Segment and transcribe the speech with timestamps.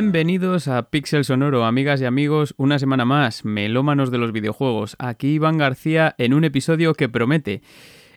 [0.00, 4.94] Bienvenidos a Pixel Sonoro, amigas y amigos, una semana más, melómanos de los videojuegos.
[5.00, 7.62] Aquí Iván García en un episodio que promete.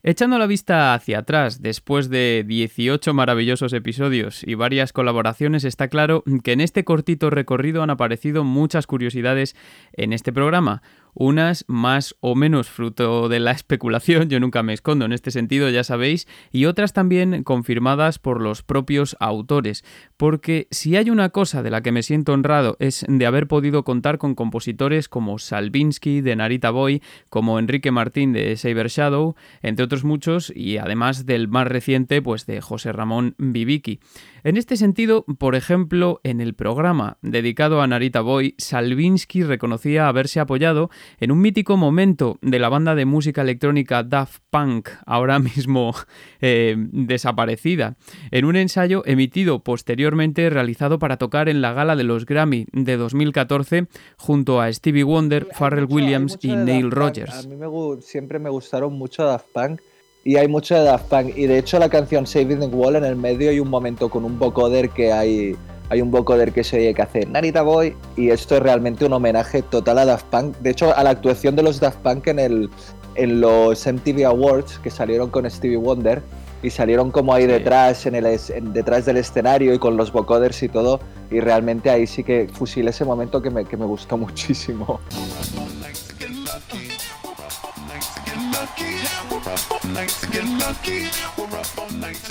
[0.03, 6.23] Echando la vista hacia atrás, después de 18 maravillosos episodios y varias colaboraciones, está claro
[6.43, 9.55] que en este cortito recorrido han aparecido muchas curiosidades
[9.93, 15.05] en este programa unas más o menos fruto de la especulación, yo nunca me escondo
[15.05, 19.83] en este sentido, ya sabéis, y otras también confirmadas por los propios autores,
[20.17, 23.83] porque si hay una cosa de la que me siento honrado es de haber podido
[23.83, 29.85] contar con compositores como Salvinsky de Narita Boy, como Enrique Martín de Saber Shadow, entre
[29.85, 33.99] otros muchos, y además del más reciente, pues de José Ramón Viviki.
[34.43, 40.39] En este sentido, por ejemplo, en el programa dedicado a Narita Boy, Salvinsky reconocía haberse
[40.39, 45.93] apoyado en un mítico momento de la banda de música electrónica Daft Punk, ahora mismo
[46.41, 47.95] eh, desaparecida,
[48.31, 52.97] en un ensayo emitido posteriormente realizado para tocar en la gala de los Grammy de
[52.97, 57.45] 2014 junto a Stevie Wonder, Pharrell Williams y Neil Rogers.
[57.45, 57.55] A mí
[58.01, 59.81] siempre me gustaron mucho Daft Punk
[60.23, 61.37] y hay mucho de Daft Punk.
[61.37, 64.23] Y de hecho la canción Saving the Wall en el medio hay un momento con
[64.23, 65.55] un vocoder que hay,
[65.91, 69.11] hay un vocoder que se oye que hace Narita Boy y esto es realmente un
[69.11, 70.57] homenaje total a Daft Punk.
[70.59, 72.69] De hecho a la actuación de los Daft Punk en, el,
[73.15, 76.21] en los MTV Awards que salieron con Stevie Wonder
[76.63, 78.39] y salieron como ahí detrás, en el,
[78.71, 81.01] detrás del escenario y con los vocoders y todo.
[81.29, 85.01] Y realmente ahí sí que fusilé ese momento que me, que me gustó muchísimo.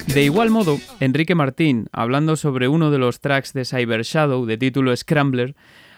[0.06, 4.58] De igual modo, Enrique Martín, hablando sobre uno de los tracks de Cyber Shadow de
[4.58, 5.55] título Scrambler,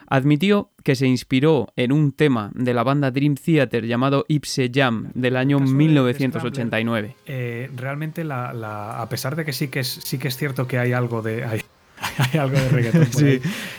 [0.09, 5.11] admitió que se inspiró en un tema de la banda Dream Theater llamado Ipse Jam
[5.15, 7.17] del año 1989.
[7.27, 10.93] Eh, realmente, a pesar de que sí que es, sí que es cierto que hay
[10.93, 11.45] algo de...
[11.45, 11.63] Hay,
[12.39, 13.09] algo de reggaeton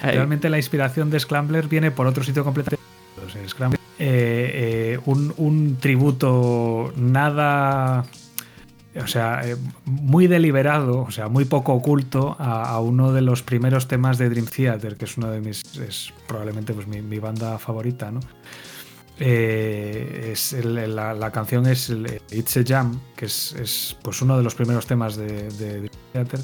[0.01, 2.83] Realmente la inspiración de Scrambler viene por otro sitio completamente.
[3.47, 8.03] Scrambler, eh, eh, un, tributo nada
[8.95, 13.88] o sea, eh, muy deliberado, o sea, muy poco oculto a, uno de los primeros
[13.88, 18.11] temas de Dream Theater, que es uno de mis, es probablemente pues, mi, banda favorita,
[18.11, 18.19] ¿no?
[19.17, 21.91] Es la, canción es
[22.31, 26.40] It's a Jam, que es, pues uno de los primeros temas de, de Theater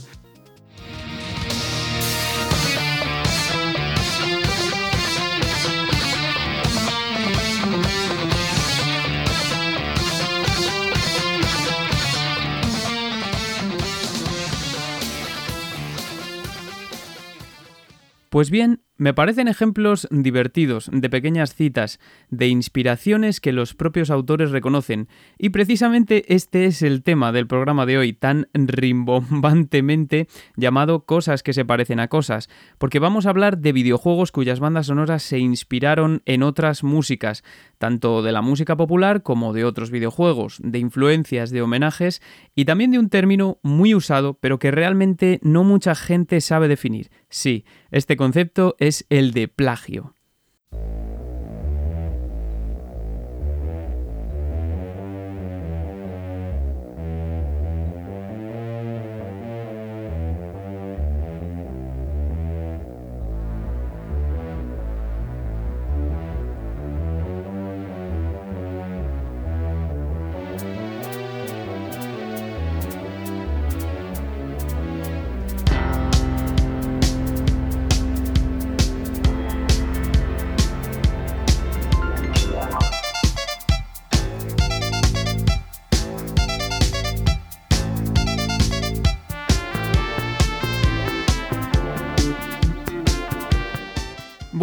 [18.30, 24.52] Pues bien, me parecen ejemplos divertidos de pequeñas citas, de inspiraciones que los propios autores
[24.52, 25.08] reconocen,
[25.40, 31.54] y precisamente este es el tema del programa de hoy, tan rimbombantemente llamado Cosas que
[31.54, 36.22] se parecen a cosas, porque vamos a hablar de videojuegos cuyas bandas sonoras se inspiraron
[36.26, 37.44] en otras músicas,
[37.80, 42.22] tanto de la música popular como de otros videojuegos, de influencias, de homenajes,
[42.54, 47.10] y también de un término muy usado, pero que realmente no mucha gente sabe definir.
[47.30, 50.16] Sí, este concepto es el de plagio.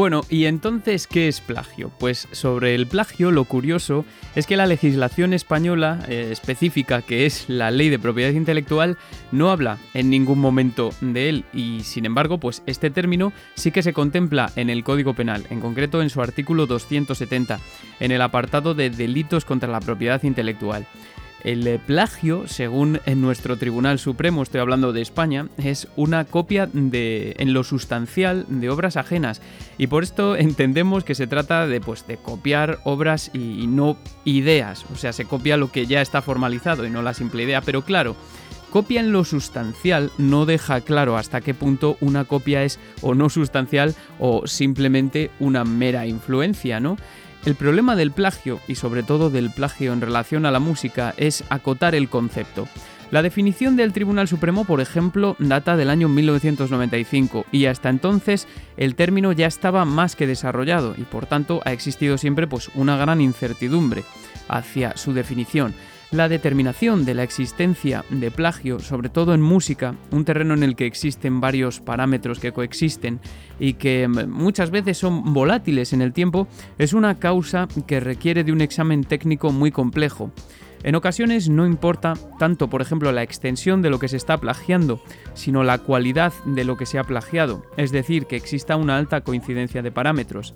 [0.06, 1.90] Bueno, ¿y entonces qué es plagio?
[1.98, 4.04] Pues sobre el plagio lo curioso
[4.36, 8.98] es que la legislación española eh, específica, que es la ley de propiedad intelectual,
[9.32, 13.82] no habla en ningún momento de él y sin embargo, pues este término sí que
[13.82, 17.58] se contempla en el Código Penal, en concreto en su artículo 270,
[17.98, 20.86] en el apartado de delitos contra la propiedad intelectual.
[21.44, 27.36] El plagio, según en nuestro Tribunal Supremo, estoy hablando de España, es una copia de,
[27.38, 29.40] en lo sustancial de obras ajenas.
[29.78, 34.86] Y por esto entendemos que se trata de, pues, de copiar obras y, no ideas.
[34.92, 37.60] O sea, se copia lo que ya está formalizado y no la simple idea.
[37.60, 38.16] Pero claro,
[38.70, 43.28] copia en lo sustancial no deja claro hasta qué punto una copia es o no
[43.28, 46.96] sustancial o simplemente una mera influencia, ¿no?
[47.46, 51.44] El problema del plagio, y sobre todo del plagio en relación a la música, es
[51.48, 52.66] acotar el concepto.
[53.12, 58.96] La definición del Tribunal Supremo, por ejemplo, data del año 1995 y hasta entonces el
[58.96, 63.20] término ya estaba más que desarrollado y por tanto ha existido siempre pues, una gran
[63.20, 64.02] incertidumbre
[64.49, 65.72] hacia su definición.
[66.12, 70.76] La determinación de la existencia de plagio, sobre todo en música, un terreno en el
[70.76, 73.18] que existen varios parámetros que coexisten
[73.58, 76.46] y que mm, muchas veces son volátiles en el tiempo,
[76.78, 80.30] es una causa que requiere de un examen técnico muy complejo.
[80.84, 85.02] En ocasiones no importa tanto, por ejemplo, la extensión de lo que se está plagiando,
[85.34, 89.22] sino la cualidad de lo que se ha plagiado, es decir, que exista una alta
[89.22, 90.54] coincidencia de parámetros.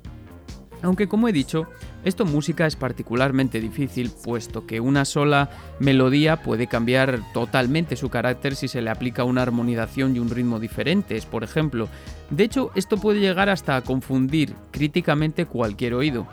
[0.82, 1.66] Aunque como he dicho,
[2.04, 8.56] esto música es particularmente difícil, puesto que una sola melodía puede cambiar totalmente su carácter
[8.56, 11.88] si se le aplica una armonización y un ritmo diferentes, por ejemplo.
[12.30, 16.26] De hecho, esto puede llegar hasta a confundir críticamente cualquier oído.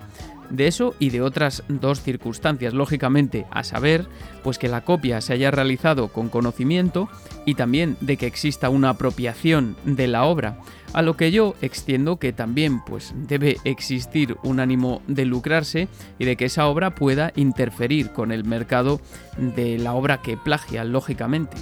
[0.49, 4.07] De eso y de otras dos circunstancias, lógicamente, a saber,
[4.43, 7.09] pues que la copia se haya realizado con conocimiento
[7.45, 10.59] y también de que exista una apropiación de la obra,
[10.97, 16.25] a lo que yo extiendo que también pues debe existir un ánimo de lucrarse y
[16.25, 18.99] de que esa obra pueda interferir con el mercado
[19.37, 21.55] de la obra que plagia, lógicamente.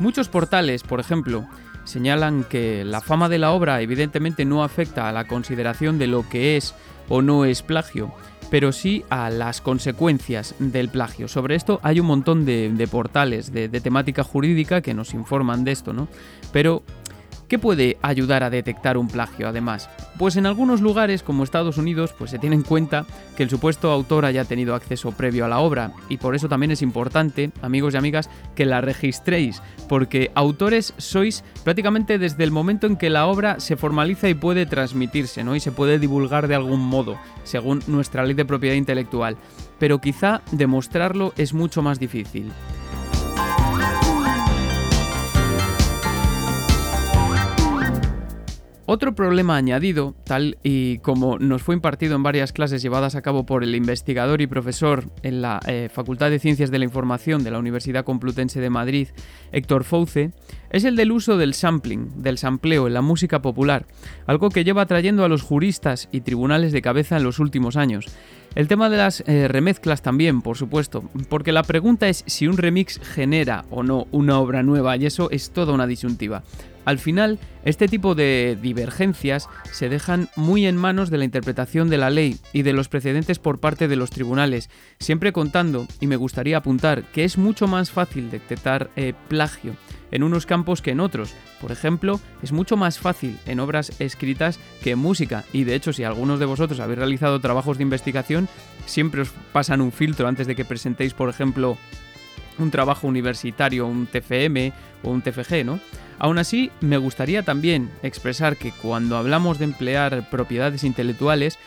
[0.00, 1.46] Muchos portales, por ejemplo,
[1.84, 6.28] señalan que la fama de la obra evidentemente no afecta a la consideración de lo
[6.28, 6.74] que es
[7.08, 8.12] o no es plagio,
[8.50, 11.28] pero sí a las consecuencias del plagio.
[11.28, 15.72] Sobre esto hay un montón de, portales de, de, temática jurídica que nos informan de
[15.72, 16.08] esto, ¿no?
[16.52, 16.82] Pero
[17.48, 19.88] ¿Qué puede ayudar a detectar un plagio además?
[20.18, 23.06] Pues en algunos lugares como Estados Unidos pues se tiene en cuenta
[23.36, 26.72] que el supuesto autor haya tenido acceso previo a la obra y por eso también
[26.72, 32.88] es importante, amigos y amigas, que la registréis, porque autores sois prácticamente desde el momento
[32.88, 35.54] en que la obra se formaliza y puede transmitirse, ¿no?
[35.54, 39.36] Y se puede divulgar de algún modo, según nuestra ley de propiedad intelectual.
[39.78, 42.50] Pero quizá demostrarlo es mucho más difícil.
[48.88, 53.44] Otro problema añadido, tal y como nos fue impartido en varias clases llevadas a cabo
[53.44, 57.50] por el investigador y profesor en la eh, Facultad de Ciencias de la Información de
[57.50, 59.08] la Universidad Complutense de Madrid,
[59.50, 60.30] Héctor Fouce,
[60.70, 63.86] es el del uso del sampling, del sampleo en la música popular,
[64.24, 68.06] algo que lleva trayendo a los juristas y tribunales de cabeza en los últimos años.
[68.56, 72.56] El tema de las eh, remezclas también, por supuesto, porque la pregunta es si un
[72.56, 76.42] remix genera o no una obra nueva y eso es toda una disyuntiva.
[76.86, 81.98] Al final, este tipo de divergencias se dejan muy en manos de la interpretación de
[81.98, 86.16] la ley y de los precedentes por parte de los tribunales, siempre contando, y me
[86.16, 89.76] gustaría apuntar, que es mucho más fácil detectar eh, plagio
[90.10, 91.34] en unos campos que en otros.
[91.60, 95.92] Por ejemplo, es mucho más fácil en obras escritas que en música, y de hecho
[95.92, 98.48] si algunos de vosotros habéis realizado trabajos de investigación,
[98.86, 101.76] siempre os pasan un filtro antes de que presentéis, por ejemplo,
[102.58, 104.72] un trabajo universitario, un TFM
[105.02, 105.80] o un TFG, ¿no?
[106.18, 111.58] Aún así, me gustaría también expresar que cuando hablamos de emplear propiedades intelectuales,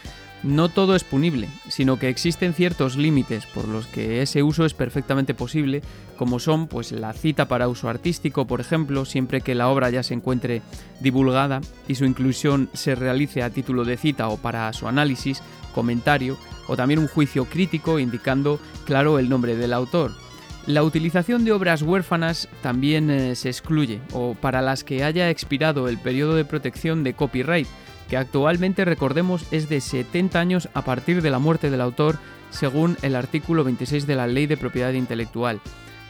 [0.44, 4.74] no todo es punible, sino que existen ciertos límites por los que ese uso es
[4.74, 5.82] perfectamente posible,
[6.18, 10.04] como son pues la cita para uso artístico, por ejemplo, siempre que la obra ya
[10.04, 10.62] se encuentre
[11.02, 15.42] divulgada y su inclusión se realice a título de cita o para su análisis,
[15.74, 16.38] comentario,
[16.68, 20.12] o también un juicio crítico indicando claro el nombre del autor.
[20.68, 25.88] La utilización de obras huérfanas también eh, se excluye, o para las que haya expirado
[25.88, 27.68] el periodo de protección de copyright,
[28.10, 32.18] que actualmente recordemos es de 70 años a partir de la muerte del autor,
[32.50, 35.62] según el artículo 26 de la Ley de Propiedad Intelectual.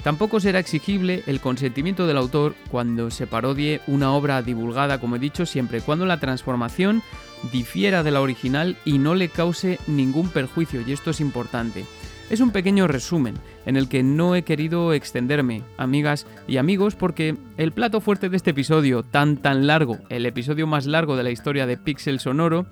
[0.04, 5.20] Tampoco será exigible el consentimiento del autor cuando se parodie una obra divulgada, como he
[5.20, 7.04] dicho, siempre y cuando la transformación
[7.52, 11.86] difiera de la original y no le cause ningún perjuicio, y esto es importante.
[12.30, 17.36] Es un pequeño resumen en el que no he querido extenderme, amigas y amigos, porque
[17.58, 21.32] el plato fuerte de este episodio, tan tan largo, el episodio más largo de la
[21.32, 22.68] historia de Pixel Sonoro,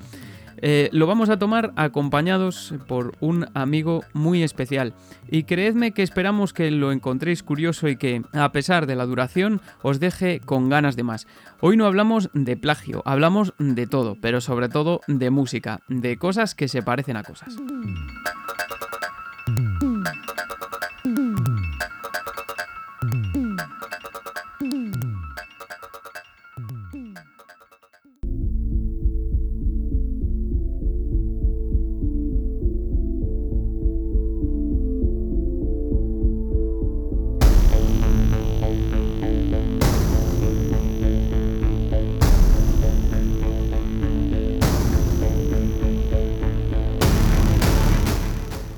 [0.59, 4.93] eh, lo vamos a tomar acompañados por un amigo muy especial.
[5.29, 9.61] Y creedme que esperamos que lo encontréis curioso y que, a pesar de la duración,
[9.81, 11.27] os deje con ganas de más.
[11.61, 16.55] Hoy no hablamos de plagio, hablamos de todo, pero sobre todo de música, de cosas
[16.55, 17.55] que se parecen a cosas.
[21.05, 21.36] うん。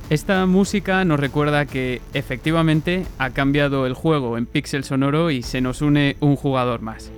[0.10, 5.62] Esta música nos recuerda que efectivamente ha cambiado el juego en pixel sonoro y se
[5.62, 7.12] nos une un jugador más.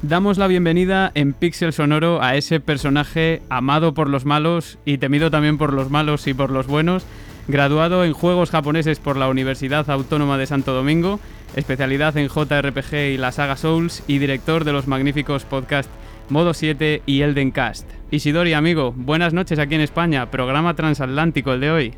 [0.00, 5.30] Damos la bienvenida en Pixel Sonoro a ese personaje amado por los malos y temido
[5.30, 7.06] también por los malos y por los buenos,
[7.48, 11.20] graduado en juegos japoneses por la Universidad Autónoma de Santo Domingo,
[11.56, 15.90] especialidad en JRPG y la saga Souls y director de los magníficos podcasts
[16.28, 17.88] Modo 7 y Elden Cast.
[18.10, 21.94] Isidori, amigo, buenas noches aquí en España, programa transatlántico el de hoy.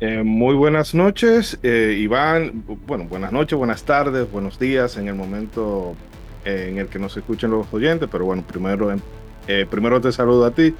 [0.00, 2.64] Eh, muy buenas noches, eh, Iván.
[2.86, 5.94] Bueno, buenas noches, buenas tardes, buenos días en el momento
[6.44, 8.94] en el que nos escuchen los oyentes, pero bueno, primero,
[9.46, 10.74] eh, primero te saludo a ti,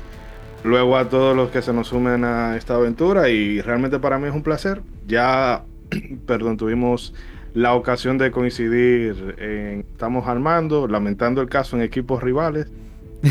[0.65, 4.29] luego a todos los que se nos sumen a esta aventura y realmente para mí
[4.29, 4.83] es un placer.
[5.07, 5.65] Ya,
[6.27, 7.15] perdón, tuvimos
[7.55, 12.71] la ocasión de coincidir, en, estamos armando, lamentando el caso en equipos rivales,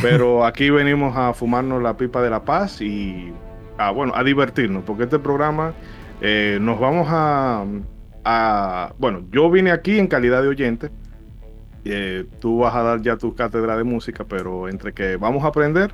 [0.01, 3.31] pero aquí venimos a fumarnos la pipa de la paz y
[3.77, 5.73] a, bueno, a divertirnos, porque este programa
[6.21, 7.65] eh, nos vamos a,
[8.25, 10.89] a, bueno, yo vine aquí en calidad de oyente,
[11.85, 15.47] eh, tú vas a dar ya tu cátedra de música, pero entre que vamos a
[15.47, 15.91] aprender,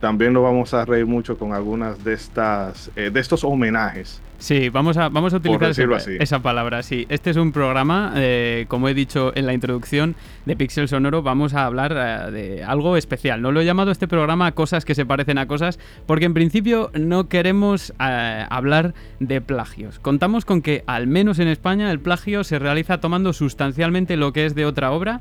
[0.00, 4.20] también nos vamos a reír mucho con algunas de estas eh, de estos homenajes.
[4.38, 5.70] Sí, vamos a, vamos a utilizar
[6.18, 6.82] esa palabra.
[6.82, 10.16] Sí, este es un programa, eh, como he dicho en la introducción
[10.46, 13.42] de Pixel Sonoro, vamos a hablar eh, de algo especial.
[13.42, 16.90] No lo he llamado este programa cosas que se parecen a cosas, porque en principio
[16.94, 19.98] no queremos hablar de plagios.
[19.98, 24.46] Contamos con que, al menos en España, el plagio se realiza tomando sustancialmente lo que
[24.46, 25.20] es de otra obra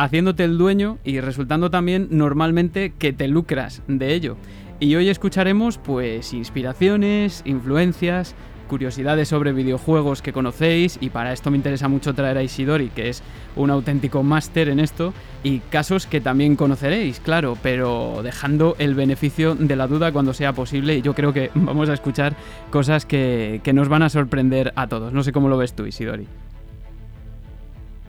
[0.00, 4.38] haciéndote el dueño y resultando también normalmente que te lucras de ello.
[4.80, 8.34] Y hoy escucharemos pues inspiraciones, influencias,
[8.66, 13.10] curiosidades sobre videojuegos que conocéis y para esto me interesa mucho traer a Isidori, que
[13.10, 13.22] es
[13.56, 15.12] un auténtico máster en esto,
[15.44, 20.54] y casos que también conoceréis, claro, pero dejando el beneficio de la duda cuando sea
[20.54, 22.36] posible y yo creo que vamos a escuchar
[22.70, 25.12] cosas que, que nos van a sorprender a todos.
[25.12, 26.26] No sé cómo lo ves tú, Isidori.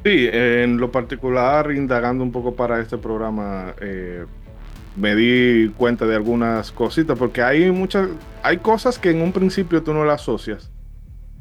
[0.03, 4.25] Sí, en lo particular, indagando un poco para este programa, eh,
[4.95, 8.09] me di cuenta de algunas cositas, porque hay muchas,
[8.41, 10.71] hay cosas que en un principio tú no las asocias,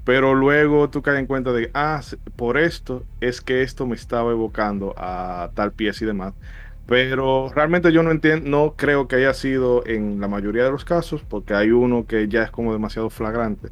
[0.04, 2.02] pero luego tú caes en cuenta de, ah,
[2.36, 6.34] por esto es que esto me estaba evocando a tal pieza y demás.
[6.86, 10.84] Pero realmente yo no entiendo, no creo que haya sido en la mayoría de los
[10.84, 13.70] casos, porque hay uno que ya es como demasiado flagrante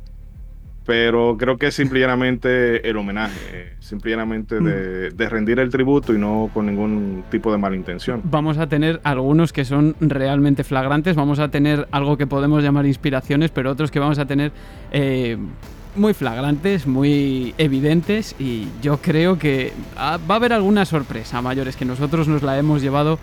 [0.88, 6.50] pero creo que es simplemente el homenaje, simplemente de, de, rendir el tributo y no
[6.54, 8.22] con ningún tipo de mala intención.
[8.24, 12.86] Vamos a tener algunos que son realmente flagrantes, vamos a tener algo que podemos llamar
[12.86, 14.50] inspiraciones, pero otros que vamos a tener
[14.90, 15.36] eh,
[15.94, 21.84] muy flagrantes, muy evidentes y yo creo que va a haber alguna sorpresa mayores que
[21.84, 23.18] nosotros nos la hemos llevado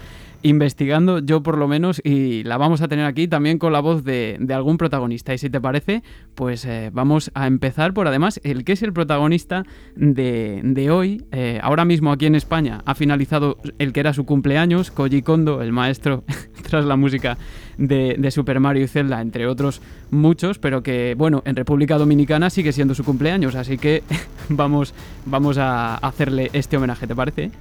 [0.45, 4.03] investigando, yo por lo menos, y la vamos a tener aquí también con la voz
[4.03, 5.33] de, algún protagonista.
[5.33, 6.03] Y si te parece,
[6.35, 9.63] pues eh, vamos a empezar por además el que es el protagonista
[9.95, 11.25] de, hoy.
[11.31, 15.63] Eh, ahora mismo aquí en España ha finalizado el que era su cumpleaños, Koji Kondo,
[15.63, 16.23] el maestro
[16.69, 17.39] tras la música
[17.79, 22.51] de, de, Super Mario y Zelda, entre otros muchos, pero que, bueno, en República Dominicana
[22.51, 24.03] sigue siendo su cumpleaños, así que
[24.49, 24.93] vamos,
[25.25, 27.51] vamos a hacerle este homenaje, ¿te parece?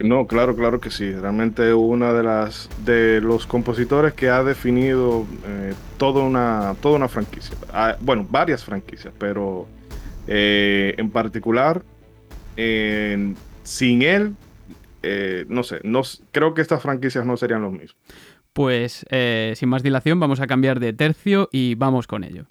[0.00, 1.12] No, claro, claro que sí.
[1.12, 7.08] Realmente una de las de los compositores que ha definido eh, toda una toda una
[7.08, 7.56] franquicia.
[7.72, 9.66] Ah, bueno, varias franquicias, pero
[10.26, 11.82] eh, en particular
[13.62, 14.34] sin él,
[15.04, 16.02] eh, no sé, no,
[16.32, 17.96] creo que estas franquicias no serían lo mismo.
[18.52, 19.06] Pues
[19.54, 22.46] sin más dilación vamos a cambiar de tercio y vamos con ello.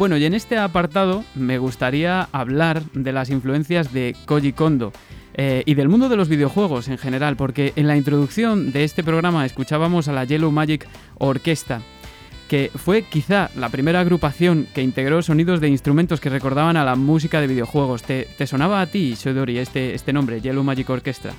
[0.00, 4.94] Bueno, y en este apartado me gustaría hablar de las influencias de Koji Kondo.
[5.34, 9.04] Eh, y del mundo de los videojuegos en general, porque en la introducción de este
[9.04, 10.88] programa escuchábamos a la Yellow Magic
[11.18, 11.82] Orquesta,
[12.48, 16.96] que fue quizá la primera agrupación que integró sonidos de instrumentos que recordaban a la
[16.96, 18.02] música de videojuegos.
[18.02, 21.34] ¿Te, sonaba a ti, Shodori, este, este nombre, Yellow Magic Orchestra?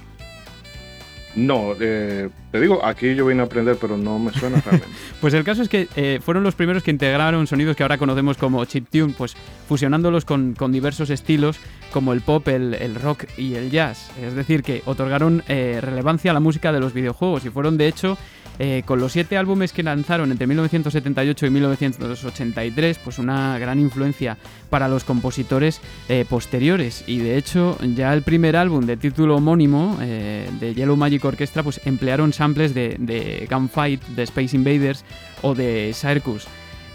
[1.35, 4.87] No, eh, te digo, aquí yo vine a aprender, pero no me suena realmente.
[5.21, 8.37] pues el caso es que eh, fueron los primeros que integraron sonidos que ahora conocemos
[8.37, 9.35] como chiptune, pues
[9.67, 11.57] fusionándolos con, diversos estilos
[11.91, 14.11] como el pop, el, rock y el jazz.
[14.21, 17.87] Es decir, que otorgaron eh, relevancia a la música de los videojuegos y fueron de
[17.87, 18.17] hecho
[18.63, 24.37] eh, con los siete álbumes que lanzaron entre 1978 y 1983, pues una gran influencia
[24.69, 27.03] para los compositores eh, posteriores.
[27.07, 31.63] Y de hecho, ya el primer álbum de título homónimo eh, de Yellow Magic Orchestra,
[31.63, 35.05] pues emplearon samples de, de Gunfight, de Space Invaders
[35.41, 36.45] o de Circus.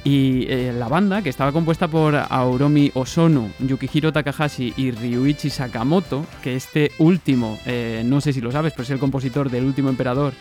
[0.05, 0.47] Y
[0.79, 6.93] la banda, que estaba compuesta por Auromi Osono, Yukihiro Takahashi y Ryuichi Sakamoto, que este
[7.01, 7.59] último,
[8.05, 10.33] no sé si lo sabes, pero es el compositor del último emperador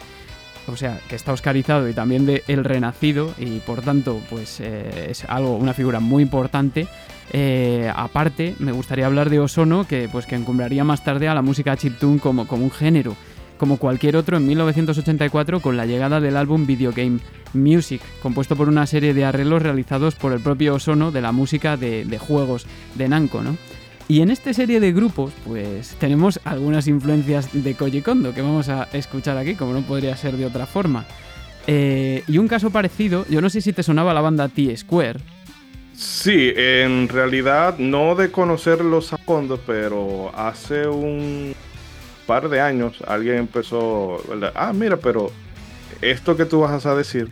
[0.68, 5.08] o sea, que está oscarizado y también de El Renacido y por tanto pues eh,
[5.10, 6.88] es algo, una figura muy importante.
[7.32, 11.42] Eh, aparte, me gustaría hablar de Osono, que pues que encumbraría más tarde a la
[11.42, 13.16] música chiptune como, como un género,
[13.58, 17.20] como cualquier otro en 1984 con la llegada del álbum Video Game
[17.54, 21.78] Music, compuesto por una serie de arreglos realizados por el propio Osono de la música
[21.78, 23.58] de, de juegos de Namco, ¿no?
[24.08, 28.70] Y en esta serie de grupos, pues tenemos algunas influencias de Koji Kondo que vamos
[28.70, 31.06] a escuchar aquí, como no podría ser de otra forma.
[31.66, 35.20] Eh, y un caso parecido, yo no sé si te sonaba la banda T-Square.
[35.96, 41.56] Sí, en realidad no de conocerlos a fondo, pero hace un
[42.28, 44.22] par de años alguien empezó,
[44.54, 45.32] ah, mira, pero
[46.02, 47.32] esto que tú vas a decir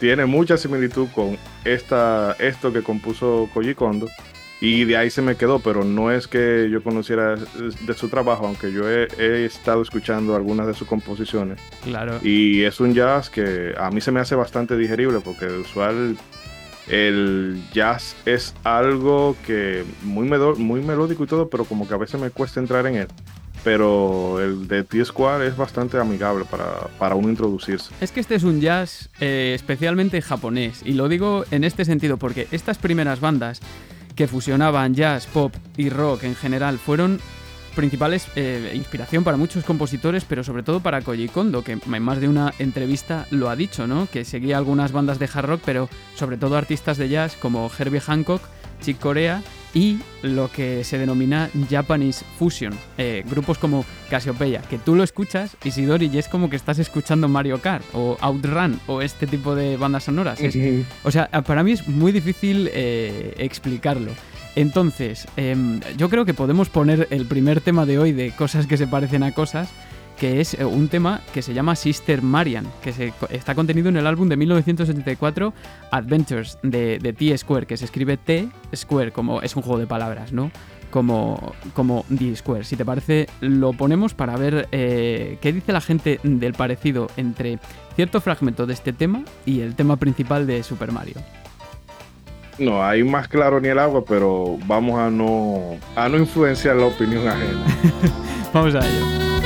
[0.00, 4.08] tiene mucha similitud con esta, esto que compuso Koji Kondo
[4.60, 8.46] y de ahí se me quedó, pero no es que yo conociera de su trabajo,
[8.46, 11.60] aunque yo he, estado escuchando algunas de sus composiciones.
[11.84, 12.18] Claro.
[12.22, 16.16] Y es un jazz que a mí se me hace bastante digerible, porque de usual
[16.88, 22.18] el jazz es algo que muy, muy melódico y todo, pero como que a veces
[22.18, 23.08] me cuesta entrar en él.
[23.62, 27.92] Pero el de T-Squad es bastante amigable para, para, uno introducirse.
[28.00, 32.16] Es que este es un jazz eh, especialmente japonés, y lo digo en este sentido
[32.16, 33.60] porque estas primeras bandas
[34.16, 37.20] que fusionaban jazz, pop y rock en general, fueron
[37.76, 42.18] principales eh, inspiración para muchos compositores, pero sobre todo para Koji Kondo, que en más
[42.20, 44.08] de una entrevista lo ha dicho, ¿no?
[44.10, 48.00] Que seguía algunas bandas de hard rock, pero sobre todo artistas de jazz como Herbie
[48.00, 48.40] Hancock,
[48.94, 49.42] Corea
[49.74, 52.72] y lo que se denomina Japanese Fusion.
[52.96, 57.28] Eh, grupos como Cassiopeia, que tú lo escuchas, Isidori, y es como que estás escuchando
[57.28, 60.38] Mario Kart o Outrun o este tipo de bandas sonoras.
[61.04, 64.12] o sea, para mí es muy difícil eh, explicarlo.
[64.54, 68.78] Entonces, em, yo creo que podemos poner el primer tema de hoy de cosas que
[68.78, 69.68] se parecen a cosas
[70.18, 73.96] que es eh, un tema que se llama Sister Marian, que se, está contenido en
[73.96, 75.52] el álbum de 1974
[75.90, 80.50] Adventures de, T-Square, que se escribe T-Square, como es un juego de palabras, ¿no?
[80.90, 82.64] Como, como D-Square.
[82.64, 87.58] Si te parece, lo ponemos para ver eh, qué dice la gente del parecido entre
[87.96, 91.16] cierto fragmento de este tema y el tema principal de Super Mario.
[92.58, 96.86] No, hay más claro ni el agua, pero vamos a no, a no influenciar la
[96.86, 97.66] opinión ajena.
[98.54, 99.45] vamos a ello.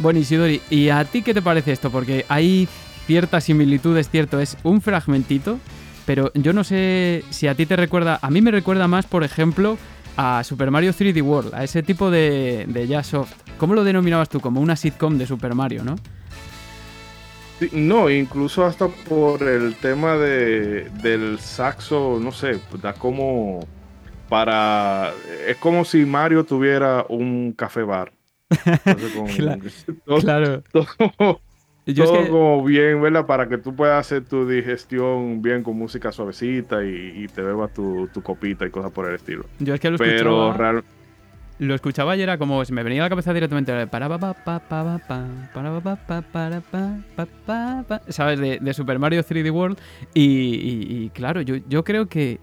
[0.00, 1.90] Bueno, Isidori, ¿y a ti qué te parece esto?
[1.90, 2.66] Porque hay
[3.06, 5.58] cierta similitud, es cierto, es un fragmentito,
[6.06, 9.24] pero yo no sé si a ti te recuerda, a mí me recuerda más, por
[9.24, 9.76] ejemplo,
[10.16, 13.32] a Super Mario 3D World, a ese tipo de, de jazz soft.
[13.58, 14.40] ¿Cómo lo denominabas tú?
[14.40, 15.96] Como una sitcom de Super Mario, ¿no?
[17.72, 23.60] no, incluso hasta por el tema de, del saxo, no sé, da como
[24.30, 25.12] para...
[25.46, 28.12] Es como si Mario tuviera un café bar
[30.20, 30.62] claro.
[30.72, 30.86] Todo,
[32.28, 33.26] como bien, ¿verdad?
[33.26, 38.08] Para que tú puedas hacer tu digestión bien con música suavecita y, te bebas tu,
[38.22, 39.44] copita y cosas por el estilo.
[39.58, 40.82] Yo es que lo Pero escuchaba,
[41.58, 44.34] lo escuchaba y era como se me venía a la cabeza directamente para pa pa
[44.34, 44.98] pa pa
[45.52, 48.40] para pa ¿sabes?
[48.40, 49.78] De, Super Mario 3D World
[50.14, 52.40] y, y, claro, yo, yo creo que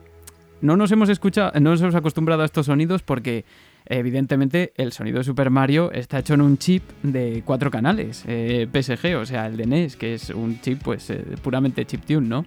[0.61, 3.45] no nos hemos escuchado, no nos hemos acostumbrado a estos sonidos porque
[3.89, 8.67] evidentemente el sonido de Super Mario está hecho en un chip de cuatro canales, eh,
[8.71, 12.45] PSG, o sea, el de NES, que es un chip pues eh, puramente chiptune, ¿no?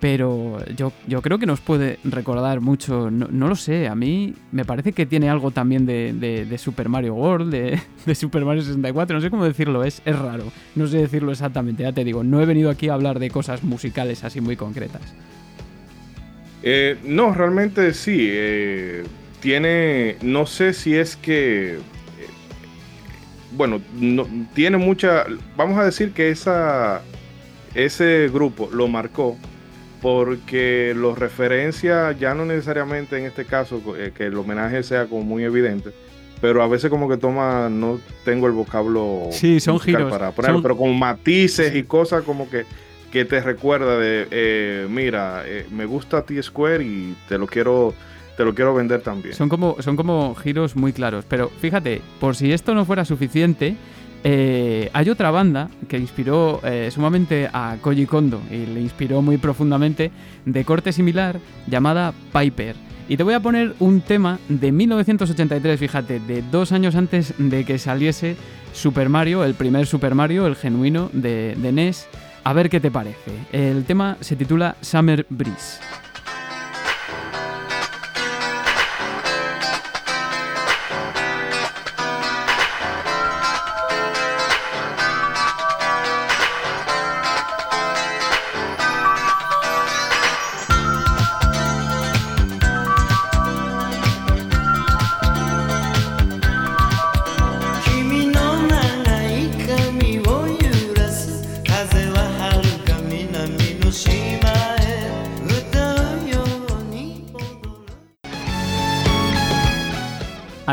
[0.00, 4.64] pero yo, yo creo que nos puede recordar mucho, no, lo sé, a mí me
[4.64, 7.80] parece que tiene algo también de, Super Mario World, de,
[8.14, 11.92] Super Mario 64, no sé cómo decirlo, es, es raro, no sé decirlo exactamente, ya
[11.92, 15.02] te digo, no he venido aquí a hablar de cosas musicales así muy concretas.
[16.62, 19.04] Eh, no, realmente sí, eh,
[19.40, 21.78] tiene, no sé si es que, eh,
[23.52, 25.24] bueno, no, tiene mucha,
[25.56, 27.02] vamos a decir que esa,
[27.74, 29.36] ese grupo lo marcó
[30.00, 35.22] porque lo referencia ya no necesariamente en este caso eh, que el homenaje sea como
[35.22, 35.90] muy evidente,
[36.40, 40.62] pero a veces como que toma, no tengo el vocablo sí, son giros, para ponerlo,
[40.62, 42.64] pero con matices y cosas como que,
[43.10, 47.94] que te recuerda de, eh, mira, eh, me gusta T-Square y te lo quiero
[48.38, 49.34] te lo quiero vender también.
[49.34, 53.74] Son como, son como giros muy claros, pero fíjate, por si esto no fuera suficiente,
[54.22, 59.38] eh, hay otra banda que inspiró eh, sumamente a Koji Kondo y le inspiró muy
[59.38, 60.12] profundamente
[60.44, 62.76] de corte similar llamada Piper.
[63.08, 67.64] Y te voy a poner un tema de 1983, fíjate, de dos años antes de
[67.64, 68.36] que saliese
[68.72, 72.06] Super Mario, el primer Super Mario, el genuino de, de NES.
[72.44, 73.32] A ver qué te parece.
[73.50, 75.80] El tema se titula Summer Breeze.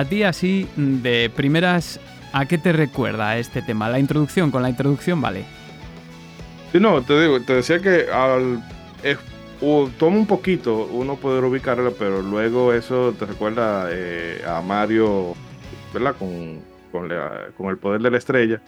[0.06, 2.00] A ti así, de primeras,
[2.32, 3.90] ¿a qué te recuerda este tema?
[3.90, 5.46] La introducción, con la introducción, vale.
[6.72, 8.64] Sí, no, te digo, te decía que al,
[9.98, 15.34] toma un poquito uno poder ubicarla, pero luego eso te recuerda eh, a Mario,
[15.92, 16.16] ¿verdad?
[16.20, 16.60] Con,
[16.92, 17.10] con,
[17.72, 18.62] el poder de la estrella.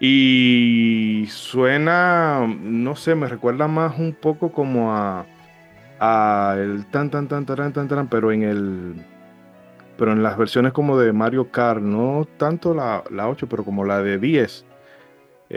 [0.00, 5.26] Y suena, no sé, me recuerda más un poco como a,
[6.00, 8.94] a el tan tan tan tan tan tan, pero en el
[9.96, 13.84] pero en las versiones como de Mario Kart, no tanto la, la 8, pero como
[13.84, 14.64] la de 10.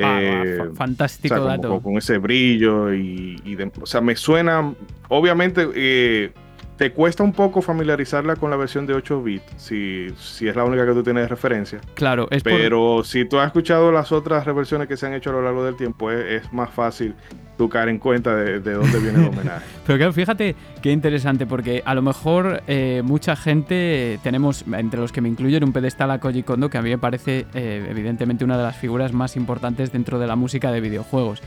[0.02, 1.82] Ah, eh, fantástico dato.
[1.82, 4.74] Con, ese brillo y, o sea, me suena,
[5.08, 6.32] obviamente, eh,
[6.80, 10.64] te cuesta un poco familiarizarla con la versión de 8 bits, si, si es la
[10.64, 11.82] única que tú tienes de referencia.
[11.94, 15.34] Claro, es Pero si tú has escuchado las otras reversiones que se han hecho a
[15.34, 17.16] lo largo del tiempo, es, más fácil
[17.58, 19.66] tú caer en cuenta de, dónde viene el homenaje.
[19.86, 25.12] Pero claro, fíjate qué interesante, porque a lo mejor eh, mucha gente, tenemos, entre los
[25.12, 28.46] que me incluyen, un pedestal a Koji Kondo, que a mí me parece eh, evidentemente
[28.46, 31.42] una de las figuras más importantes dentro de la música de videojuegos.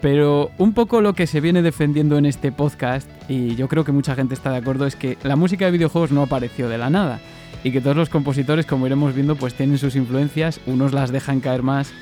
[0.00, 3.92] Pero un poco lo que se viene defendiendo en este podcast, y yo creo que
[3.92, 6.88] mucha gente está de acuerdo, es que la música de videojuegos no apareció de la
[6.88, 7.20] nada.
[7.62, 11.40] Y que todos los compositores, como iremos viendo, pues tienen sus influencias, unos las dejan
[11.40, 11.92] caer más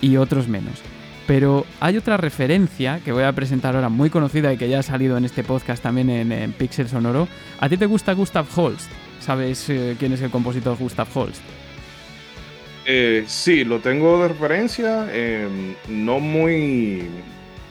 [0.00, 0.82] y otros menos.
[1.28, 4.82] Pero hay otra referencia que voy a presentar ahora muy conocida y que ya ha
[4.82, 7.28] salido en este podcast también en, Pixel Sonoro.
[7.60, 8.90] ¿A ti te gusta Gustav Holst?
[9.20, 11.40] ¿Sabes eh, quién es el compositor Gustav Holst?
[12.84, 15.48] Eh, sí, lo tengo de referencia, eh,
[15.88, 17.08] no muy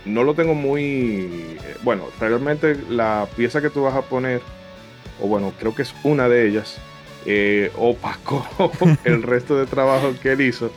[0.06, 1.58] no lo tengo muy...
[1.64, 4.42] Eh, bueno, realmente la pieza que tú vas a poner,
[5.22, 6.78] o bueno, creo que es una de ellas,
[7.26, 8.46] eh, opacó
[9.04, 10.72] el resto de trabajo que él hizo,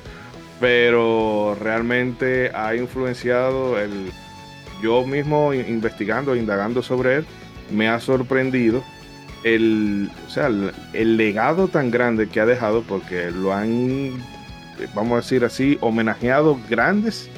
[0.60, 4.12] pero realmente ha influenciado el...
[4.82, 7.26] Yo mismo investigando, indagando sobre él,
[7.70, 8.84] me ha sorprendido
[9.42, 10.50] el, o sea,
[10.92, 14.22] el legado tan grande que ha dejado porque lo han,
[14.94, 17.30] vamos a decir así, homenajeado grandes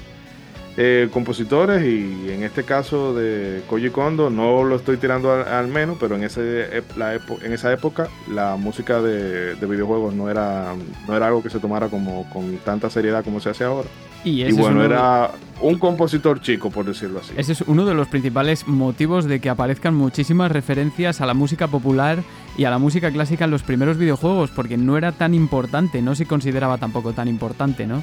[0.80, 5.96] eh, compositores y en este caso de Koji Kondo no lo estoy tirando al, menos,
[5.98, 10.76] pero en, ese, la en esa época la música de, videojuegos no era,
[11.08, 13.88] no era algo que se tomara como con tanta seriedad como se hace ahora.
[14.22, 17.32] Y, bueno, era un compositor chico, por decirlo así.
[17.36, 21.66] Ese es uno de los principales motivos de que aparezcan muchísimas referencias a la música
[21.66, 22.22] popular
[22.56, 26.14] y a la música clásica en los primeros videojuegos, porque no era tan importante, no
[26.14, 28.02] se consideraba tampoco tan importante, ¿no?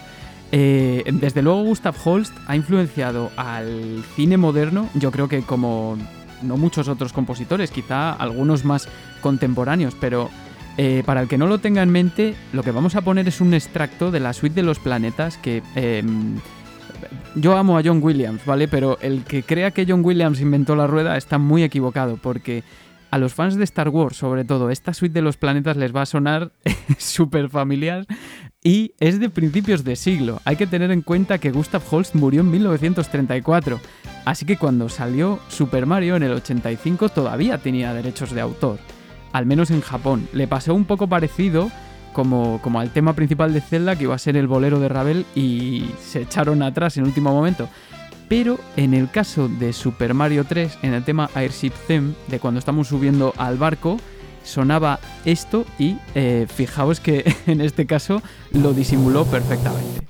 [0.51, 5.97] Eh, desde luego Gustav Holst ha influenciado al cine moderno, yo creo que como
[6.41, 8.87] no muchos otros compositores, quizá algunos más
[9.21, 10.29] contemporáneos, pero
[10.77, 13.41] eh, para el que no lo tenga en mente, lo que vamos a poner es
[13.41, 15.63] un extracto de la suite de los planetas que...
[15.75, 16.37] Em,
[17.35, 18.67] yo amo a John Williams, ¿vale?
[18.67, 22.63] Pero el que crea que John Williams inventó la rueda está muy equivocado, porque
[23.11, 26.03] a los fans de Star Wars, sobre todo, esta suite de los planetas les va
[26.03, 26.51] a sonar
[26.97, 28.05] súper familiar
[28.65, 30.41] y es de principios de siglo.
[30.43, 33.79] Hay que tener en cuenta que Gustav Holst murió en 1934,
[34.25, 38.79] así que cuando salió Super Mario en el 85 todavía tenía derechos de autor,
[39.33, 40.27] al menos en Japón.
[40.33, 41.69] Le pasó un poco parecido
[42.11, 45.27] como, como al tema principal de Zelda, que iba a ser el bolero de Ravel,
[45.35, 47.69] y se echaron atrás en último momento.
[48.27, 52.57] Pero en el caso de Super Mario 3, en el tema Airship Theme, de cuando
[52.57, 53.99] estamos subiendo al barco,
[54.45, 60.05] sonaba esto y eh, fijaos que en este caso lo disimuló perfectamente.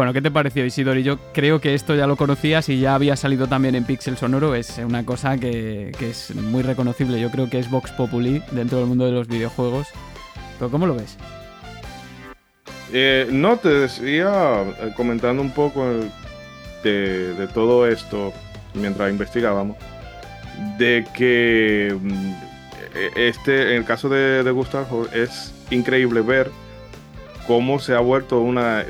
[0.00, 0.96] Bueno, ¿qué te pareció Isidor?
[0.96, 4.16] Y yo creo que esto ya lo conocías y ya había salido también en Pixel
[4.16, 4.54] Sonoro.
[4.54, 7.20] Es una cosa que, es muy reconocible.
[7.20, 9.88] Yo creo que es Vox Populi dentro del mundo de los videojuegos.
[10.58, 11.18] ¿Pero cómo lo ves?
[12.94, 15.86] Eh, no, te decía, eh, comentando un poco
[16.82, 18.32] de, todo esto
[18.72, 19.76] mientras investigábamos,
[20.78, 22.32] de que mm,
[22.94, 24.66] e, este, en el caso de, de
[25.12, 26.50] es increíble ver
[27.50, 28.84] cómo se ha vuelto una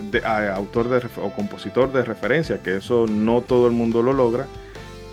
[0.55, 4.44] autor de, o compositor de referencia, que eso no todo el mundo lo logra.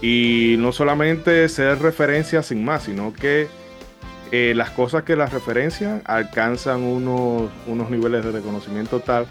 [0.02, 3.48] Y no solamente ser referencia sin más, sino que
[4.34, 9.28] eh, las cosas que las referencian alcanzan unos, unos niveles de reconocimiento tal,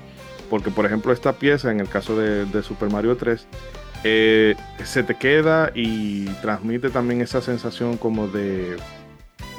[0.48, 3.46] porque por ejemplo esta pieza, en el caso de, Super Mario 3,
[4.04, 8.78] eh, se te queda y transmite también esa sensación como de,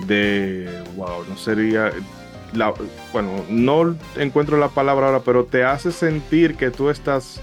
[0.07, 1.91] de, wow, no sería,
[3.13, 7.39] bueno, no encuentro la palabra ahora, pero te hace sentir que tú estás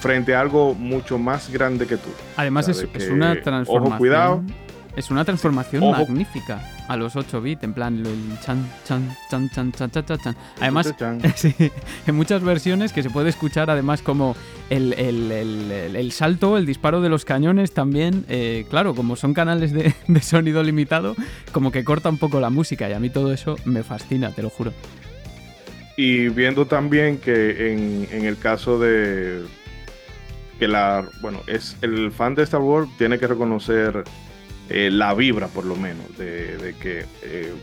[0.00, 2.08] frente a algo mucho más grande que tú.
[2.36, 3.98] Además es, una transformación.
[3.98, 4.42] cuidado.
[4.94, 9.72] Es una transformación magnífica a los 8 bits, en plan el chan, chan, chan, chan,
[9.72, 10.36] chan, chan, chan.
[10.60, 10.94] Además,
[11.34, 11.54] sí,
[12.06, 14.36] en muchas versiones que se puede escuchar además como
[14.70, 19.72] el, el, el, salto, el disparo de los cañones también, eh, claro, como son canales
[19.72, 21.16] de, de, sonido limitado,
[21.52, 24.42] como que corta un poco la música y a mí todo eso me fascina, te
[24.42, 24.72] lo juro.
[25.96, 29.44] Y viendo también que en, en el caso de
[30.58, 34.04] que la, bueno, es el fan de Star Wars tiene que reconocer
[34.68, 37.54] eh, la vibra por lo menos de, que eh,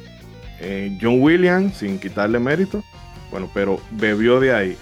[0.60, 2.84] eh, John Williams, sin quitarle mérito,
[3.32, 4.78] bueno, pero bebió de ahí.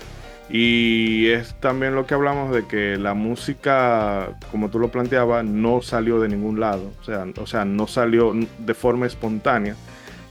[0.50, 5.82] Y es también lo que hablamos de que la música, como tú lo planteabas, no
[5.82, 9.76] salió de ningún lado, o sea, o sea, no salió de forma espontánea,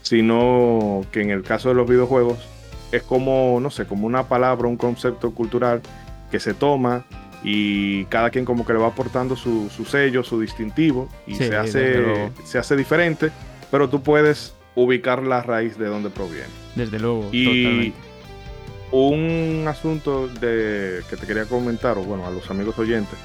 [0.03, 2.37] sino que en el caso de los videojuegos
[2.91, 5.81] es como, no sé, como una palabra, un concepto cultural
[6.29, 7.05] que se toma,
[7.43, 12.31] y cada quien como que le va aportando su, sello, su distintivo y se, hace,
[12.43, 13.31] se hace diferente,
[13.71, 16.49] pero tú puedes ubicar la raíz de donde proviene.
[16.75, 17.29] Desde luego.
[17.31, 17.93] Y
[18.91, 23.17] un asunto de, que te quería comentar, o bueno, a los amigos oyentes,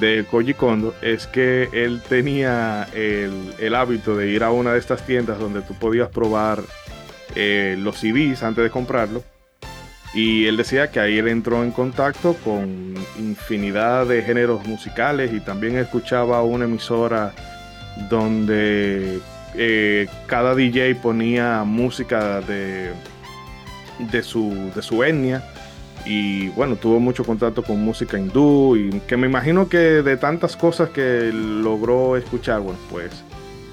[0.00, 5.06] de Koji Kondo es que él tenía el, hábito de ir a una de estas
[5.06, 6.62] tiendas donde tú podías probar
[7.34, 9.22] eh, los CDs antes de comprarlo
[10.18, 15.38] y él decía que ahí él entró en contacto con infinidad de géneros musicales y
[15.38, 17.32] también escuchaba una emisora
[18.10, 19.20] donde
[19.54, 22.90] eh, cada DJ ponía música de,
[24.10, 25.44] de, su, de su etnia.
[26.04, 30.56] Y bueno, tuvo mucho contacto con música hindú y que me imagino que de tantas
[30.56, 33.22] cosas que logró escuchar, bueno, pues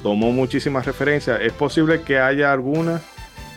[0.03, 1.41] tomó muchísimas referencias.
[1.41, 3.01] Es posible que haya algunas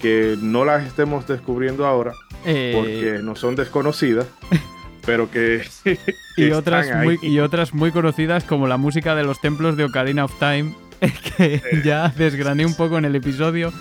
[0.01, 2.13] que no las estemos descubriendo ahora,
[2.45, 4.27] eh, porque no son desconocidas,
[5.07, 5.63] pero que...
[6.37, 10.25] y, otras muy, y otras muy conocidas como la música de los templos de Ocarina
[10.25, 10.75] of Time,
[11.37, 13.73] que ya desgrané un poco en el episodio,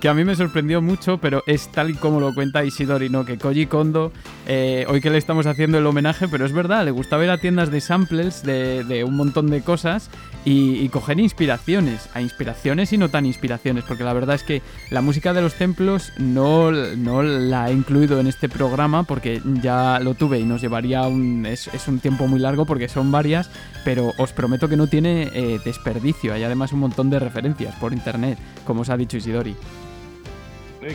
[0.00, 3.24] que a mí me sorprendió mucho, pero es tal y como lo cuenta Isidori, ¿no?
[3.24, 4.12] Que Koji Kondo,
[4.46, 7.38] eh, hoy que le estamos haciendo el homenaje, pero es verdad, le gustaba ir a
[7.38, 10.10] tiendas de samples de, un montón de cosas
[10.48, 15.02] y, coger inspiraciones, a inspiraciones y no tan inspiraciones, porque la verdad es que la
[15.02, 20.14] música de los templos no, no la he incluido en este programa porque ya lo
[20.14, 21.44] tuve y nos llevaría un...
[21.46, 23.50] es, un tiempo muy largo porque son varias,
[23.84, 27.92] pero os prometo que no tiene eh, desperdicio, hay además un montón de referencias por
[27.92, 29.56] internet, como os ha dicho Isidori.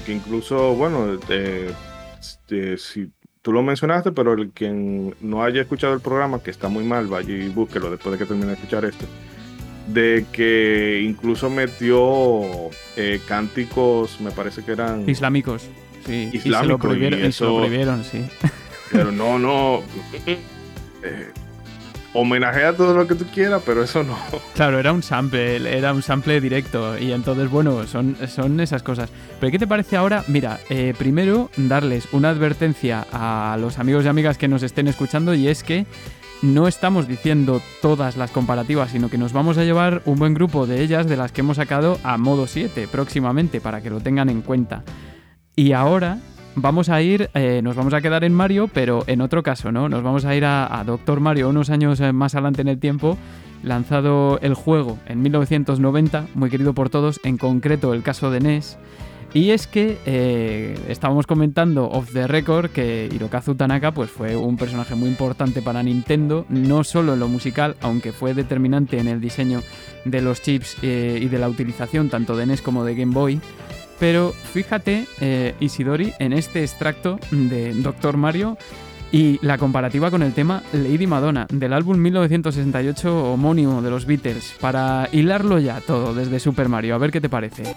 [0.06, 1.20] que incluso, bueno,
[2.78, 3.12] si
[3.42, 7.08] tú lo mencionaste, pero el quien no haya escuchado el programa, que está muy mal,
[7.08, 9.06] vaya y búsquelo después de que termine de escuchar este,
[9.94, 12.42] de que incluso metió
[12.96, 15.10] eh, cánticos, me parece que eran...
[15.10, 15.64] Islámicos,
[16.06, 16.30] sí.
[16.34, 16.46] Islámicos.
[16.46, 18.26] Y se lo prohibieron, sí.
[18.92, 19.82] Pero no, no...
[21.04, 21.32] Eh,
[22.14, 24.18] homenajea todo lo que tú quieras, pero eso no.
[24.56, 26.98] Claro, era un sample, era un sample directo.
[26.98, 29.10] Y entonces, bueno, son, son esas cosas.
[29.40, 30.24] Pero ¿qué te parece ahora?
[30.28, 35.34] Mira, eh, primero darles una advertencia a los amigos y amigas que nos estén escuchando
[35.34, 35.86] y es que
[36.42, 40.66] no estamos diciendo todas las comparativas, sino que nos vamos a llevar un buen grupo
[40.66, 44.30] de ellas de las que hemos sacado a modo 7 próximamente para que lo tengan
[44.30, 44.84] en cuenta.
[45.56, 46.20] Y ahora
[46.56, 49.88] vamos a ir, eh, nos vamos a quedar en Mario, pero en otro caso, ¿no?
[49.90, 53.18] Nos vamos a ir a, Doctor Mario unos años eh, más adelante en el tiempo,
[53.64, 58.78] lanzado el juego en 1990, muy querido por todos, en concreto el caso de NES.
[59.34, 64.58] Y es que eh, estábamos comentando off the record que Hirokazu Tanaka pues, fue un
[64.58, 69.22] personaje muy importante para Nintendo, no solo en lo musical, aunque fue determinante en el
[69.22, 69.62] diseño
[70.04, 73.39] de los chips y de la utilización tanto de NES como de Game Boy.
[74.02, 78.58] Pero fíjate, eh, Isidori, en este extracto de Doctor Mario
[79.12, 84.56] y la comparativa con el tema Lady Madonna del álbum 1968 homónimo de los Beatles,
[84.60, 86.96] para hilarlo ya todo desde Super Mario.
[86.96, 87.76] A ver qué te parece.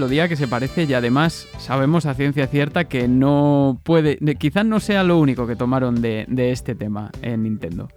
[0.00, 4.80] Melodía que se parece y además sabemos a ciencia cierta que no puede, quizás no
[4.80, 7.88] sea lo único que tomaron de, este tema en Nintendo.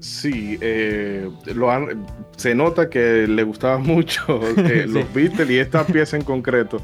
[0.00, 1.70] Sí, eh, lo
[2.36, 6.82] se nota que le gustaba mucho eh, los Beatles y esta pieza en concreto,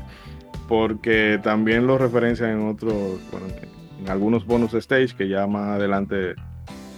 [0.68, 2.94] porque también lo referencian en otros,
[3.32, 3.46] bueno,
[4.00, 6.36] en algunos bonus stage que ya más adelante,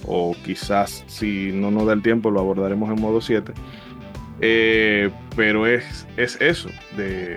[0.06, 3.54] o quizás si no nos da el tiempo, lo abordaremos en modo 7
[4.40, 6.68] eh, pero es, es eso.
[6.96, 7.36] De,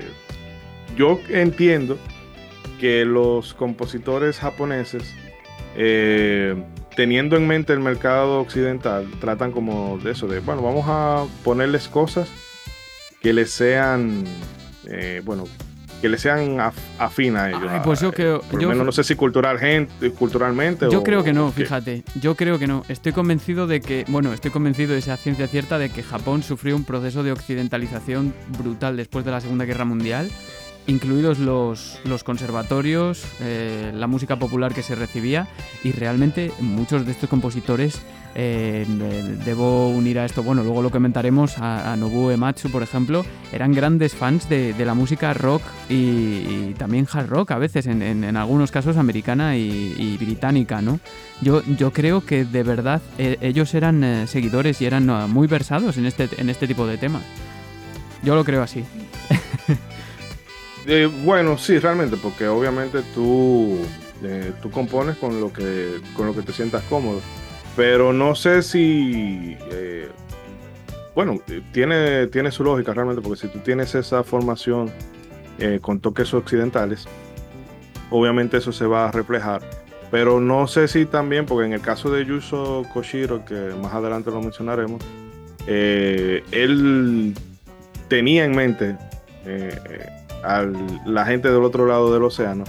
[0.96, 1.98] yo entiendo
[2.80, 5.14] que los compositores japoneses,
[5.76, 6.56] eh,
[6.96, 11.88] teniendo en mente el mercado occidental, tratan como de eso, de, bueno, vamos a ponerles
[11.88, 12.30] cosas
[13.22, 14.26] que les sean,
[14.88, 15.46] eh, bueno,
[16.04, 16.60] que le sean
[17.00, 17.62] afín a ellos.
[17.86, 18.42] pues yo creo.
[18.42, 20.88] Por lo menos no sé si cultural, gente, culturalmente.
[20.92, 22.04] Yo creo que no, fíjate.
[22.20, 22.84] Yo creo que no.
[22.90, 24.04] Estoy convencido de que.
[24.10, 28.34] Bueno, estoy convencido de esa ciencia cierta de que Japón sufrió un proceso de occidentalización
[28.58, 30.30] brutal después de la Segunda Guerra Mundial
[30.88, 35.48] incluidos los, los conservatorios, eh, la música popular que se recibía
[35.84, 38.02] y realmente muchos de estos compositores,
[38.36, 38.86] eh,
[39.46, 44.16] debo unir a esto, bueno, luego lo comentaremos, a, Nobuo Ematsu, por ejemplo, eran grandes
[44.16, 49.56] fans de, la música rock y, también hard rock a veces, en, algunos casos americana
[49.56, 51.00] y, británica, ¿no?
[51.42, 56.06] Yo, yo creo que de verdad eh, ellos eran seguidores y eran muy versados en
[56.06, 57.24] este, en este tipo de temas.
[58.24, 58.84] Yo lo creo así.
[60.86, 63.78] Eh, bueno, sí, realmente, porque obviamente tú,
[64.24, 67.22] eh, tú compones con lo, que, con lo que te sientas cómodo.
[67.76, 69.58] Pero no sé si.
[69.72, 70.10] Eh,
[71.16, 71.40] bueno,
[71.72, 74.92] tiene, tiene su lógica realmente, porque si tú tienes esa formación
[75.82, 77.06] con toques occidentales,
[78.10, 79.62] obviamente eso se va a reflejar.
[80.12, 84.32] Pero no sé si también, porque en el caso de Yuso Koshiro, que más adelante
[84.32, 85.02] lo mencionaremos,
[85.68, 87.34] él
[88.10, 88.98] tenía en mente
[90.44, 90.66] a
[91.06, 92.64] la gente del otro lado del océano,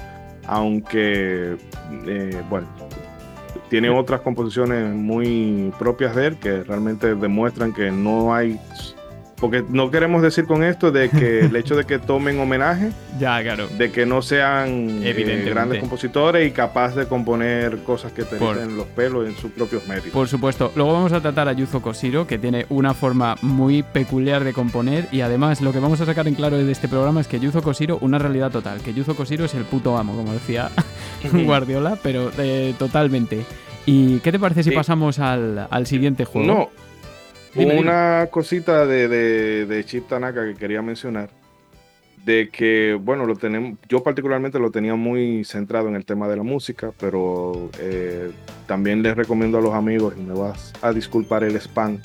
[0.46, 1.56] aunque,
[2.06, 2.68] eh, bueno,
[3.68, 8.60] tiene otras composiciones muy propias de él que realmente demuestran que no hay
[9.44, 13.42] porque no queremos decir con esto de que el hecho de que tomen homenaje, ya,
[13.42, 18.36] claro, de que no sean eh, grandes compositores y capaces de componer cosas que te
[18.36, 20.12] en los pelos en sus propios méritos.
[20.12, 20.72] Por supuesto.
[20.74, 25.08] Luego vamos a tratar a Yuzo Koshiro, que tiene una forma muy peculiar de componer
[25.12, 27.60] y además lo que vamos a sacar en claro de este programa es que Yuzo
[27.60, 30.70] Koshiro, una realidad total, que Yuzo Koshiro es el puto amo, como decía
[31.44, 33.44] Guardiola, pero eh, totalmente.
[33.84, 36.46] ¿Y qué te parece si pasamos al, al siguiente juego?
[36.46, 36.83] No,
[37.56, 39.08] una cosita de,
[39.66, 41.30] de, Chip Tanaka que quería mencionar,
[42.24, 46.36] de que, bueno, lo tenemos, yo particularmente lo tenía muy centrado en el tema de
[46.36, 48.30] la música, pero eh,
[48.66, 51.98] también les recomiendo a los amigos, y me vas a disculpar el spam,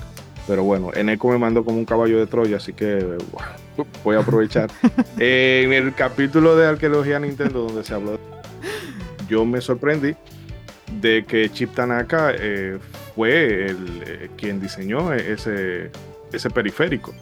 [0.48, 3.06] pero bueno, Eneco me mandó como un caballo de Troya, así que
[4.04, 4.70] voy a aprovechar.
[5.22, 8.18] Eh, en el capítulo de Arqueología Nintendo, donde se habló,
[9.28, 10.16] yo me sorprendí
[11.02, 12.78] de que Chip Tanaka eh,
[13.20, 15.92] fue el, eh, quien diseñó ese,
[16.32, 17.14] ese periférico.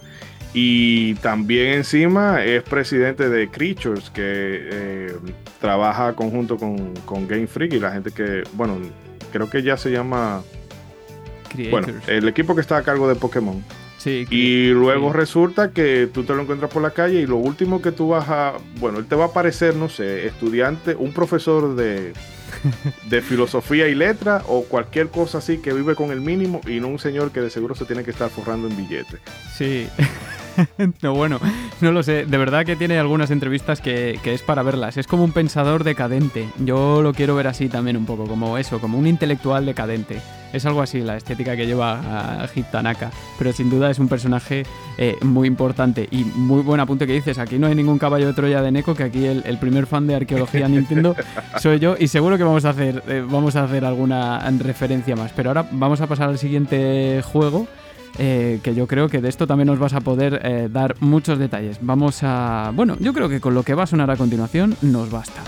[0.54, 5.16] Y también encima es presidente de Creatures, que eh,
[5.60, 8.78] trabaja conjunto con, con, Game Freak y la gente que, bueno,
[9.32, 10.44] creo que ya se llama...
[11.72, 13.64] Bueno, el equipo que está a cargo de Pokémon.
[13.98, 17.82] Sí, y luego resulta que tú te lo encuentras por la calle y lo último
[17.82, 18.54] que tú vas a...
[18.80, 22.14] Bueno, él te va a parecer, no sé, estudiante, un profesor de,
[23.10, 26.88] de filosofía y letra o cualquier cosa así que vive con el mínimo y no
[26.88, 29.20] un señor que de seguro se tiene que estar forrando en billetes.
[29.56, 29.88] Sí.
[31.02, 31.40] no, bueno,
[31.82, 32.26] no lo sé.
[32.26, 34.98] De verdad que tiene algunas entrevistas que, es para verlas.
[34.98, 36.50] Es como un pensador decadente.
[36.60, 40.20] Yo lo quiero ver así también un poco, como eso, como un intelectual decadente.
[40.54, 43.12] Es algo así la estética que lleva a Hit Tanaka.
[43.38, 44.66] Pero sin duda es un personaje
[44.98, 46.08] eh, muy importante.
[46.10, 47.38] Y muy buen apunte que dices.
[47.38, 50.16] Aquí no hay ningún caballo de Troya de Neko, que aquí el, primer fan de
[50.16, 51.16] arqueología Nintendo
[51.60, 51.96] soy yo.
[52.00, 55.32] Y seguro que vamos a hacer, eh, vamos a hacer alguna referencia más.
[55.36, 57.68] Pero ahora vamos a pasar al siguiente juego
[58.18, 61.40] eh, que yo creo que de esto también nos vas a poder eh, dar muchos
[61.40, 61.78] detalles.
[61.82, 62.72] Vamos a...
[62.74, 65.42] Bueno, yo creo que con lo que va a sonar a continuación nos basta.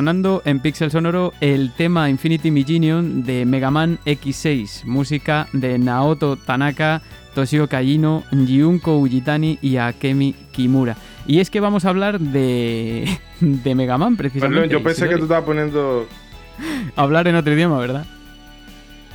[0.00, 6.36] Sonando en Pixel Sonoro el tema Infinity Millenium de Mega Man X6, música de Naoto
[6.36, 7.02] Tanaka,
[7.34, 10.96] Toshio Kajino, Jiunko Ujitani y Akemi Kimura.
[11.26, 14.60] Y es que vamos a hablar de, de Mega Man precisamente.
[14.62, 16.06] Perdón, yo pensé que tú estabas poniendo...
[16.96, 18.06] hablar en otro idioma, ¿verdad?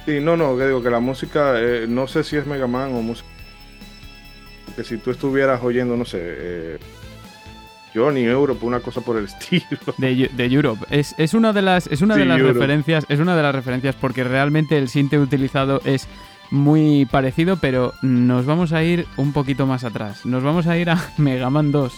[0.05, 2.93] Sí, no, no, que digo que la música, eh, no sé si es Mega Man
[2.93, 3.27] o música...
[4.75, 6.19] Que si tú estuvieras oyendo, no sé...
[6.21, 6.79] Eh,
[7.95, 9.65] Johnny Europe, una cosa por el estilo.
[9.97, 10.85] De, de Europe.
[10.89, 13.05] Es, es, una de las, es una de las referencias.
[13.07, 16.07] Es una de las referencias porque realmente el sinte utilizado es
[16.51, 20.25] muy parecido, pero nos vamos a ir un poquito más atrás.
[20.25, 21.93] Nos vamos a ir a Mega Man 2.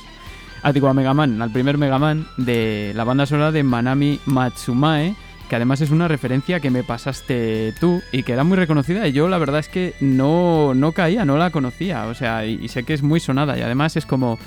[0.63, 4.19] Ah, digo, a Mega Man, al primer Mega Man de la banda sonora de Manami
[4.25, 5.15] Matsumae,
[5.47, 9.13] que además es una referencia que me pasaste tú y que era muy reconocida y
[9.13, 12.83] yo la verdad es que no, no caía, no la conocía, o sea, y sé
[12.83, 14.39] que es muy sonada y además es como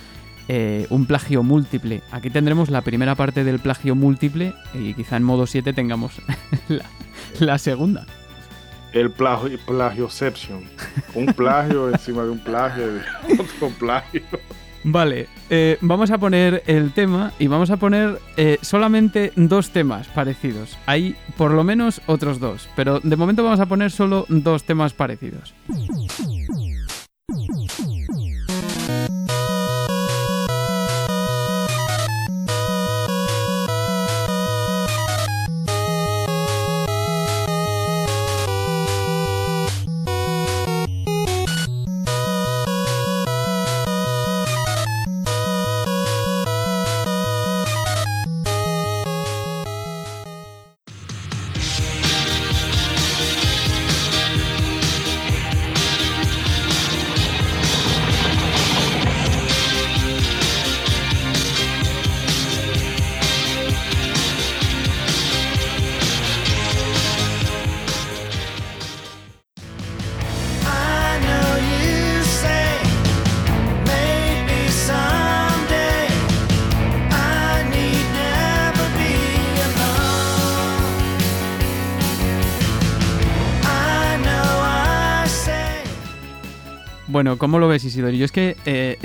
[0.52, 2.02] eh, un plagio múltiple.
[2.10, 6.20] Aquí tendremos la primera parte del plagio múltiple y quizá en modo 7 tengamos
[7.38, 8.04] la, segunda.
[8.92, 10.64] El plagio, plagioception.
[11.14, 13.00] Un plagio encima de un plagio de
[13.38, 14.22] otro plagio.
[14.82, 20.08] Vale, eh, vamos a poner el tema y vamos a poner eh, solamente dos temas
[20.08, 20.76] parecidos.
[20.86, 24.94] Hay por lo menos otros dos, pero de momento vamos a poner solo dos temas
[24.94, 25.54] parecidos.
[87.20, 88.16] Bueno, ¿cómo lo ves, Isidori?
[88.16, 88.96] Yo es que eh,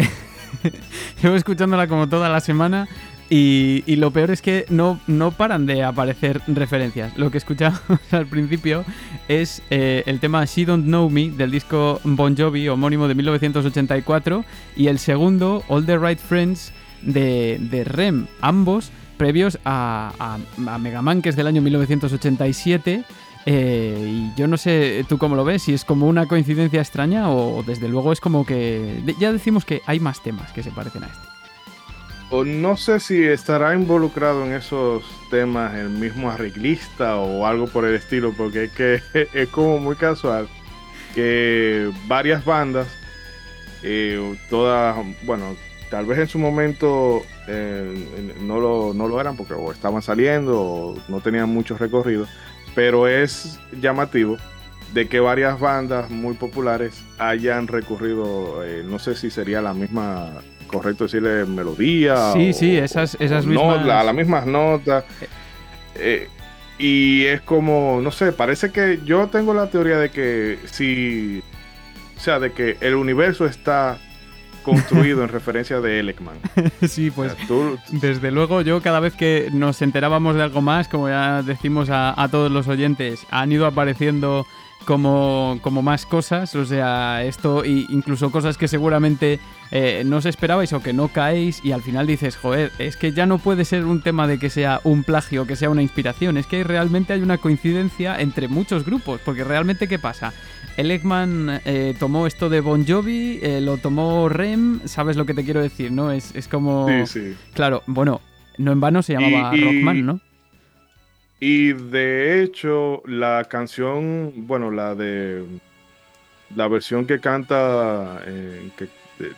[1.21, 2.87] llevo escuchándola como toda la semana
[3.29, 7.17] y, lo peor es que no, no paran de aparecer referencias.
[7.17, 8.85] Lo que escuchamos al principio
[9.27, 14.45] es eh, el tema She Don't Know Me del disco Bon Jovi, homónimo de 1984,
[14.77, 20.13] y el segundo, All the Right Friends de, Rem, ambos previos a,
[20.57, 23.03] a, Mega Man, que es del año 1987.
[23.45, 27.29] Eh, y yo no sé tú cómo lo ves, si es como una coincidencia extraña
[27.29, 31.03] o desde luego es como que ya decimos que hay más temas que se parecen
[31.03, 31.35] a este.
[32.31, 37.85] O no sé si estará involucrado en esos temas el mismo arreglista o algo por
[37.85, 39.01] el estilo, porque es que
[39.33, 40.49] es como muy casual
[41.13, 42.87] que varias bandas,
[43.83, 45.55] eh, todas, bueno,
[45.89, 50.59] tal vez en su momento eh, no, lo, no, lo, eran porque o estaban saliendo
[50.59, 52.27] o no tenían mucho recorrido,
[52.75, 54.37] pero es llamativo
[54.93, 60.31] de que varias bandas muy populares hayan recurrido, eh, no sé si sería la misma,
[60.67, 62.33] correcto decirle melodía.
[62.33, 63.85] Sí, sí, esas, esas mismas.
[63.85, 65.05] las mismas notas.
[65.95, 66.29] Eh,
[66.77, 71.41] y es como, no sé, parece que yo tengo la teoría de que si,
[72.17, 73.97] o sea, de que el universo está
[74.65, 76.37] construido en referencia de Elekman.
[76.87, 77.33] sí, pues
[77.91, 82.19] desde luego yo cada vez que nos enterábamos de algo más, como ya decimos a,
[82.21, 84.45] a todos los oyentes, han ido apareciendo
[84.85, 89.39] como, como más cosas, o sea, esto e incluso cosas que seguramente
[89.71, 93.11] eh, no os esperabais o que no caéis y al final dices, joder, es que
[93.11, 96.37] ya no puede ser un tema de que sea un plagio, que sea una inspiración,
[96.37, 100.33] es que realmente hay una coincidencia entre muchos grupos, porque realmente ¿qué pasa?
[100.77, 105.33] El Eggman eh, tomó esto de Bon Jovi, eh, lo tomó Rem, sabes lo que
[105.33, 106.11] te quiero decir, ¿no?
[106.11, 106.87] Es, es como...
[106.89, 107.35] Sí, sí.
[107.53, 108.21] Claro, bueno,
[108.57, 110.19] no en vano se llamaba Rockman, ¿no?
[111.39, 115.45] Y de hecho, la canción, bueno, la de
[116.55, 118.69] la versión que canta eh,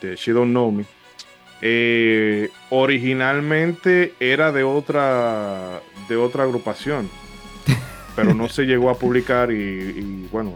[0.01, 0.85] de, She Don't Know Me,
[1.61, 7.09] eh, originalmente era de otra de otra agrupación,
[8.15, 10.53] pero no se llegó a publicar y, bueno,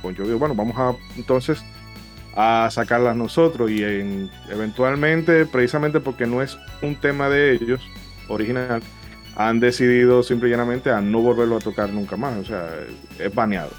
[0.00, 1.62] con yo bueno, vamos a entonces
[2.34, 3.82] a sacarlas nosotros y
[4.50, 7.80] eventualmente, precisamente porque no es un tema de ellos
[8.28, 8.82] original,
[9.36, 12.36] han decidido simple y llanamente a no volverlo a tocar nunca más.
[12.38, 12.68] O sea,
[13.18, 13.70] es baneado.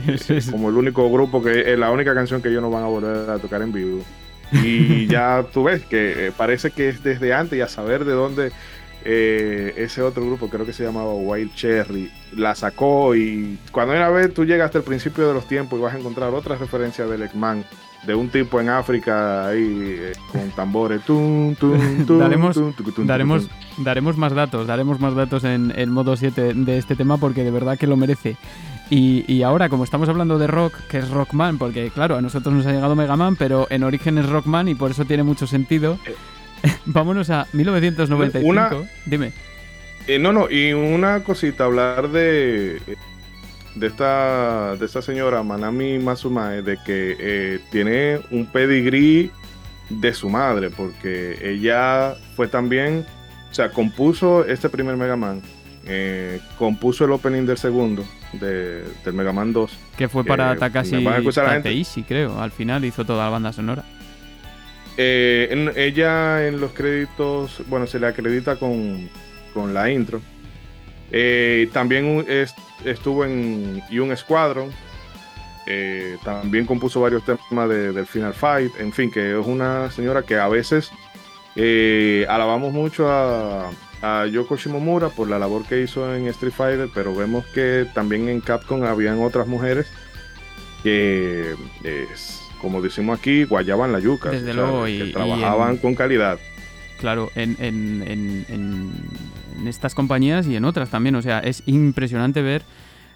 [0.50, 3.30] como el único grupo que es la única canción que ellos no van a volver
[3.30, 4.02] a tocar en vivo.
[4.52, 8.12] Y ya tú ves que eh, parece que es desde antes y a saber de
[8.12, 8.52] dónde
[9.08, 14.08] eh, ese otro grupo, creo que se llamaba Wild Cherry, la sacó y cuando una
[14.08, 17.06] vez tú llegas hasta el principio de los tiempos y vas a encontrar otra referencia
[17.06, 17.64] de Lekman
[18.04, 21.02] de un tipo en África ahí eh, con tambores.
[22.08, 22.60] daremos,
[23.04, 23.48] daremos,
[23.78, 27.52] daremos más datos, daremos más datos en el modo 7 de este tema porque de
[27.52, 28.36] verdad que lo merece.
[28.88, 32.66] Y, ahora, como estamos hablando de rock, que es Rockman, porque claro, a nosotros nos
[32.66, 35.98] ha llegado Mega Man, pero en origen es Rockman y por eso tiene mucho sentido.
[36.06, 36.14] Eh.
[36.86, 38.86] Vámonos a 1995.
[39.04, 39.32] Dime.
[40.06, 42.80] Eh, no, no, y una cosita, hablar de
[43.76, 49.30] de esta, de esta señora Manami Masumae de que eh, tiene un pedigrí
[49.90, 53.06] de su madre, porque ella fue también,
[53.50, 55.42] o sea, compuso este primer Mega Man,
[55.84, 59.78] eh, compuso el opening del segundo, de, del Mega Man 2.
[59.96, 63.84] Que fue para Takashi Tateishi, creo, al final hizo toda la banda sonora.
[64.96, 69.08] Eh, ella en los créditos, bueno, se le acredita con,
[69.52, 70.20] con la intro.
[71.72, 74.70] también es, estuvo en Young Squadron.
[75.66, 78.72] Eh, también compuso varios temas del Final Fight.
[78.78, 80.90] En fin, que es una señora que a veces
[81.56, 83.70] eh, alabamos mucho a,
[84.30, 88.40] Yoko Shimomura por la labor que hizo en Street Fighter, pero vemos que también en
[88.40, 89.88] Capcom habían otras mujeres
[90.84, 91.56] que,
[92.66, 94.30] como decimos aquí, guayaban la yuca.
[94.30, 96.38] Desde luego, y, trabajaban con calidad.
[96.98, 98.44] Claro, en, en
[99.58, 101.14] en estas compañías y en otras también.
[101.14, 102.62] O sea, es impresionante ver.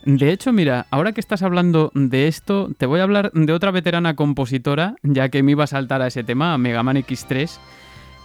[0.05, 3.70] De hecho, mira, ahora que estás hablando de esto, te voy a hablar de otra
[3.70, 7.59] veterana compositora, ya que me iba a saltar a ese tema, a Mega Man X3.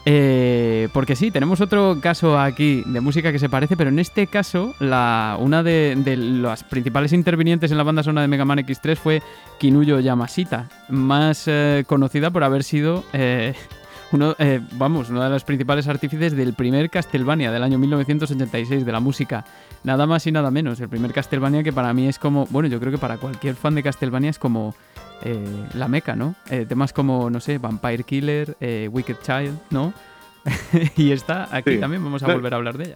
[0.07, 4.27] Eh, porque sí, tenemos otro caso aquí de música que se parece, pero en este
[4.27, 9.23] caso, una de, las principales intervinientes en la banda sonora de Mega Man X3 fue
[9.57, 13.55] Kinuyo Yamashita, más eh, conocida por haber sido eh,
[14.11, 18.91] uno, eh, vamos, una de las principales artífices del primer Castlevania del año 1986 de
[18.91, 19.45] la música.
[19.83, 20.79] Nada más y nada menos.
[20.79, 23.75] El primer Castlevania que para mí es como, bueno, yo creo que para cualquier fan
[23.75, 24.75] de Castlevania es como
[25.23, 25.43] eh,
[25.73, 26.35] la meca, ¿no?
[26.49, 28.57] Eh, temas como, no sé, Vampire Killer,
[28.91, 29.93] Wicked Child, ¿no?
[30.95, 32.95] y está aquí también, vamos a volver a hablar de ella.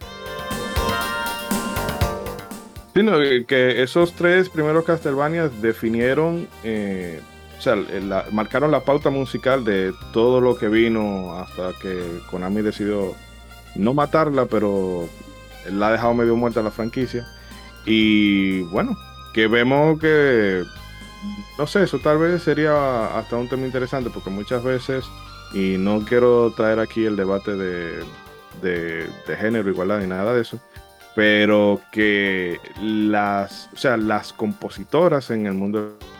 [2.94, 6.48] Sí, que esos tres primeros Castlevania definieron
[7.60, 7.76] o sea,
[8.32, 13.14] marcaron la pauta musical de todo lo que vino hasta que Konami decidió
[13.74, 15.06] no matarla, pero
[15.70, 17.28] la ha dejado medio muerta la franquicia.
[17.84, 18.96] Y bueno,
[19.34, 20.64] que vemos que,
[21.58, 25.04] no sé, eso tal vez sería hasta un tema interesante, porque muchas veces,
[25.52, 28.02] y no quiero traer aquí el debate de,
[28.62, 30.58] de, género, igualdad ni nada de eso,
[31.14, 36.10] pero que las, o sea, las compositoras en el mundo de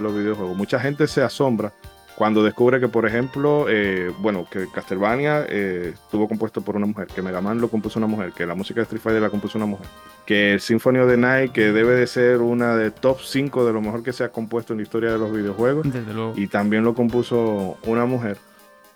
[0.00, 1.72] los videojuegos, mucha gente se asombra
[2.18, 7.06] cuando descubre que, por ejemplo, eh, bueno, que Castlevania eh, estuvo compuesto por una mujer,
[7.06, 9.56] que Mega Man lo compuso una mujer, que la música de Street Fighter la compuso
[9.56, 9.86] una mujer,
[10.26, 13.72] que el Symphony of the Night, que debe de ser una de top 5 de
[13.72, 15.86] lo mejor que se ha compuesto en la historia de los videojuegos,
[16.34, 18.36] y también lo compuso una mujer.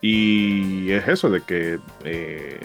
[0.01, 2.59] Y es eso, de que eh,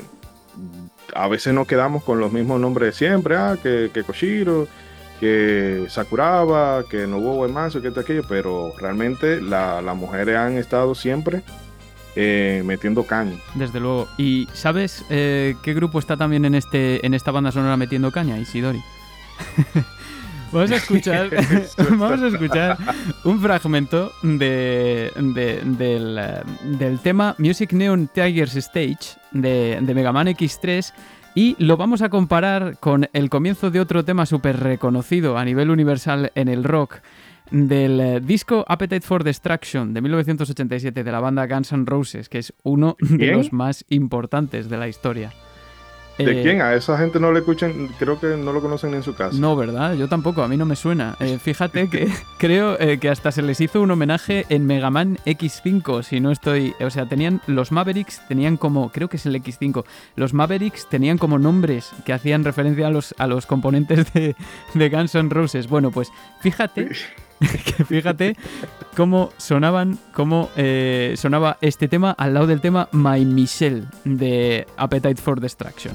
[1.13, 4.67] a veces nos quedamos con los mismos nombres de siempre, ah, que, que Koshiro,
[5.19, 11.43] que Sakuraba, que Nobuo Uematsu, que aquello, pero realmente las mujeres han estado siempre
[12.15, 13.37] eh, metiendo caña.
[13.55, 14.07] Desde luego.
[14.17, 18.37] ¿Y sabes eh, qué grupo está también en, este, en esta banda sonora metiendo caña?
[18.39, 18.81] Isidori.
[20.51, 21.29] Vamos a escuchar,
[21.77, 22.77] vamos a escuchar
[23.25, 26.21] un fragmento de, del,
[26.79, 30.93] del, tema Music Neon Tigers Stage de, de Mega Man X3
[31.37, 35.69] y lo vamos a comparar con el comienzo de otro tema súper reconocido a nivel
[35.69, 37.01] universal en el rock
[37.51, 42.39] del eh, disco Appetite for Destruction de 1987 de la banda Guns N' Roses, que
[42.39, 45.31] es uno de los más importantes de la historia.
[46.17, 46.61] ¿De eh, quién?
[46.61, 49.37] A esa gente no le escuchan, creo que no lo conocen en su casa.
[49.37, 49.93] No, ¿verdad?
[49.95, 51.15] Yo tampoco, a mí no me suena.
[51.19, 55.17] Eh, fíjate que creo eh, que hasta se les hizo un homenaje en Mega Man
[55.25, 56.73] X5, si no estoy...
[56.79, 59.83] O sea, tenían los Mavericks, tenían como, creo que es el X5,
[60.15, 64.35] los Mavericks tenían como nombres que hacían referencia a los, a los componentes de,
[64.73, 65.67] de Guns N' Roses.
[65.67, 66.11] Bueno, pues
[66.41, 66.89] fíjate...
[67.87, 68.35] fíjate
[68.95, 75.21] cómo sonaban, cómo eh, sonaba este tema al lado del tema My Michelle de Appetite
[75.21, 75.93] for Destruction.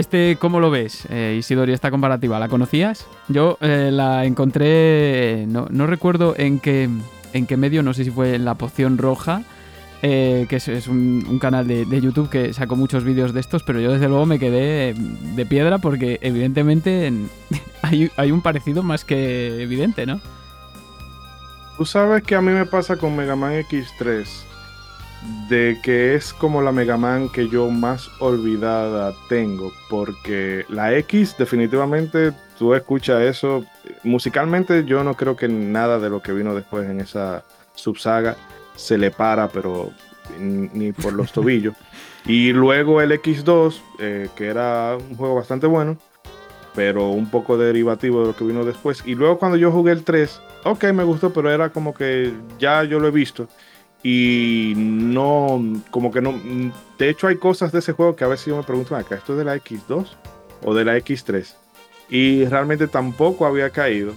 [0.00, 2.38] Este, ¿cómo lo ves, eh, Isidori, esta comparativa?
[2.38, 3.06] ¿La conocías?
[3.28, 6.88] Yo eh, la encontré, no, recuerdo en qué,
[7.34, 9.42] en qué medio, no sé si fue en La Poción Roja,
[10.00, 13.92] eh, que es, un, canal de, YouTube que sacó muchos vídeos de estos, pero yo
[13.92, 17.12] desde luego me quedé de piedra porque evidentemente
[17.82, 20.18] hay, hay un parecido más que evidente, ¿no?
[21.76, 24.49] Tú sabes que a mí me pasa con Mega Man X3
[25.48, 31.36] de que es como la Mega Man que yo más olvidada tengo, porque la X
[31.38, 33.64] definitivamente tú escuchas eso,
[34.02, 37.44] musicalmente yo no creo que nada de lo que vino después en esa
[37.74, 38.36] subsaga
[38.76, 39.90] se le para, pero
[40.38, 41.74] ni por los tobillos.
[42.24, 45.98] y luego el X2, eh, que era un juego bastante bueno,
[46.74, 49.02] pero un poco derivativo de lo que vino después.
[49.04, 52.84] Y luego cuando yo jugué el 3, ok, me gustó, pero era como que ya
[52.84, 53.48] yo lo he visto
[54.02, 56.34] y no, como que no.
[56.98, 59.32] De hecho, hay cosas de ese juego que a veces yo me pregunto, acá, ¿esto
[59.32, 60.06] es de la X2
[60.64, 61.54] o de la X3?
[62.08, 64.14] Y realmente tampoco había caído.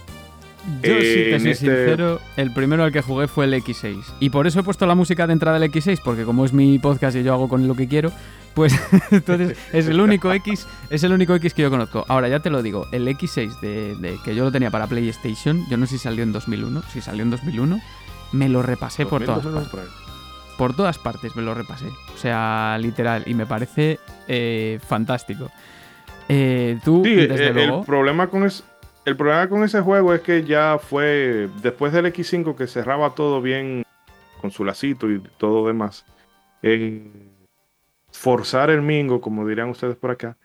[0.81, 4.01] Yo, sí, te soy este sincero, el primero al que jugué fue el X6.
[4.21, 6.79] Y por eso he puesto la música de entrada del X6, porque como es mi
[6.79, 8.13] podcast y yo hago con lo que quiero,
[8.53, 8.73] pues
[9.11, 12.05] entonces es el único X, es el único X que yo conozco.
[12.07, 15.75] Ahora ya te lo digo, el X6 de, que yo lo tenía para PlayStation, yo
[15.75, 17.81] no sé si salió en 2001, si salió en 2001,
[18.33, 19.89] me lo repasé por todas partes.
[20.57, 21.87] Por todas partes me lo repasé.
[22.13, 23.23] O sea, literal.
[23.25, 25.49] Y me parece eh, fantástico.
[26.27, 28.43] Eh, tú, desde eh, el, problema con
[29.05, 33.41] el problema con ese juego es que ya fue después del X5 que cerraba todo
[33.41, 33.83] bien
[34.39, 36.05] con su lacito y todo demás.
[38.11, 40.37] forzar el mingo, como dirían ustedes por acá,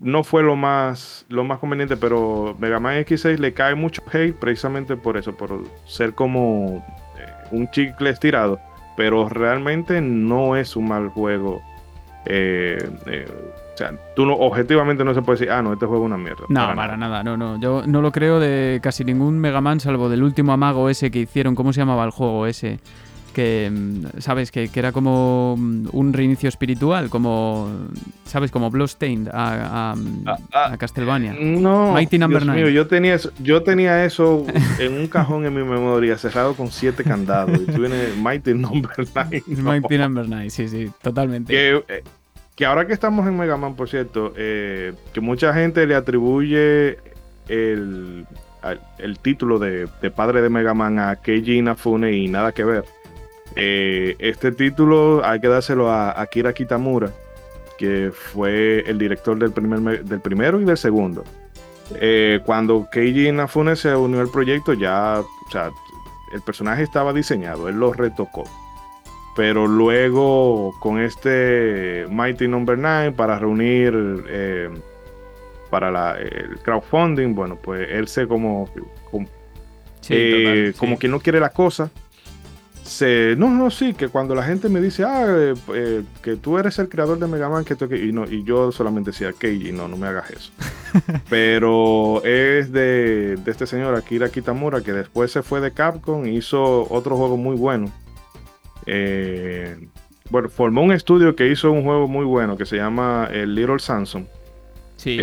[0.00, 4.34] no fue lo más, lo más conveniente, pero Mega Man X6 le cae mucho hate
[4.34, 6.84] precisamente por eso, por ser como
[7.18, 8.60] eh, un chicle estirado,
[8.96, 11.62] pero realmente no es un mal juego.
[12.26, 13.26] Eh, eh,
[13.74, 16.18] o sea, tú no, objetivamente no se puede decir, ah, no, este juego es una
[16.18, 16.44] mierda.
[16.48, 17.22] No, para, nada.
[17.22, 17.60] no, no.
[17.60, 21.20] Yo no lo creo de casi ningún Mega Man, salvo del último amago ese que
[21.20, 21.54] hicieron.
[21.54, 22.80] ¿Cómo se llamaba el juego ese?
[23.38, 24.50] Que, mm, ¿sabes?
[24.50, 27.70] Que, era como mm, un reinicio espiritual, como,
[28.24, 28.50] ¿sabes?
[28.50, 29.94] Como Bloodstained a, a,
[30.26, 31.36] ah, ah, Castlevania.
[31.38, 34.44] No, Mighty Number Dios mío, yo tenía, eso, yo tenía eso
[34.80, 37.60] en un cajón en mi memoria, cerrado con siete candados.
[37.60, 39.42] y tú vienes Mighty Number 9.
[39.46, 41.52] Mighty Number 9, sí, sí, totalmente.
[41.52, 42.02] Que, eh,
[42.56, 46.98] que ahora que estamos en Mega Man, por cierto, eh, que mucha gente le atribuye
[47.46, 48.26] el,
[48.98, 52.84] el título de, padre de Mega Man a Keiji Inafune y nada que ver.
[53.58, 57.10] Eh, este título hay que dárselo a Akira Kitamura,
[57.76, 61.24] que fue el director del, primer, del primero y del segundo.
[61.94, 65.70] Eh, cuando Keiji Inafune se unió al proyecto, ya, o sea,
[66.32, 68.44] el personaje estaba diseñado, él lo retocó
[69.38, 72.88] pero luego con este Mighty Number no.
[72.88, 73.94] 9 para reunir
[74.28, 74.68] eh,
[75.70, 78.68] para el crowdfunding, bueno, pues él se como
[79.08, 79.28] como,
[80.08, 81.88] eh, como que no quiere la cosa.
[82.88, 86.78] Se, no, no, sí, que cuando la gente me dice, ah, eh, que tú eres
[86.78, 89.98] el creador de Mega Man, que y, no, y yo solamente decía, Keiji, no, no
[89.98, 90.52] me hagas eso.
[91.28, 96.36] Pero es de, de este señor, Akira Kitamura, que después se fue de Capcom y
[96.36, 97.92] hizo otro juego muy bueno
[98.86, 99.76] eh,
[100.30, 103.78] bueno, formó un estudio que hizo un juego muy bueno que se llama el Little
[103.78, 104.24] Samsung.
[104.96, 105.16] Sí.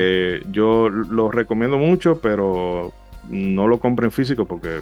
[0.51, 2.93] yo lo recomiendo mucho, pero
[3.27, 4.79] no lo compren físico porque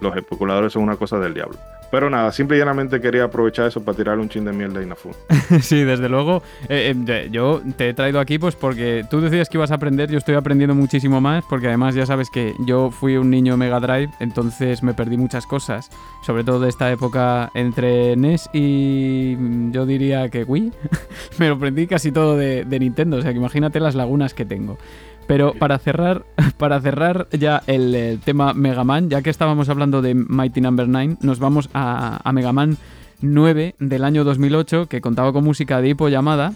[0.00, 1.58] los especuladores son una cosa del diablo.
[1.94, 4.82] Pero nada, simple y llanamente quería aprovechar eso para tirarle un chin de mierda a
[4.82, 5.14] Inafune.
[5.62, 6.42] sí, desde luego.
[6.68, 10.10] Eh, eh, yo te he traído aquí pues porque tú decías que ibas a aprender,
[10.10, 13.78] yo estoy aprendiendo muchísimo más, porque además ya sabes que yo fui un niño Mega
[13.78, 15.88] Drive, entonces me perdí muchas cosas,
[16.26, 20.72] sobre todo de esta época entre NES y mm, yo diría que Wii.
[21.38, 24.44] me lo aprendí casi todo de, de Nintendo, o sea que imagínate las lagunas que
[24.44, 24.78] tengo.
[25.26, 26.24] Pero para cerrar,
[26.58, 30.98] para cerrar ya el, tema Mega Man, ya que estábamos hablando de Mighty Number no.
[30.98, 32.76] 9, nos vamos a, a Mega Man
[33.20, 36.52] 9 del año 2008, que contaba con música de hipo llamada.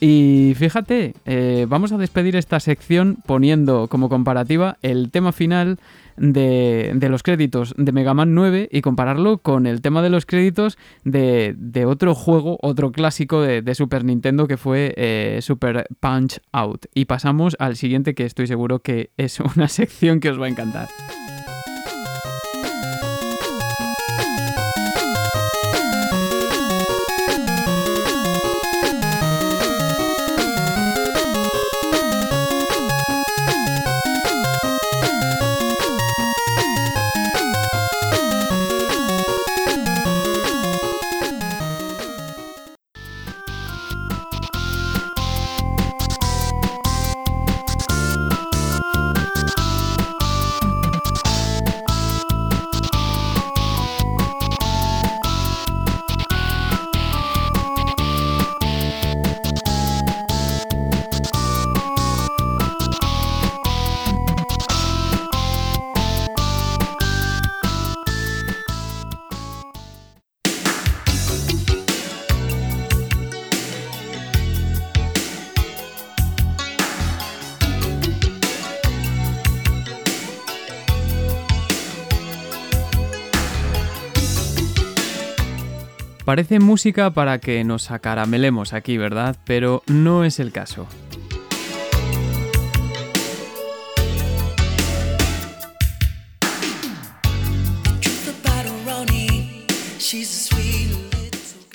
[0.00, 5.78] Y fíjate, eh, vamos a despedir esta sección poniendo como comparativa el tema final
[6.18, 10.78] de, los créditos de Mega Man 9 y compararlo con el tema de los créditos
[11.04, 11.54] de,
[11.86, 16.86] otro juego, otro clásico de, Super Nintendo que fue eh, Super Punch Out.
[16.94, 20.48] Y pasamos al siguiente que estoy seguro que es una sección que os va a
[20.48, 20.88] encantar.
[86.28, 89.34] Parece música para que nos acaramelemos aquí, ¿verdad?
[89.46, 90.86] Pero no es el caso.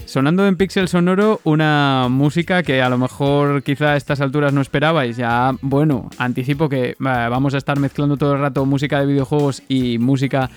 [0.05, 4.61] Sonando en Pixel Sonoro una música que a lo mejor quizá a estas alturas no
[4.61, 5.17] esperabais.
[5.17, 9.97] Ya, bueno, anticipo que vamos a estar mezclando todo el rato música de videojuegos y
[9.97, 10.51] música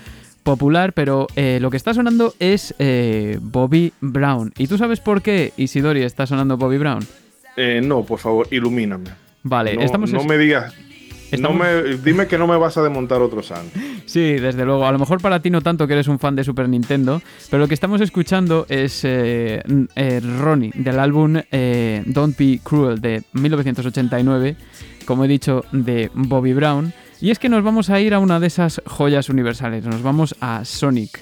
[0.47, 4.53] popular, pero eh, lo que está sonando es eh, Bobby Brown.
[4.57, 7.05] ¿Y tú sabes por qué, Isidori, está sonando Bobby Brown?
[7.57, 9.09] Eh, no, por favor, ilumíname.
[9.43, 10.13] Vale, no, estamos...
[10.13, 10.73] No me digas...
[11.37, 13.77] No me, dime que no me vas a desmontar otro santo.
[14.05, 14.85] Sí, desde luego.
[14.85, 17.63] A lo mejor para ti no tanto que eres un fan de Super Nintendo, pero
[17.63, 21.41] lo que estamos escuchando es Ronnie del álbum
[22.05, 24.55] Don't Be Cruel de 1989,
[25.03, 26.93] como he dicho, de Bobby Brown.
[27.19, 30.35] Y es que nos vamos a ir a una de esas joyas universales, nos vamos
[30.39, 31.19] a Sonic.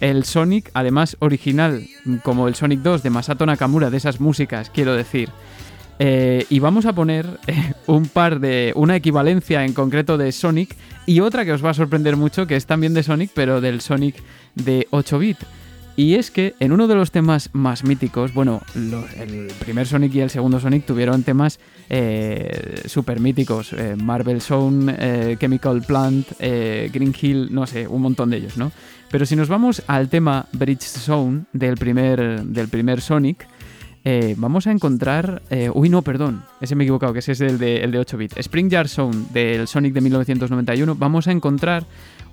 [0.00, 1.86] El Sonic, además original,
[2.22, 5.30] como el Sonic 2 de Masato Nakamura, de esas músicas, quiero decir.
[5.98, 8.72] Eh, y vamos a poner eh, un par de.
[8.76, 10.76] una equivalencia en concreto de Sonic
[11.06, 13.80] y otra que os va a sorprender mucho, que es también de Sonic, pero del
[13.80, 14.16] Sonic
[14.54, 15.38] de 8 bit.
[15.98, 20.20] Y es que en uno de los temas más míticos, bueno, el primer Sonic y
[20.20, 21.58] el segundo Sonic tuvieron temas
[21.90, 23.72] eh, súper míticos.
[23.72, 28.70] Eh, Marvel Zone, eh, Chemical Plant, Green Hill, no sé, un montón de ellos, ¿no?
[29.10, 33.48] Pero si nos vamos al tema Bridge Zone del primer, del primer Sonic,
[34.36, 35.42] vamos a encontrar.
[35.74, 38.16] uy, no, perdón, ese me he equivocado, que ese es el de, el de 8
[38.16, 38.36] bits.
[38.36, 40.94] Spring Yard Zone del Sonic de 1991.
[40.94, 41.86] Vamos a encontrar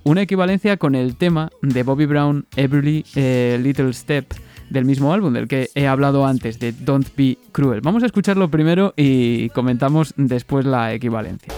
[0.06, 4.34] una equivalencia con el tema de Bobby Brown, Every eh, Little Step,
[4.70, 7.82] del mismo álbum del que he hablado antes, de Don't Be Cruel.
[7.82, 11.54] Vamos a escucharlo primero y comentamos después la equivalencia.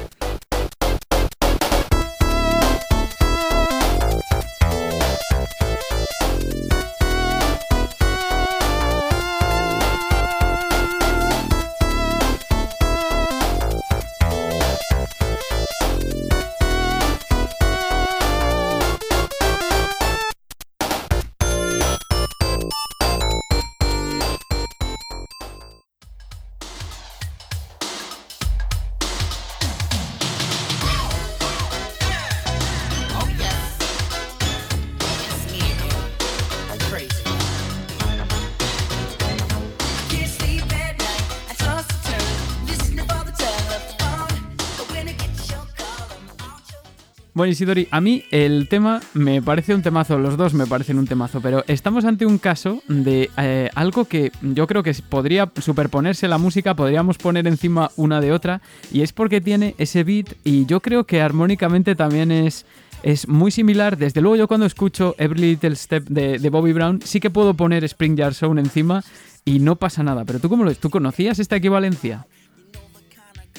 [47.37, 51.05] Bueno, Isidori, a mí el tema me parece un temazo, los dos me parecen un
[51.05, 56.27] temazo, pero estamos ante un caso de eh, algo que yo creo que podría superponerse
[56.27, 58.61] la música, podríamos poner encima una de otra,
[58.91, 62.65] y es porque tiene ese beat y yo creo que armónicamente también es,
[63.03, 63.97] es muy similar.
[63.99, 67.83] Desde luego yo cuando escucho Every Little Step de, Bobby Brown sí que puedo poner
[67.83, 69.03] Spring Yard Zone encima
[69.45, 72.25] y no pasa nada, pero tú cómo lo ¿tú conocías esta equivalencia?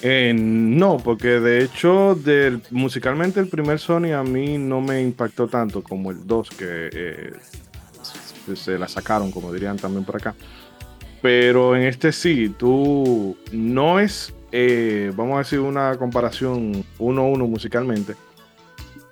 [0.03, 2.18] Eh, no, porque de hecho,
[2.70, 7.32] musicalmente el primer Sony a mí no me impactó tanto como el 2, que eh,
[8.55, 10.34] se la sacaron, como dirían también por acá.
[11.20, 17.26] Pero en este sí, tú no es, eh, vamos a decir, una comparación uno a
[17.26, 18.14] uno musicalmente,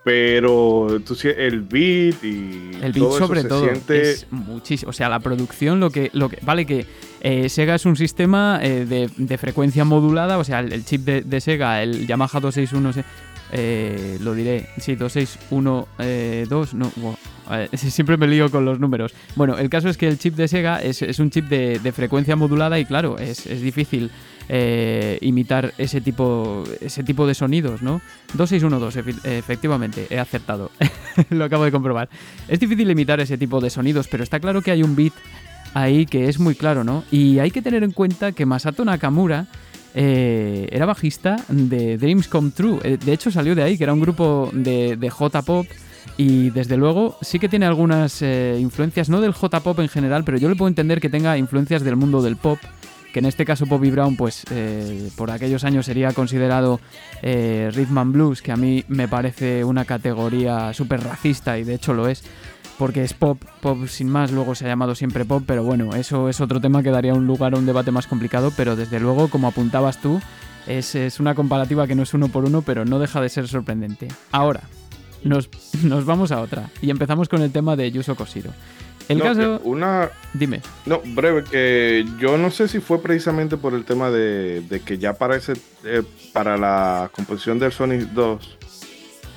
[0.07, 5.81] pero tú el beat y el beat sobre todo es muchísimo o sea la producción
[5.81, 6.87] lo que lo que vale que
[7.27, 11.83] eh, Sega es un sistema eh, de, frecuencia modulada o sea el, chip de, Sega
[11.83, 13.05] el Yamaha 261
[13.51, 16.89] eh, lo diré sí 2612 no
[17.77, 20.81] siempre me lío con los números bueno el caso es que el chip de Sega
[20.81, 24.13] es, un chip de, frecuencia modulada y claro es, es difícil
[24.49, 28.01] eh, imitar ese tipo, ese tipo de sonidos, ¿no?
[28.35, 30.71] 2612, efectivamente, he acertado.
[31.31, 32.09] Lo acabo de comprobar.
[32.47, 35.15] Es difícil imitar ese tipo de sonidos, pero está claro que hay un beat
[35.77, 37.05] ahí que es muy claro, ¿no?
[37.11, 39.47] Y hay que tener en cuenta que Masato Nakamura
[39.95, 42.79] eh, era bajista de Dreams Come True.
[42.83, 45.67] Eh, de hecho, salió de ahí, que era un grupo de, J-Pop.
[46.17, 50.49] Y desde luego sí que tiene algunas influencias, no del J-Pop en general, pero yo
[50.49, 52.59] le puedo entender que tenga influencias del mundo del pop
[53.17, 56.81] que en este caso Bobby Brown, pues eh, por aquellos años sería considerado
[57.23, 61.77] eh, rhythm and blues, que a mí me parece una categoría súper racista y de
[61.77, 62.25] hecho lo es,
[62.79, 66.29] porque es pop, pop sin más, luego se ha llamado siempre pop, pero bueno, eso
[66.29, 69.29] es otro tema que daría un lugar a un debate más complicado, pero desde luego,
[69.29, 70.21] como apuntabas tú,
[70.67, 73.49] es, es una comparativa que no es uno por uno, pero no deja de ser
[73.49, 74.09] sorprendente.
[74.33, 74.63] Ahora,
[75.25, 75.49] nos,
[75.83, 78.51] nos vamos a otra y empezamos con el tema de Yuso Koshiro.
[79.09, 79.61] El caso.
[79.63, 80.11] Una.
[80.35, 80.63] Dime.
[80.85, 85.13] No, breve, que yo no sé si fue precisamente por el tema de, que ya
[85.13, 86.03] para, eh,
[86.33, 88.59] para la composición del Sonic 2,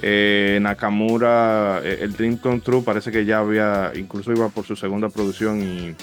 [0.02, 4.76] eh, Nakamura, eh, el Dream Come True, parece que ya había, incluso iba por su
[4.76, 5.96] segunda producción y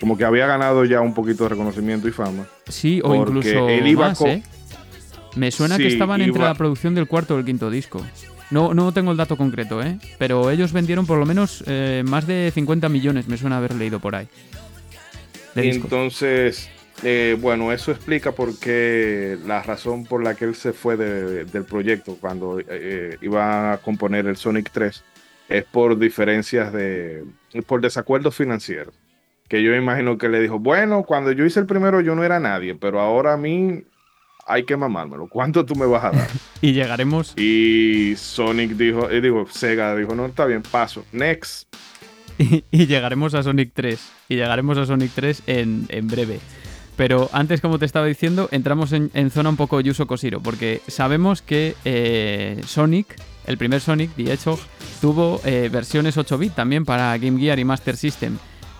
[0.00, 2.46] como que había ganado ya un poquito de reconocimiento y fama.
[2.68, 4.22] Sí, o incluso él iba más,
[5.36, 8.04] Me suena que estaban entre la producción del cuarto o el quinto disco.
[8.50, 9.98] No, no tengo el dato concreto, ¿eh?
[10.16, 14.00] Pero ellos vendieron por lo menos eh, más de 50 millones, me suena haber leído
[14.00, 14.26] por ahí.
[15.54, 16.70] Entonces,
[17.02, 21.64] eh, bueno, eso explica por qué la razón por la que él se fue del
[21.64, 25.04] proyecto cuando eh, iba a componer el Sonic 3
[25.48, 27.24] es por diferencias de,
[27.66, 28.94] por desacuerdos financieros.
[29.48, 32.38] Que yo imagino que le dijo, bueno, cuando yo hice el primero yo no era
[32.38, 33.84] nadie, pero ahora a mí
[34.48, 35.28] hay que mamármelo.
[35.28, 36.28] ¿Cuánto tú me vas a dar?
[36.60, 37.34] y llegaremos.
[37.38, 41.04] Y Sonic dijo, eh, digo, Sega dijo, no, está bien, paso.
[41.12, 41.68] Next.
[42.38, 44.12] y, llegaremos a Sonic 3.
[44.28, 46.40] Y llegaremos a Sonic 3 en, breve.
[46.98, 51.42] Pero antes, como te estaba diciendo, entramos en, zona un poco Yuso Koshiro, porque sabemos
[51.42, 53.14] que eh, Sonic,
[53.46, 54.58] el primer Sonic, The Hedgehog,
[55.00, 58.36] tuvo eh, versiones 8 bit también para Game Gear y Master System.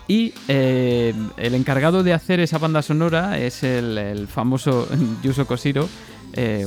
[0.09, 4.89] Y eh, el encargado de hacer esa banda sonora es el, famoso
[5.23, 5.89] Yuso Koshiro,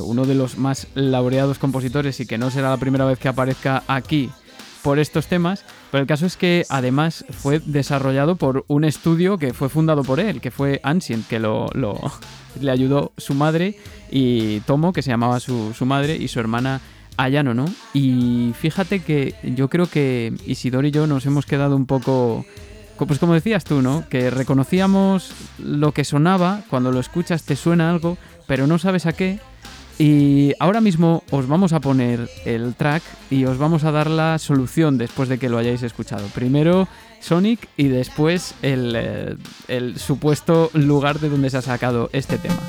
[0.00, 3.82] uno de los más laureados compositores y que no será la primera vez que aparezca
[3.88, 4.30] aquí
[4.82, 5.66] por estos temas.
[5.92, 10.20] Pero el caso es que además fue desarrollado por un estudio que fue fundado por
[10.20, 11.66] él, que fue Ancient, que lo,
[12.58, 13.76] le ayudó su madre
[14.10, 16.80] y Tomo, que se llamaba su, madre, y su hermana
[17.18, 17.66] Ayano, ¿no?
[17.92, 22.46] Y fíjate que yo creo que Isidoro y yo nos hemos quedado un poco
[23.06, 24.08] pues como decías tú, ¿no?
[24.08, 28.16] Que reconocíamos lo que sonaba, cuando lo escuchas te suena algo,
[28.46, 29.40] pero no sabes a qué.
[29.98, 34.38] Y ahora mismo os vamos a poner el track y os vamos a dar la
[34.38, 36.26] solución después de que lo hayáis escuchado.
[36.28, 36.88] Primero
[37.20, 42.60] Sonic y después el, eh, supuesto lugar de donde se ha sacado este tema.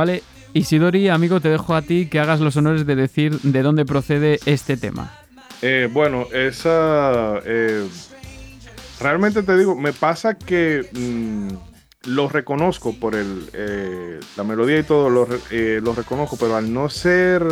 [0.00, 0.22] Vale,
[0.54, 4.40] Isidori, amigo, te dejo a ti que hagas los honores de decir de dónde procede
[4.46, 5.12] este tema.
[5.60, 7.34] Eh, bueno, esa...
[7.44, 7.86] Eh,
[8.98, 11.48] realmente te digo, me pasa que mm,
[12.08, 17.44] lo reconozco por el, eh, la melodía y todo, lo, reconozco, pero al no ser,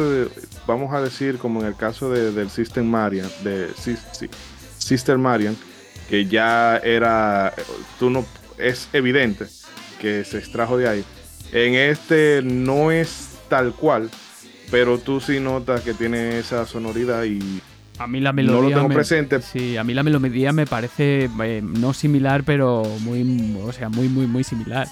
[0.66, 3.68] vamos a decir, como en el caso del Sister Marian, de
[4.78, 5.54] Sister Marian,
[6.08, 7.52] que ya era,
[7.98, 8.24] tú no,
[8.56, 9.44] es evidente
[10.00, 11.04] que se extrajo de ahí
[11.52, 14.10] en este no es tal cual,
[14.70, 17.60] pero tú sí notas que tiene esa sonoridad y
[17.98, 18.60] a mí la melodía.
[18.60, 19.42] No lo tengo presente.
[19.42, 24.08] Sí, a mí la melodía me parece eh, no similar, pero muy, o sea, muy,
[24.08, 24.86] muy, muy similar.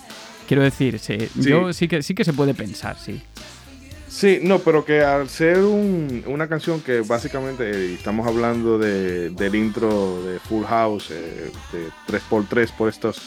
[0.48, 3.20] Quiero decir, sí, yo sí que sí que se puede pensar, sí.
[4.09, 9.54] Sí, no, pero que al ser una canción que básicamente eh, estamos hablando de, del
[9.54, 13.20] intro de Full House, eh, de 3x3 por estos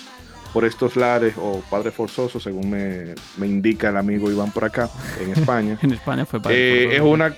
[0.53, 4.89] por estos lares o Padre Forzoso, según me, indica el amigo Iván por acá,
[5.21, 5.77] en España.
[5.81, 7.35] en España fue Padre eh, Es una,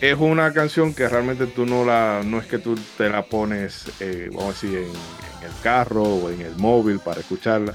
[0.00, 3.86] es una canción que realmente tú no la, no es que tú te la pones,
[4.00, 7.74] eh, vamos a decir, en, el carro o en el móvil para escucharla.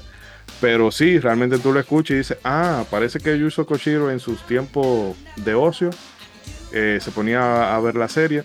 [0.60, 4.46] Pero sí, realmente tú la escuchas y dices, ah, parece que Yuzo Koshiro en sus
[4.46, 5.90] tiempos de ocio
[6.72, 8.44] eh, se ponía a ver la serie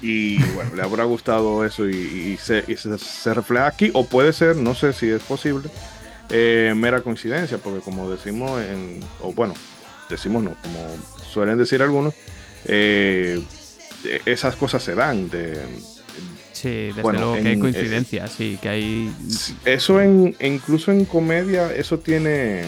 [0.00, 2.62] y bueno, le habrá gustado eso y, se,
[3.34, 5.68] refleja aquí, o puede ser, no sé si es posible,
[6.30, 9.54] eh, mera coincidencia, porque como decimos, en, o bueno,
[10.08, 10.96] decimos no, como
[11.32, 12.14] suelen decir algunos,
[12.66, 13.42] eh,
[14.24, 15.28] esas cosas se dan.
[15.30, 15.58] De,
[16.52, 19.12] sí, desde luego que hay eh, coincidencias, sí, que hay...
[19.64, 22.64] Eso en, incluso en comedia, eso tiene,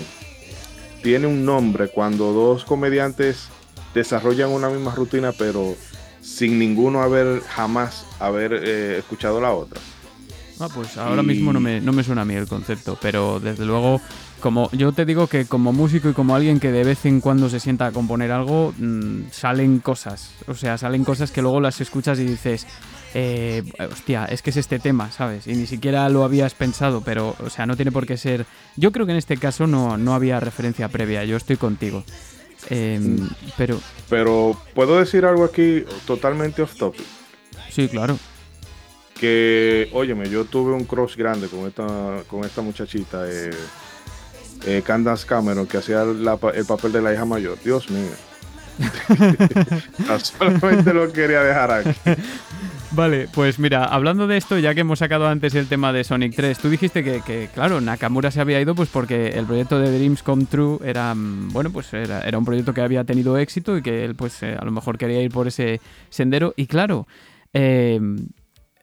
[1.03, 3.49] tiene un nombre, cuando dos comediantes
[3.95, 5.76] desarrollan una misma rutina, pero
[6.21, 9.81] sin ninguno haber jamás haber eh, escuchado la otra.
[10.61, 13.64] Ah, pues ahora mismo no me, no me suena a mí el concepto, pero desde
[13.64, 13.99] luego,
[14.41, 17.49] como yo te digo que como músico y como alguien que de vez en cuando
[17.49, 20.35] se sienta a componer algo, mm, salen cosas.
[20.49, 22.66] O sea, salen cosas que luego las escuchas y dices,
[23.14, 25.47] eh, hostia, es que es este tema, ¿sabes?
[25.47, 28.45] Y ni siquiera lo habías pensado, pero, o sea, no tiene por qué ser.
[28.77, 32.05] Yo creo que en este caso no, no había referencia previa, yo estoy contigo.
[32.68, 33.80] Em, pero...
[34.08, 37.06] Pero, ¿puedo decir algo aquí totalmente off topic?
[37.70, 38.18] Sí, claro.
[39.18, 43.50] Que, óyeme, yo tuve un cross grande con esta, con esta muchachita, eh,
[44.66, 47.58] eh Candace Cameron, que hacía el papel de la hija mayor.
[47.62, 48.11] Dios mío.
[50.38, 51.90] Solamente lo quería dejar aquí.
[52.93, 56.34] Vale, pues mira, hablando de esto, ya que hemos sacado antes el tema de Sonic
[56.34, 60.24] 3, tú dijiste que, claro, Nakamura se había ido pues porque el proyecto de Dreams
[60.24, 64.05] Come True era, mm, bueno, pues era, un proyecto que había tenido éxito y que
[64.05, 66.53] él pues eh, a lo mejor quería ir por ese sendero.
[66.57, 67.07] Y claro,
[67.53, 68.01] eh,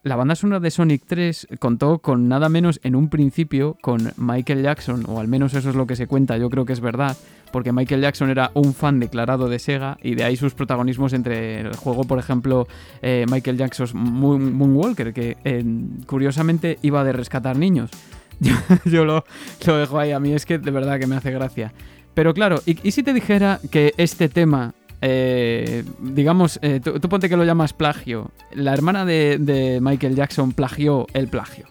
[0.03, 4.63] la banda sonora de Sonic 3 contó con nada menos en un principio con Michael
[4.63, 7.17] Jackson, o al menos eso es lo que se cuenta, yo creo que es verdad,
[7.51, 11.61] porque Michael Jackson era un fan declarado de Sega y de ahí sus protagonismos entre
[11.61, 12.67] el juego, por ejemplo,
[13.01, 15.63] eh, Michael Jackson's Moonwalker, que eh,
[16.05, 17.91] curiosamente iba de rescatar niños.
[18.85, 19.23] yo, lo,
[19.65, 21.73] dejo ahí, a mí es que de verdad que me hace gracia.
[22.13, 27.37] Pero claro, ¿y si te dijera que este tema eh, digamos, eh, tú, ponte que
[27.37, 28.31] lo llamas plagio.
[28.53, 31.65] La hermana de, Michael Jackson plagió el plagio.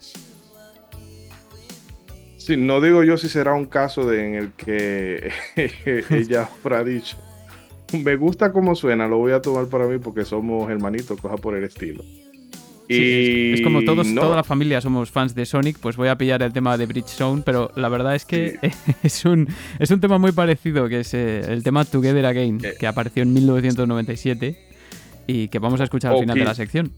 [2.46, 5.32] Sí, no digo yo si será un caso en el que
[6.10, 7.16] ella habrá dicho.
[7.92, 11.56] Me gusta cómo suena, lo voy a tomar para mí porque somos hermanitos, coja por
[11.56, 12.04] el estilo.
[12.88, 16.40] y es como todos, toda la familia somos fans de Sonic, pues voy a pillar
[16.44, 18.60] el tema de Bridge Zone, pero la verdad es que
[19.02, 19.48] es, un,
[19.80, 22.74] es un tema muy parecido, que es eh, el tema Together Again, eh.
[22.78, 24.56] que apareció en 1997
[25.26, 26.92] y que vamos a escuchar al final de la sección.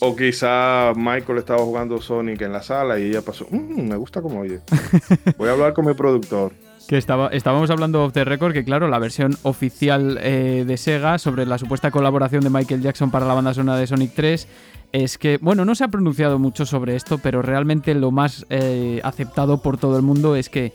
[0.00, 4.22] O quizá Michael estaba jugando Sonic en la sala y ella pasó, mm, me gusta
[4.22, 4.60] como oye.
[5.38, 6.52] Voy a hablar con mi productor.
[6.86, 11.18] Que estaba, estábamos hablando of the record, que claro, la versión oficial eh, de Sega
[11.18, 14.48] sobre la supuesta colaboración de Michael Jackson para la banda sonora de Sonic 3
[14.92, 19.00] es que, bueno, no se ha pronunciado mucho sobre esto, pero realmente lo más eh,
[19.04, 20.72] aceptado por todo el mundo es que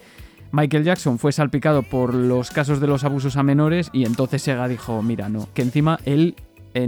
[0.51, 4.67] Michael Jackson fue salpicado por los casos de los abusos a menores y entonces Sega
[4.67, 6.35] dijo, mira, no, que encima él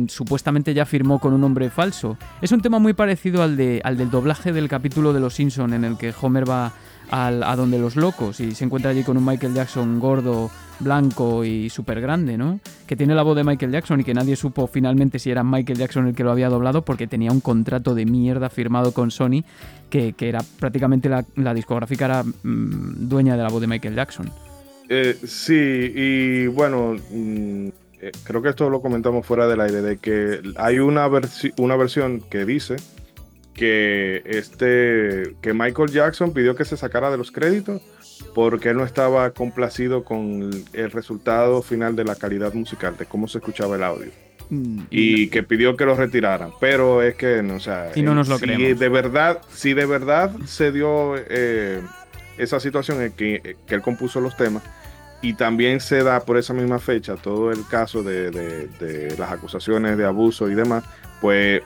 [0.08, 2.18] supuestamente ya firmó con un nombre falso.
[2.42, 5.74] Es un tema muy parecido al, de, al del doblaje del capítulo de Los Simpson
[5.74, 6.74] en el que Homer va
[7.12, 11.70] a donde los locos y se encuentra allí con un Michael Jackson gordo, blanco y
[11.70, 12.60] súper grande, ¿no?
[12.88, 15.78] Que tiene la voz de Michael Jackson y que nadie supo finalmente si era Michael
[15.78, 19.44] Jackson el que lo había doblado porque tenía un contrato de mierda firmado con Sony
[19.90, 24.30] que, era prácticamente la, discográfica era mm, dueña de la voz de Michael Jackson.
[24.90, 25.54] Eh, sí,
[25.96, 27.70] y bueno, mm,
[28.06, 31.10] eh, creo que esto lo comentamos fuera del aire, de que hay una,
[31.58, 32.76] una versión que dice
[33.56, 37.82] que, este, que Michael Jackson pidió que se sacara de los créditos
[38.36, 43.28] porque él no estaba complacido con el resultado final de la calidad musical, de cómo
[43.28, 44.12] se escuchaba el audio.
[44.52, 48.14] Mm, y que pidió que lo retiraran, pero es que no, o sea, y no
[48.14, 51.82] nos lo si de verdad, si de verdad se dio eh,
[52.38, 54.62] esa situación en que, que él compuso los temas,
[55.26, 60.06] y también se da por esa misma fecha todo el caso de, las acusaciones de
[60.06, 60.84] abuso y demás,
[61.20, 61.64] pues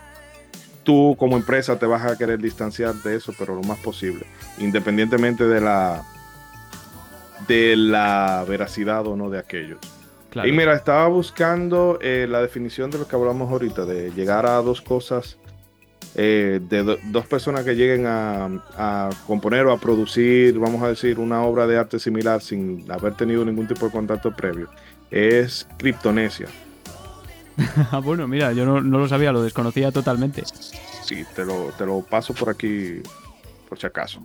[0.84, 4.26] tú como empresa te vas a querer distanciar de eso, pero lo más posible,
[4.60, 6.04] independientemente de la
[7.50, 9.80] de la veracidad o no de aquellos.
[10.46, 14.56] Y mira, estaba buscando eh, la definición de lo que hablamos ahorita, de llegar a
[14.62, 15.38] dos cosas
[16.16, 21.44] eh, de dos personas que lleguen a, componer o a producir, vamos a decir, una
[21.44, 24.70] obra de arte similar sin haber tenido ningún tipo de contacto previo,
[25.12, 26.48] es Kryptonesia.
[27.92, 30.44] Ah, bueno, mira, yo no, lo sabía, lo desconocía totalmente.
[31.04, 33.02] Sí, te lo, te lo paso por aquí,
[33.68, 34.22] por si acaso.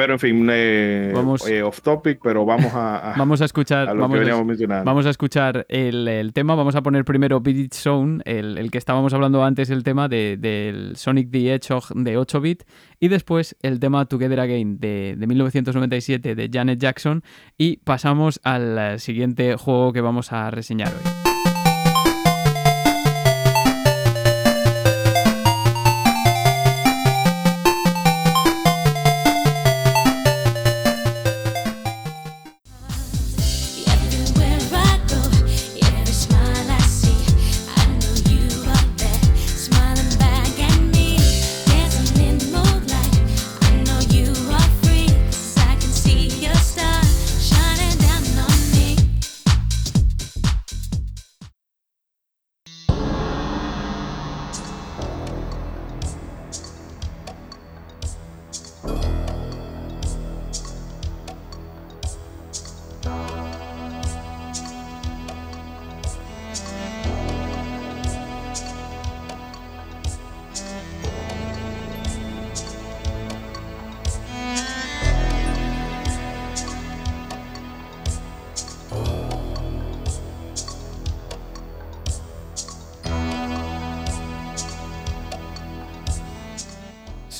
[0.00, 4.18] Pero en fin, eh, vamos, eh, off topic, pero vamos a, vamos a escuchar, vamos,
[4.18, 6.54] a, vamos a escuchar el, tema.
[6.54, 10.38] Vamos a poner primero Beat Zone, el, el, que estábamos hablando antes, el tema de,
[10.38, 12.62] del Sonic the Hedgehog de 8 bit,
[12.98, 17.22] y después el tema Together Again de, de 1997 de Janet Jackson.
[17.58, 21.19] Y pasamos al siguiente juego que vamos a reseñar hoy.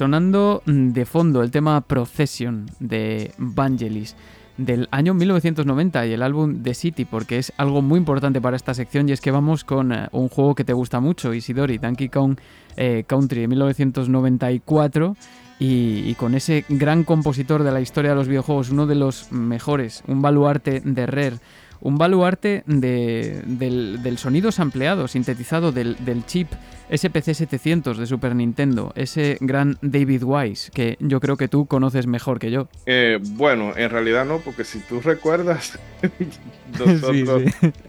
[0.01, 4.17] Sonando de fondo el tema Procession de Vangelis
[4.57, 8.73] del año 1990 y el álbum The City, porque es algo muy importante para esta
[8.73, 12.09] sección y es que vamos con eh, un juego que te gusta mucho, Isidori, Donkey
[12.09, 12.39] Kong
[12.79, 15.17] eh, Country de 1994
[15.59, 19.31] y, y, con ese gran compositor de la historia de los videojuegos, uno de los
[19.33, 21.37] mejores, un baluarte de Rare
[21.81, 26.49] un baluarte del, sonido sampleado, sintetizado del, chip
[26.93, 32.07] SPC 700 de Super Nintendo, ese gran David Wise, que yo creo que tú conoces
[32.07, 32.69] mejor que yo.
[32.87, 35.79] Eh, bueno, en realidad no, porque si tú recuerdas,
[36.79, 37.43] nosotros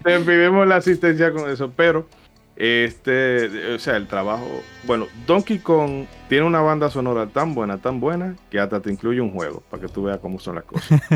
[0.04, 2.06] te pidimos la asistencia con eso, pero
[2.56, 4.46] este, o sea, el trabajo.
[4.84, 9.20] Bueno, Donkey Kong tiene una banda sonora tan buena, tan buena, que hasta te incluye
[9.20, 11.00] un juego, para que tú veas cómo son las cosas.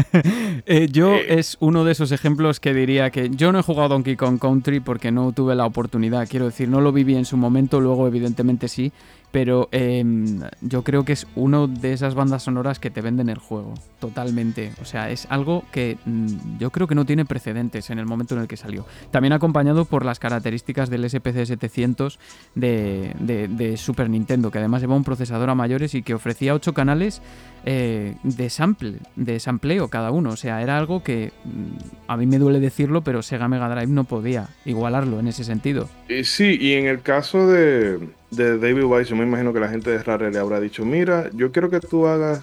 [0.68, 3.90] Eh, yo eh, es uno de esos ejemplos que diría que yo no he jugado
[3.90, 6.26] Donkey Kong Country porque no tuve la oportunidad.
[6.28, 8.92] Quiero decir, no lo viví en su momento, luego evidentemente sí,
[9.36, 13.36] pero em, yo creo que es una de esas bandas sonoras que te venden el
[13.36, 14.72] juego, totalmente.
[14.80, 18.34] O sea, es algo que mm, yo creo que no tiene precedentes en el momento
[18.34, 18.86] en el que salió.
[19.10, 22.18] También acompañado por las características del SPC 700
[22.54, 27.20] de, Super Nintendo, que además lleva un procesador a mayores y que ofrecía 8 canales
[27.66, 30.30] eh, de sample, de sampleo cada uno.
[30.30, 33.92] O sea, era algo que mm, a mí me duele decirlo, pero Sega Mega Drive
[33.92, 35.90] no podía igualarlo en ese sentido.
[36.08, 37.98] Y sí, y en el caso de,
[38.36, 41.52] David Wise, yo me imagino que la gente de Rare le habrá dicho, mira, yo
[41.52, 42.42] quiero que tú hagas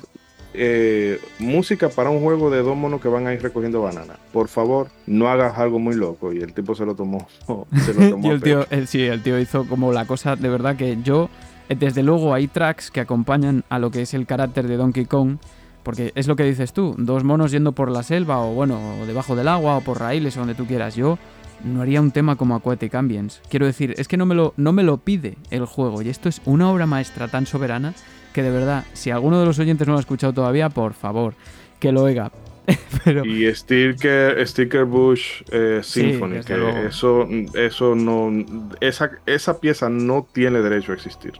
[0.53, 4.17] eh, música para un juego de dos monos que van a ir recogiendo bananas.
[4.31, 6.31] Por favor, no hagas algo muy loco.
[6.31, 7.27] Y el tipo se lo tomó.
[7.85, 10.75] Se lo tomó y el tío, sí, el tío hizo como la cosa de verdad
[10.75, 11.29] que yo
[11.69, 15.37] desde luego hay tracks que acompañan a lo que es el carácter de Donkey Kong,
[15.81, 19.35] porque es lo que dices tú, dos monos yendo por la selva o bueno, debajo
[19.35, 20.95] del agua o por raíles o donde tú quieras.
[20.95, 21.17] Yo
[21.63, 23.41] no haría un tema como Aquatic Ambience.
[23.49, 26.29] Quiero decir, es que no me lo, no me lo pide el juego y esto
[26.29, 27.93] es una obra maestra tan soberana
[28.33, 31.35] que de verdad, si alguno de los oyentes no lo ha escuchado todavía, por favor,
[31.79, 32.31] que lo oiga.
[33.25, 38.31] Y Sticker, Sticker Bush eh, Symphony, que eso, eso no,
[38.79, 41.33] esa, esa pieza no tiene derecho a existir.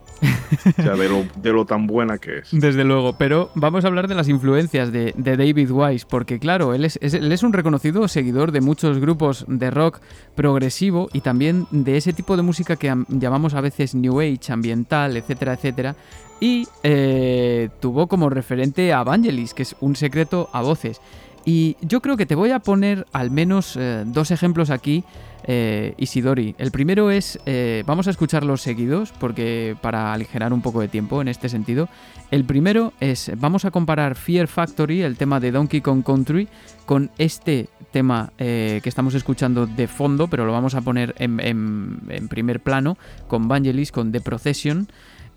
[0.77, 2.49] o sea, de lo, tan buena que es.
[2.51, 6.85] Desde luego, pero vamos a hablar de las influencias de, David Wise, porque claro, él
[6.85, 9.99] es, él es un reconocido seguidor de muchos grupos de rock
[10.35, 15.15] progresivo y también de ese tipo de música que llamamos a veces New Age, ambiental,
[15.15, 15.95] etcétera, etcétera,
[16.39, 20.99] y eh, tuvo como referente a Vangelis, que es un secreto a voces.
[21.45, 25.03] Y yo creo que te voy a poner al menos eh, dos ejemplos aquí,
[25.45, 26.55] eh, Isidori.
[26.57, 27.37] El primero es,
[27.85, 31.89] vamos a escucharlos seguidos, porque para aligerar un poco de tiempo en este sentido.
[32.31, 36.47] El primero es, vamos a comparar Fear Factory, el tema de Donkey Kong Country,
[36.85, 42.27] con este tema que estamos escuchando de fondo, pero lo vamos a poner en, en
[42.29, 42.97] primer plano,
[43.27, 44.87] con Vangelis, con The Procession.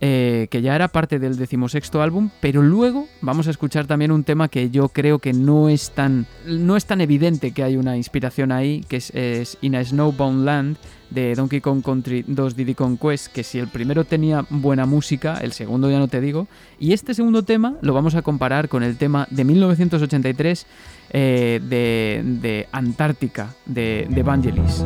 [0.03, 4.25] Eh, que ya era parte del decimosexto álbum, pero luego vamos a escuchar también un
[4.25, 7.97] tema que yo creo que no es tan, no es tan evidente que hay una
[7.97, 10.77] inspiración ahí, que es, In a Snowbound Land
[11.09, 15.39] de Donkey Kong Country 2 Diddy Kong Quest, que si el primero tenía buena música,
[15.41, 16.47] el segundo ya no te digo,
[16.79, 20.67] y este segundo tema lo vamos a comparar con el tema de 1983
[21.09, 24.85] eh, de, de, Antártica, de, de Vangelis.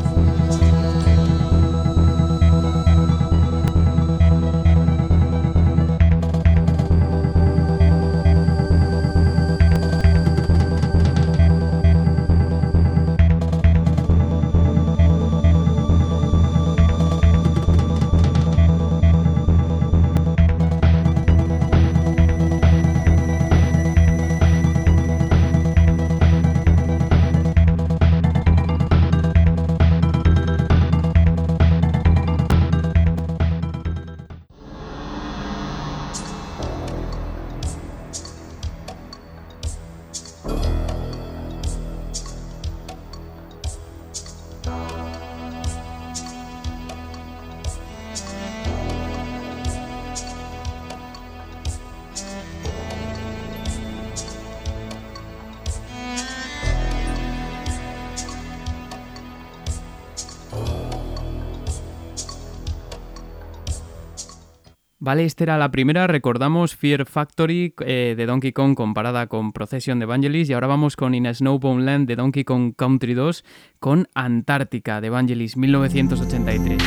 [65.10, 66.06] Vale, esta era la primera.
[66.06, 70.48] Recordamos Fear Factory eh, de Donkey Kong comparada con Procession de Evangelis.
[70.48, 73.44] Y ahora vamos con In a Snowbound Land de Donkey Kong Country 2
[73.80, 76.79] con Antártica de Evangelis 1983.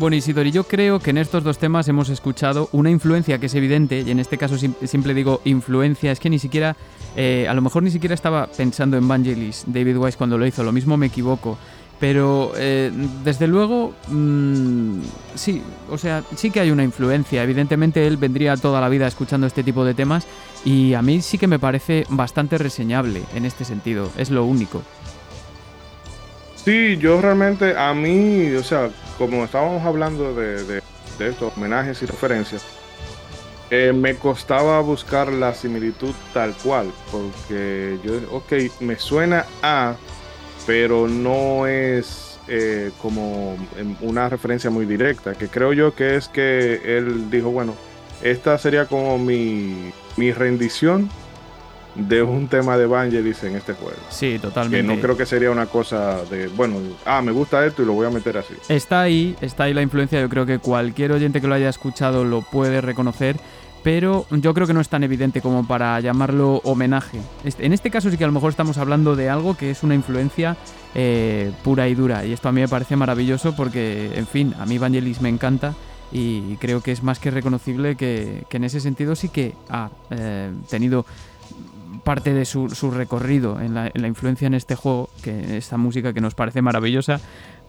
[0.00, 3.54] Bueno, Isidori, yo creo que en estos dos temas hemos escuchado una influencia que es
[3.54, 6.74] evidente, y en este caso siempre digo influencia, es que ni siquiera,
[7.16, 10.64] eh, a lo mejor ni siquiera estaba pensando en Vangelis, David Wise cuando lo hizo,
[10.64, 11.58] lo mismo me equivoco.
[12.00, 12.90] Pero eh,
[13.22, 15.00] desde luego, mm,
[15.34, 15.60] sí,
[15.90, 17.42] o sea, sí que hay una influencia.
[17.42, 20.26] Evidentemente él vendría toda la vida escuchando este tipo de temas
[20.64, 24.10] y a mí sí que me parece bastante reseñable en este sentido.
[24.16, 24.80] Es lo único.
[26.64, 28.90] Sí, yo realmente, a mí, o sea,
[29.20, 30.80] como estábamos hablando de,
[31.18, 32.64] estos homenajes y referencias,
[33.68, 39.94] eh, me costaba buscar la similitud tal cual, porque yo, ok, me suena a,
[40.66, 43.58] pero no es eh, como
[44.00, 47.74] una referencia muy directa, que creo yo que es que él dijo, bueno,
[48.22, 51.10] esta sería como mi, mi rendición
[52.08, 53.96] de un tema de Vangelis en este juego.
[54.08, 54.86] Sí, totalmente.
[54.86, 57.92] Que no creo que sería una cosa de, bueno, ah, me gusta esto y lo
[57.92, 58.54] voy a meter así.
[58.68, 62.24] Está ahí, está ahí la influencia, yo creo que cualquier oyente que lo haya escuchado
[62.24, 63.36] lo puede reconocer,
[63.82, 67.18] pero yo creo que no es tan evidente como para llamarlo homenaje.
[67.58, 69.94] En este caso sí que a lo mejor estamos hablando de algo que es una
[69.94, 70.56] influencia
[70.94, 74.66] eh, pura y dura, y esto a mí me parece maravilloso porque, en fin, a
[74.66, 75.74] mí Vangelis me encanta
[76.12, 80.50] y creo que es más que reconocible que, en ese sentido sí que ha eh,
[80.68, 81.06] tenido
[82.00, 86.34] parte de su, recorrido en la, influencia en este juego, que esta música que nos
[86.34, 87.20] parece maravillosa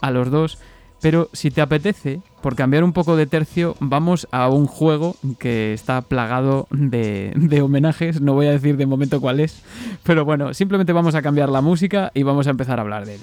[0.02, 0.58] a los dos.
[1.02, 5.74] Pero si te apetece, por cambiar un poco de tercio, vamos a un juego que
[5.74, 8.22] está plagado de, de, homenajes.
[8.22, 9.64] No voy a decir de momento cuál es,
[10.04, 13.16] pero bueno, simplemente vamos a cambiar la música y vamos a empezar a hablar de
[13.16, 13.22] él.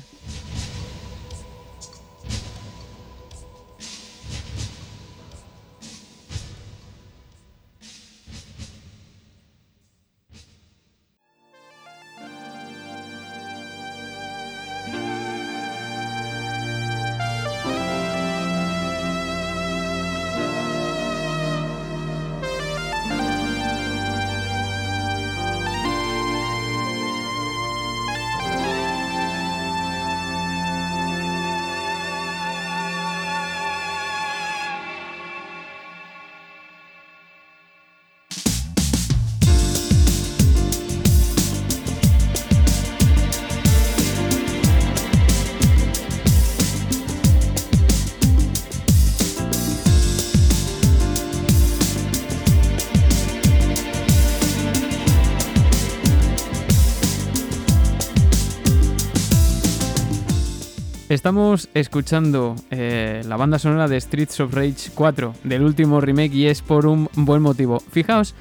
[61.29, 66.47] Estamos escuchando eh, la banda sonora de Streets of Rage 4 del último remake y
[66.47, 67.81] es por un buen motivo.
[67.81, 68.35] Fijaos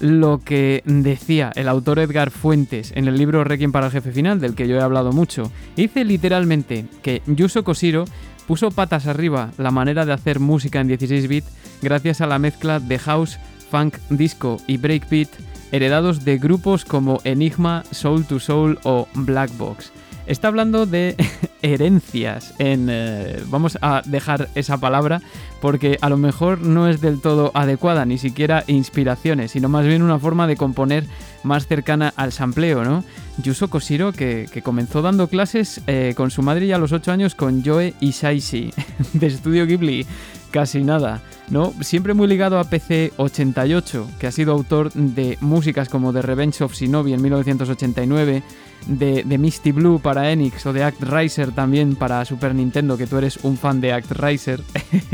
[0.00, 4.40] lo que decía el autor Edgar Fuentes en el libro Requiem para el jefe final,
[4.40, 5.52] del que yo he hablado mucho.
[5.76, 8.06] Dice literalmente que Yuso Koshiro
[8.48, 12.80] puso patas arriba la manera de hacer música en 16 bits gracias a la mezcla
[12.80, 13.38] de house,
[13.70, 15.28] funk, disco y breakbeat
[15.70, 19.92] heredados de grupos como Enigma, Soul to Soul o Black Box.
[20.26, 21.16] Está hablando de
[21.62, 22.88] herencias en...
[22.90, 25.20] Eh, vamos a dejar esa palabra
[25.60, 30.02] porque a lo mejor no es del todo adecuada, ni siquiera inspiraciones, sino más bien
[30.02, 31.04] una forma de componer
[31.44, 33.04] más cercana al sampleo, ¿no?
[33.38, 37.34] Yuso Koshiro, que, comenzó dando clases eh, con su madre ya a los 8 años
[37.34, 38.72] con Joe Isaishi,
[39.12, 40.06] de Estudio Ghibli,
[40.52, 41.72] casi nada, ¿no?
[41.80, 46.62] Siempre muy ligado a PC 88, que ha sido autor de músicas como The Revenge
[46.62, 48.42] of Shinobi en 1989,
[48.86, 53.18] de, Misty Blue para Enix o de Act Riser también para Super Nintendo, que tú
[53.18, 54.60] eres un fan de Act Riser.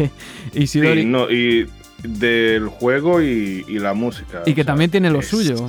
[0.55, 1.66] y, sí, no, y
[2.02, 4.43] del juego y, la música.
[4.44, 5.69] Y que también tiene lo suyo.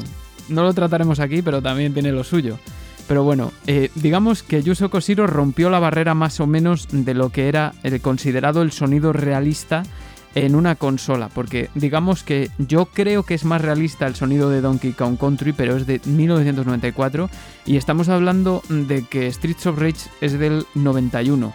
[0.49, 2.57] No lo trataremos aquí, pero también tiene lo suyo.
[3.09, 7.31] Pero bueno, eh, digamos que Yuso Koshiro rompió la barrera más o menos de lo
[7.31, 9.81] que era el considerado el sonido realista
[10.35, 14.61] en una consola, porque digamos que yo creo que es más realista el sonido de
[14.61, 17.31] Donkey Kong Country, pero es de 1994
[17.65, 21.51] y estamos hablando de que Streets of Rage es del 91.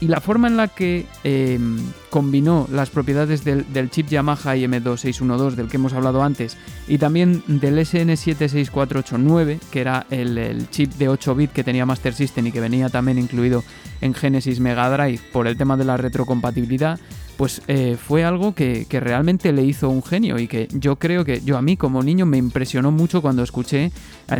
[0.00, 1.78] Y la forma en la que em,
[2.10, 6.56] combinó las propiedades del, chip Yamaha IM2612 del que hemos hablado antes
[6.88, 12.48] y también del SN76489, que era el, chip de 8 bit que tenía Master System
[12.48, 13.62] y que venía también incluido
[14.00, 16.98] en Genesis Mega Drive por el tema de la retrocompatibilidad,
[17.36, 21.40] pues eh, fue algo que, realmente le hizo un genio y que yo creo que
[21.40, 23.92] yo a mí como niño me impresionó mucho cuando escuché eh,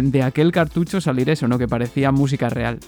[0.02, 1.58] de aquel cartucho salir eso, ¿no?
[1.58, 2.78] Que parecía música real.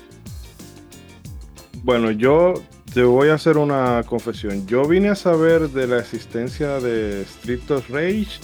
[1.84, 2.54] Bueno, yo
[2.94, 4.66] te voy a hacer una confesión.
[4.66, 8.40] Yo vine a saber de la existencia de Street of Rage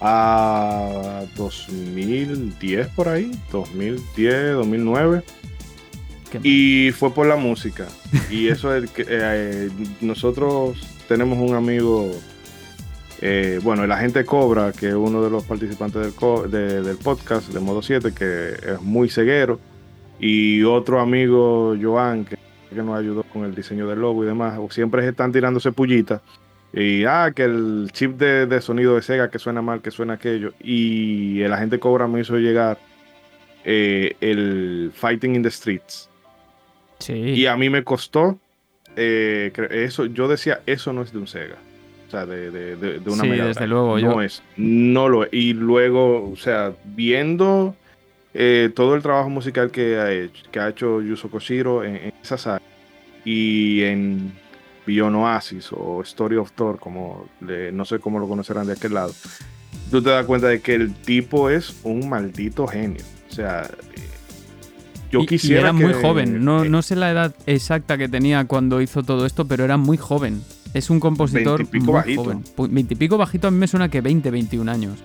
[0.00, 5.22] a 2010 por ahí, 2010, 2009
[6.42, 7.86] y fue por la música.
[8.32, 9.70] Y eso es que eh,
[10.00, 12.10] nosotros tenemos un amigo,
[13.20, 16.12] eh, bueno, el agente Cobra, que es uno de los participantes
[16.50, 19.60] del, del podcast de Modo 7, que es muy ceguero.
[20.20, 22.36] Y otro amigo, Joan, que,
[22.68, 24.58] que nos ayudó con el diseño del logo y demás.
[24.70, 26.20] Siempre están tirándose pullitas.
[26.72, 30.52] Y ah, que el chip de, sonido de Sega que suena mal, que suena aquello.
[30.60, 32.78] Y el agente Cobra me hizo llegar
[33.64, 36.08] eh, el Fighting in the Streets.
[36.98, 37.14] Sí.
[37.14, 38.38] Y a mí me costó.
[38.96, 41.56] Eh, eso, yo decía, eso no es de un Sega.
[42.06, 43.98] O sea, de, de, de una sí, desde luego.
[43.98, 44.42] No es.
[44.56, 45.30] No lo es.
[45.32, 47.74] Y luego, o sea, viendo
[48.34, 52.12] eh, todo el trabajo musical que ha hecho, que ha hecho Yuzo Koshiro en, en
[52.22, 52.62] esa saga
[53.24, 54.32] y en
[54.86, 59.12] Beyond Oasis o Story of Thor, como no sé cómo lo conocerán de aquel lado,
[59.90, 63.02] tú te das cuenta de que el tipo es un maldito genio.
[63.30, 63.70] O sea,
[65.10, 65.60] yo quisiera.
[65.60, 69.46] era muy joven, no, no sé la edad exacta que tenía cuando hizo todo esto,
[69.46, 70.42] pero era muy joven.
[70.72, 72.22] Es un compositor muy bajito.
[72.22, 72.44] joven.
[72.70, 74.98] Veintipico bajito a mí me suena que 20, 21 años.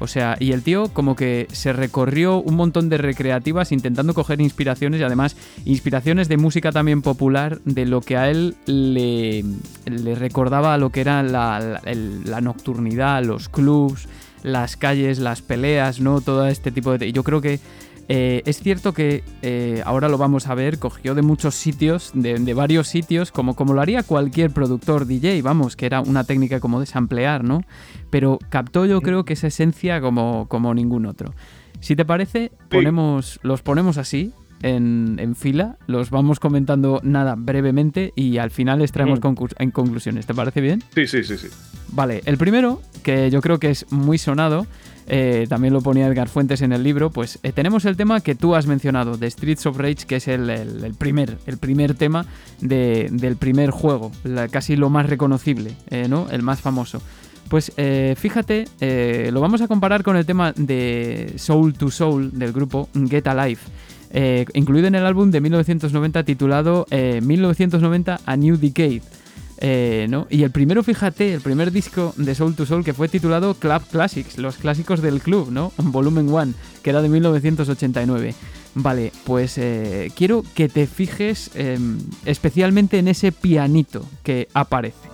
[0.00, 4.40] O sea, y el tío como que se recorrió un montón de recreativas intentando coger
[4.40, 9.44] inspiraciones y además inspiraciones de música también popular de lo que a él le,
[10.14, 14.08] recordaba lo que era la, la, nocturnidad, los clubs,
[14.42, 16.20] las calles, las peleas, ¿no?
[16.20, 17.12] Todo este tipo de...
[17.12, 17.58] Yo creo que
[18.08, 22.54] eh, es cierto que eh, ahora lo vamos a ver, cogió de muchos sitios, de,
[22.54, 26.80] varios sitios, como, como lo haría cualquier productor DJ, vamos, que era una técnica como
[26.80, 27.64] de samplear, ¿no?
[28.08, 31.34] Pero captó yo creo que esa esencia como, como ningún otro.
[31.80, 34.32] Si te parece, ponemos, los ponemos así,
[34.62, 39.20] en, fila, los vamos comentando nada brevemente y al final les traemos
[39.58, 40.26] en conclusiones.
[40.26, 40.82] ¿Te parece bien?
[40.94, 41.48] Sí, sí, sí, sí.
[41.90, 44.66] Vale, el primero, que yo creo que es muy sonado,
[45.10, 48.34] eh, también lo ponía Edgar Fuentes en el libro, pues eh, tenemos el tema que
[48.34, 52.26] tú has mencionado, de Streets of Rage, que es el, primer, el primer tema
[52.60, 54.12] del primer juego,
[54.50, 56.28] casi lo más reconocible, eh, ¿no?
[56.30, 57.00] El más famoso.
[57.48, 57.72] Pues
[58.18, 58.66] fíjate,
[59.32, 63.60] lo vamos a comparar con el tema de Soul to Soul del grupo Get Alive.
[64.54, 69.02] Incluido en el álbum de 1990 titulado 1990 A New Decade.
[69.60, 70.28] Eh, ¿no?
[70.30, 73.82] Y el primero, fíjate, el primer disco de Soul to Soul que fue titulado Club
[73.90, 75.72] Classics, los clásicos del club, ¿no?
[75.78, 78.34] Volumen 1, que era de 1989.
[78.74, 85.08] Vale, pues eh, quiero que te fijes em, especialmente en ese pianito que aparece.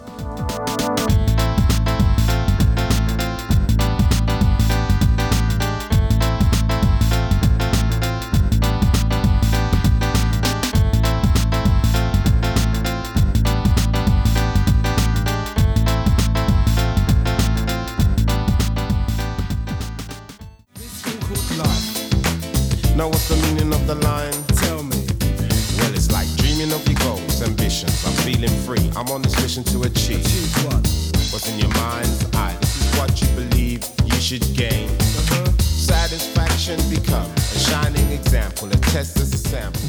[28.49, 28.91] free.
[28.97, 30.25] I'm on this mission to achieve.
[30.25, 30.87] achieve what?
[31.33, 32.57] What's in your mind's eye?
[32.61, 35.04] This is what you believe you should gain.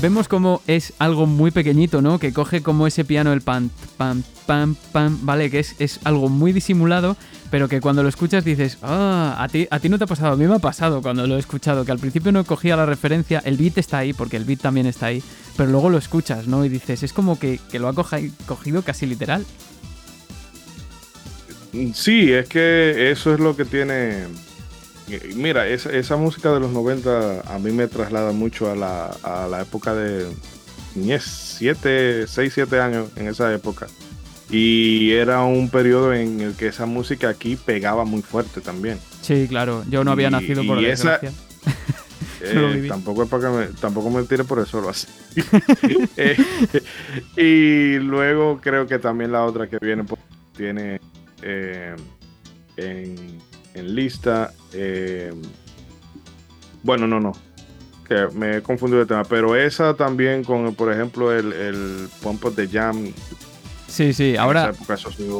[0.01, 2.19] Vemos como es algo muy pequeñito, ¿no?
[2.19, 5.49] Que coge como ese piano el pan, pam, pam, pam, ¿vale?
[5.49, 7.15] Que es, es algo muy disimulado,
[7.49, 10.33] pero que cuando lo escuchas dices, ah, a ti, a ti no te ha pasado,
[10.33, 12.85] a mí me ha pasado cuando lo he escuchado, que al principio no cogía la
[12.85, 15.23] referencia, el beat está ahí, porque el beat también está ahí,
[15.55, 16.65] pero luego lo escuchas, ¿no?
[16.65, 19.45] Y dices, es como que, que lo ha cogido casi literal.
[21.93, 24.25] Sí, es que eso es lo que tiene.
[25.35, 30.25] Mira, esa, música de los 90 a mí me traslada mucho a la, época de
[30.95, 33.87] niñez, 7, 6, 7 años en esa época.
[34.49, 38.99] Y era un periodo en el que esa música aquí pegaba muy fuerte también.
[39.21, 41.19] Sí, claro, yo no había nacido por esa,
[42.41, 45.07] eh, tampoco es para que me, tampoco me tire por eso lo así.
[46.17, 46.37] Eh,
[47.37, 50.21] y luego creo que también la otra que viene pues,
[50.55, 50.99] tiene
[51.41, 51.95] eh,
[52.77, 53.39] en,
[53.83, 54.53] lista.
[54.73, 55.33] Eh,
[56.83, 57.33] bueno, no, no.
[58.07, 59.23] Que me he confundido de tema.
[59.23, 63.11] Pero esa también con, por ejemplo, el, el Pump the Jam.
[63.95, 64.73] Sí, sí, ahora,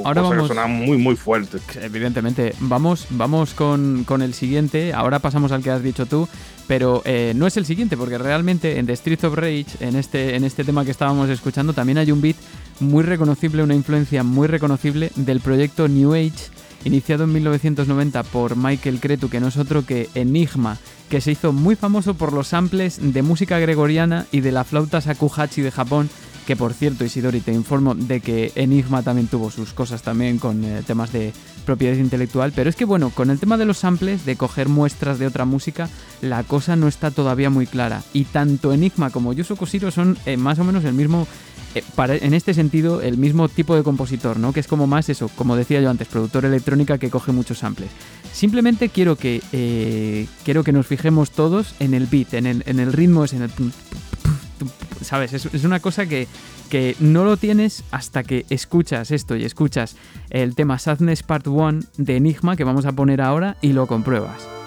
[0.05, 1.57] ahora vamos, muy, muy fuerte.
[1.81, 4.93] Evidentemente, vamos, vamos con, el siguiente.
[4.93, 6.29] Ahora pasamos al que has dicho tú,
[6.65, 10.37] pero eh, no es el siguiente, porque realmente en The Streets of Rage, en este,
[10.37, 12.37] en este tema que estábamos escuchando, también hay un beat
[12.79, 16.54] muy reconocible, una influencia muy reconocible del proyecto New Age,
[16.85, 20.77] iniciado en 1990 por Michael Cretu, que no es otro que Enigma,
[21.09, 24.99] que se hizo muy famoso por los samples de música gregoriana y de la flauta
[24.99, 26.09] shakuhachi de Japón,
[26.45, 30.63] que por cierto, Isidori, te informo de que Enigma también tuvo sus cosas también con
[30.63, 31.33] eh, temas de
[31.65, 35.17] propiedad intelectual, pero es que bueno, con el tema de los samples, de coger muestras
[35.17, 35.89] de otra música,
[36.21, 38.03] la cosa no está todavía muy clara.
[38.13, 41.27] Y tanto Enigma como Yuzo Koshiro son eh, más o menos el mismo
[41.75, 41.83] eh,
[42.21, 44.53] en este sentido, el mismo tipo de compositor, ¿no?
[44.53, 47.89] Que es como más eso, como decía yo antes, productor electrónica que coge muchos samples.
[48.31, 53.25] Simplemente quiero que, eh, quiero que nos fijemos todos en el beat, en el, ritmo,
[53.25, 53.51] en el...
[55.01, 55.33] ¿Sabes?
[55.33, 56.27] Es, una cosa que,
[56.69, 59.95] que no lo tienes hasta que escuchas esto y escuchas
[60.29, 64.64] el tema Sadness Part 1 de Enigma que vamos a poner ahora y lo compruebas.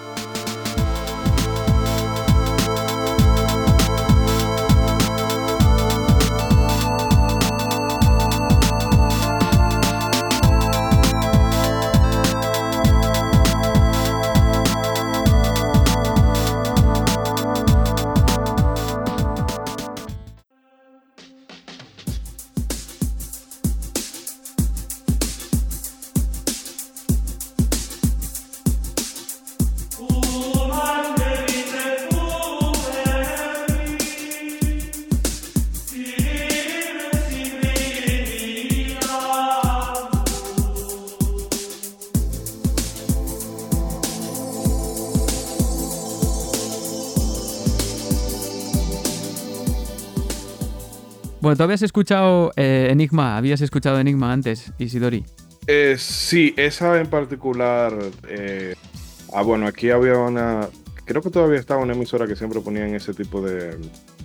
[51.49, 53.35] Bueno, ¿tú habías escuchado eh, Enigma?
[53.35, 55.25] ¿Habías escuchado Enigma antes, Isidori?
[55.65, 57.91] Eh, sí, esa en particular.
[58.27, 58.75] Eh,
[59.33, 60.69] ah, bueno, aquí había una.
[61.05, 63.75] Creo que todavía estaba una emisora que siempre ponían ese tipo de.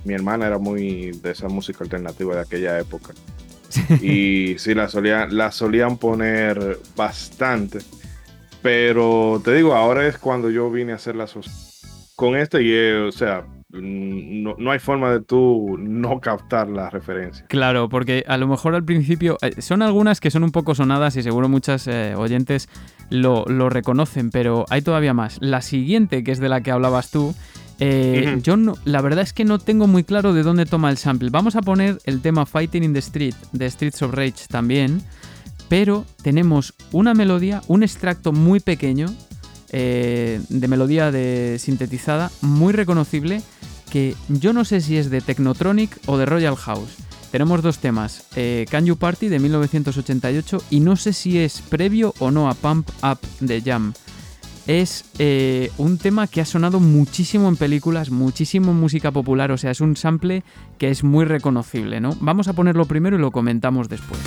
[0.04, 3.14] Mi hermana era muy de esa música alternativa de aquella época.
[4.02, 7.78] Y sí, la solían, la solían poner bastante.
[8.60, 11.32] Pero te digo, ahora es cuando yo vine a hacer las
[12.16, 13.46] con este y, o sea,
[13.82, 17.44] no, no, hay forma de tú no captar la referencia.
[17.48, 21.16] Claro, porque a lo mejor al principio eh, son algunas que son un poco sonadas
[21.16, 22.68] y seguro muchas eh, oyentes
[23.10, 25.38] lo, reconocen, pero hay todavía más.
[25.40, 27.34] La siguiente, que es de la que hablabas tú,
[27.80, 30.96] eh, yo no, la verdad es que no tengo muy claro de dónde toma el
[30.96, 31.30] sample.
[31.30, 35.02] Vamos a poner el tema Fighting in the Street de Streets of Rage también,
[35.68, 39.06] pero tenemos una melodía, un extracto muy pequeño
[39.74, 43.42] de melodía de sintetizada, muy reconocible
[43.90, 46.96] que yo no sé si es de Technotronic o de Royal House.
[47.30, 52.14] Tenemos dos temas, eh, Can You Party de 1988 y no sé si es previo
[52.18, 53.92] o no a Pump Up de Jam.
[54.66, 59.58] Es eh, un tema que ha sonado muchísimo en películas, muchísimo en música popular, o
[59.58, 60.42] sea, es un sample
[60.78, 62.16] que es muy reconocible, ¿no?
[62.20, 64.20] Vamos a ponerlo primero y lo comentamos después.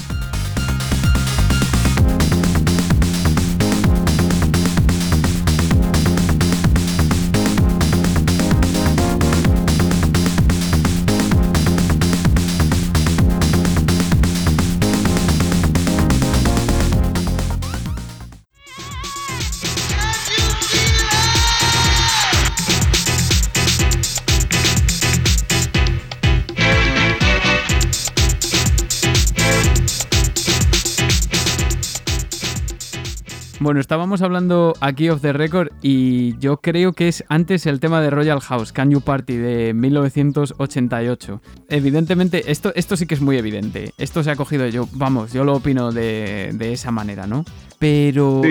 [33.67, 37.99] Bueno, estábamos hablando aquí of the record y yo creo que es antes el tema
[37.99, 41.41] de Royal House, Can You Party de 1988.
[41.67, 43.91] Evidentemente, esto, esto sí que es muy evidente.
[43.97, 47.43] Esto se ha cogido yo, vamos, yo lo opino de, esa manera, ¿no?
[47.77, 48.41] Pero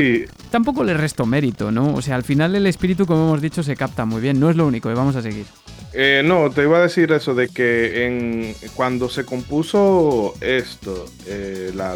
[0.51, 1.95] tampoco le resto mérito, ¿no?
[1.95, 4.39] O sea, al final el espíritu, como hemos dicho, se capta muy bien.
[4.39, 5.47] No es lo único, y vamos a seguir.
[5.95, 11.73] Eh, no, te iba a decir eso de que en, cuando se compuso esto, eh,
[11.75, 11.95] la,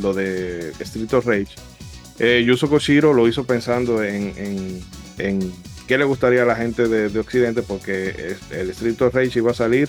[0.00, 1.56] lo de Street of Rage,
[2.20, 4.82] eh, Koshiro lo hizo pensando en,
[5.18, 5.52] en,
[5.88, 9.54] qué le gustaría a la gente de, Occidente, porque el Street of Rage iba a
[9.54, 9.88] salir.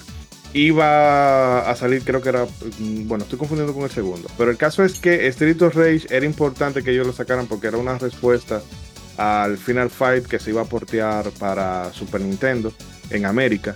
[0.53, 2.45] Iba a salir, creo que era.
[2.79, 4.29] Mm, bueno, estoy confundiendo con el segundo.
[4.37, 7.67] Pero el caso es que Street of Rage era importante que ellos lo sacaran porque
[7.67, 8.61] era una respuesta
[9.17, 12.73] al Final Fight que se iba a portear para Super Nintendo
[13.09, 13.75] en América.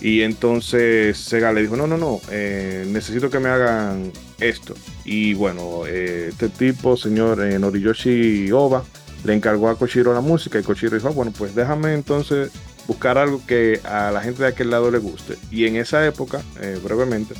[0.00, 4.74] Y entonces Sega le dijo, no, no, no, eh, necesito que me hagan esto.
[5.04, 8.82] Y bueno, eh, este tipo, señor eh, Noriyoshi Oba,
[9.24, 12.50] le encargó a Koshiro la música y Koshiro dijo, ah, bueno, pues déjame entonces
[12.86, 15.36] buscar algo que a la gente de aquel lado le guste.
[15.50, 16.40] Y en esa época,
[16.82, 17.34] brevemente,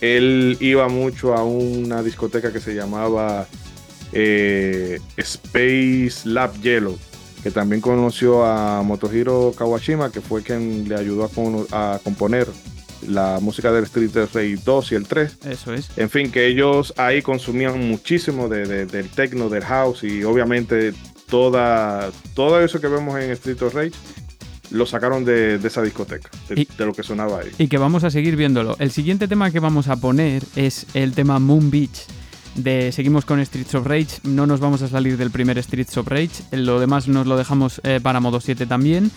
[0.00, 3.46] él iba mucho a una discoteca que se llamaba
[5.16, 6.98] Space Lab Yellow
[7.46, 11.30] que también conoció a Motohiro Kawashima, que fue quien le ayudó
[11.70, 12.48] a, componer
[13.06, 15.38] la música del Street Rey 2 y el 3.
[15.44, 15.90] Eso es.
[15.96, 20.92] En fin, que ellos ahí consumían muchísimo del techno, del house y obviamente
[21.30, 23.92] toda, todo eso que vemos en Street of Rage
[24.70, 27.52] lo sacaron de, esa discoteca, de, lo que sonaba ahí.
[27.58, 28.74] Y que vamos a seguir viéndolo.
[28.80, 32.06] El siguiente tema que vamos a poner es el tema Moon Beach.
[32.90, 36.42] Seguimos con Streets of Rage, no nos vamos a salir del primer Streets of Rage,
[36.52, 39.10] lo demás nos lo dejamos eh, para modo 7 también.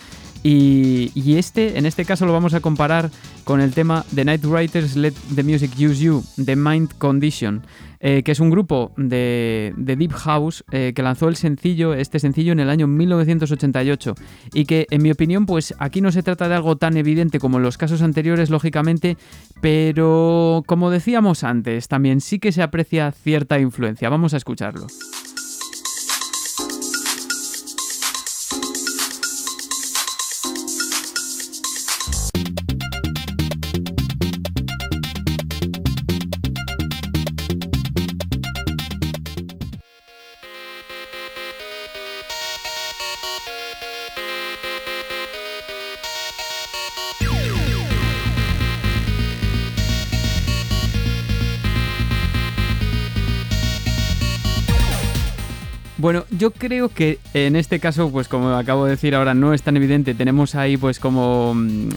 [0.44, 3.12] Y, este, en este caso, lo vamos a comparar
[3.44, 7.64] con el tema The Night Writers Let the Music Use You, The Mind Condition,
[8.00, 12.54] eh, que es un grupo de, Deep House eh, que lanzó el sencillo, este sencillo
[12.54, 14.16] en el año 1988
[14.54, 17.58] y que, en mi opinión, pues aquí no se trata de algo tan evidente como
[17.58, 19.18] en los casos anteriores, lógicamente,
[19.62, 24.10] pero como decíamos antes, también sí que se aprecia cierta influencia.
[24.10, 24.88] Vamos a escucharlo.
[56.40, 59.76] Yo creo que en este caso, pues como acabo de decir ahora, no es tan
[59.76, 60.16] evidente.
[60.16, 61.90] Tenemos ahí pues como mm,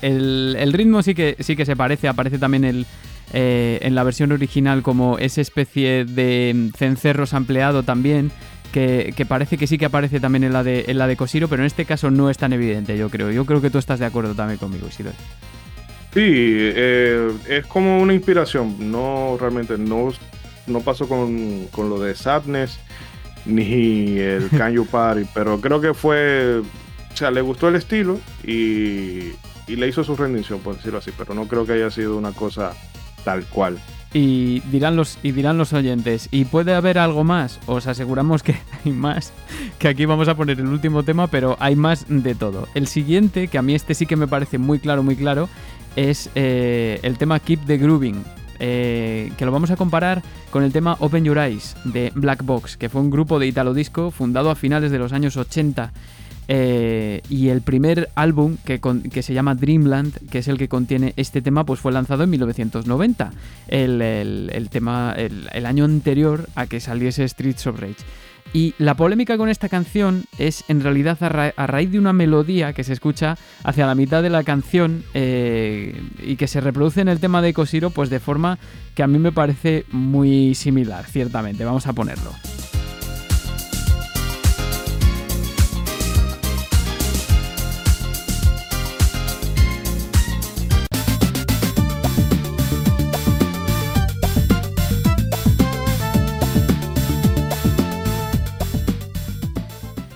[0.00, 2.86] el, ritmo sí que sí que se parece, aparece también el,
[3.34, 8.32] eh, en la versión original como esa especie de cencerros ampliado también.
[8.72, 11.62] Que, parece que sí que aparece también en la de en la de Cosiro, pero
[11.62, 13.30] en este caso no es tan evidente, yo creo.
[13.30, 15.12] Yo creo que tú estás de acuerdo también conmigo, Isidro.
[16.14, 18.90] Sí, eh, es como una inspiración.
[18.90, 20.12] No, realmente no,
[20.68, 22.78] no pasó con, con lo de Sadness
[23.46, 26.60] ni el Can You Party, pero creo que fue,
[27.12, 29.32] o sea, le gustó el estilo y,
[29.66, 32.72] le hizo su rendición, por decirlo así, pero no creo que haya sido una cosa
[33.24, 33.78] tal cual.
[34.12, 37.60] Y dirán los, y dirán los oyentes, ¿y puede haber algo más?
[37.66, 39.32] Os aseguramos que hay más,
[39.78, 42.66] que aquí vamos a poner el último tema, pero hay más de todo.
[42.74, 45.48] El siguiente, que a mí este sí que me parece muy claro, muy claro,
[45.94, 48.24] es eh, el tema Keep the Grooving,
[48.60, 52.76] eh, que lo vamos a comparar con el tema Open Your Eyes de Black Box,
[52.76, 55.92] que fue un grupo de Italo Disco fundado a finales de los años 80.
[56.52, 61.14] Eh, y el primer álbum que, que, se llama Dreamland, que es el que contiene
[61.16, 63.30] este tema, pues fue lanzado en 1990,
[63.68, 68.02] el, tema, el, año anterior a que saliese Streets of Rage.
[68.52, 72.82] Y la polémica con esta canción es en realidad a, raíz de una melodía que
[72.82, 77.20] se escucha hacia la mitad de la canción eh, y que se reproduce en el
[77.20, 78.58] tema de Cosiro pues de forma
[78.94, 81.64] que a mí me parece muy similar, ciertamente.
[81.64, 82.32] Vamos a ponerlo.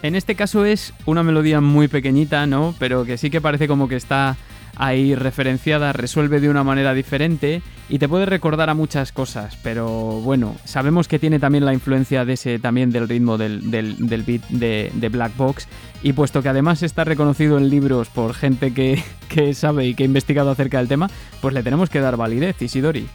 [0.05, 2.75] En este caso es una melodía muy pequeñita, ¿no?
[2.79, 4.37] Pero que sí que parece como que está
[4.77, 10.21] ahí referenciada, resuelve de una manera diferente y te puede recordar a muchas cosas, pero
[10.21, 15.09] bueno, sabemos que tiene también la influencia de ese, también del ritmo del, beat de,
[15.09, 15.69] Black Box
[16.03, 18.75] y puesto que además está reconocido en libros por gente
[19.29, 21.09] que, sabe y que ha investigado acerca del tema,
[21.41, 23.07] pues le tenemos que dar validez, Isidori.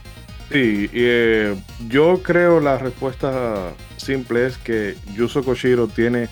[0.50, 1.54] Sí, eh,
[1.88, 6.28] yo creo la respuesta simple es que Yuzo Koshiro tiene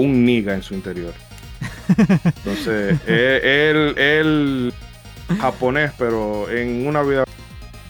[0.00, 1.12] un niga en su interior.
[1.88, 4.74] Entonces, él, él,
[5.40, 7.24] japonés, pero en una vida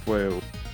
[0.04, 0.28] fue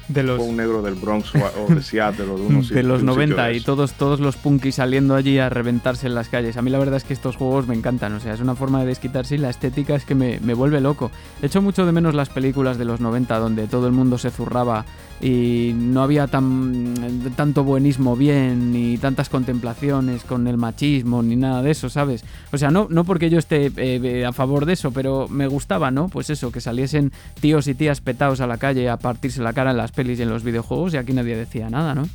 [0.08, 3.52] de los, un negro del Bronx o de Seattle o de unos De los 90
[3.52, 6.56] y todos, todos los punkis saliendo allí a reventarse en las calles.
[6.56, 8.80] A mí la verdad es que estos juegos me encantan, o sea, es una forma
[8.80, 11.10] de desquitarse y la estética es que me, me vuelve loco.
[11.42, 14.84] Echo mucho de menos las películas de los 90 donde todo el mundo se zurraba
[15.20, 16.94] y no había tan,
[17.36, 22.24] tanto buenismo bien, ni tantas contemplaciones con el machismo, ni nada de eso, ¿sabes?
[22.52, 25.90] O sea, no, no porque yo esté eh, a favor de eso, pero me gustaba,
[25.90, 26.08] ¿no?
[26.08, 29.70] Pues eso, que saliesen tíos y tías petados a la calle a partirse la cara
[29.70, 32.08] en las pelis y en los videojuegos y aquí nadie decía nada, ¿no?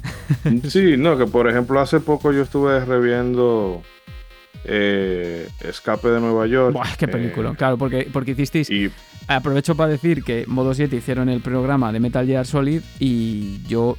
[0.68, 3.82] sí, no, que por ejemplo hace poco yo estuve reviendo
[4.64, 6.74] eh, Escape de Nueva York.
[6.74, 8.70] Buah, qué película, eh, claro, porque, porque hicisteis...
[9.28, 13.96] Aprovecho para decir que Modo 7 hicieron el programa de Metal Gear Solid y yo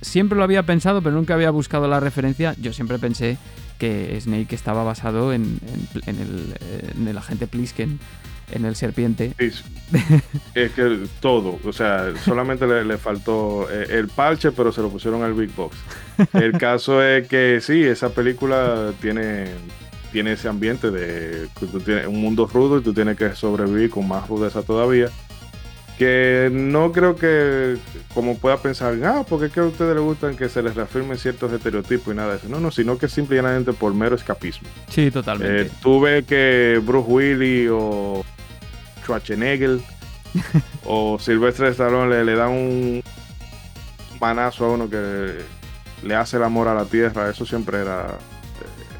[0.00, 2.54] siempre lo había pensado, pero nunca había buscado la referencia.
[2.60, 3.36] Yo siempre pensé
[3.78, 5.58] que Snake estaba basado en,
[6.06, 7.98] el, agente Plisken,
[8.52, 9.34] en el serpiente.
[9.38, 9.62] Es,
[10.54, 15.34] que todo, o sea, solamente le, faltó eh, el parche, pero se lo pusieron al
[15.34, 15.76] Big Box.
[16.32, 19.48] El caso es que sí, esa película tiene
[20.12, 23.90] tiene ese ambiente de que tú tienes un mundo rudo y tú tienes que sobrevivir
[23.90, 25.08] con más rudeza todavía.
[25.98, 27.76] que no creo que
[28.14, 31.18] como pueda pensar, ah, porque es que a ustedes les gustan que se les reafirmen
[31.18, 32.48] ciertos estereotipos y nada de eso.
[32.48, 34.66] No, no, sino que simplemente por mero escapismo.
[34.88, 35.62] Sí, totalmente.
[35.62, 38.24] Eh, tuve que Bruce Willis o
[39.10, 39.80] Schwarzenegger
[40.84, 43.02] o Silvestre Stallone le, le dan un
[44.20, 45.38] manazo a uno que
[46.02, 47.28] le hace el amor a la tierra.
[47.28, 48.18] Eso siempre era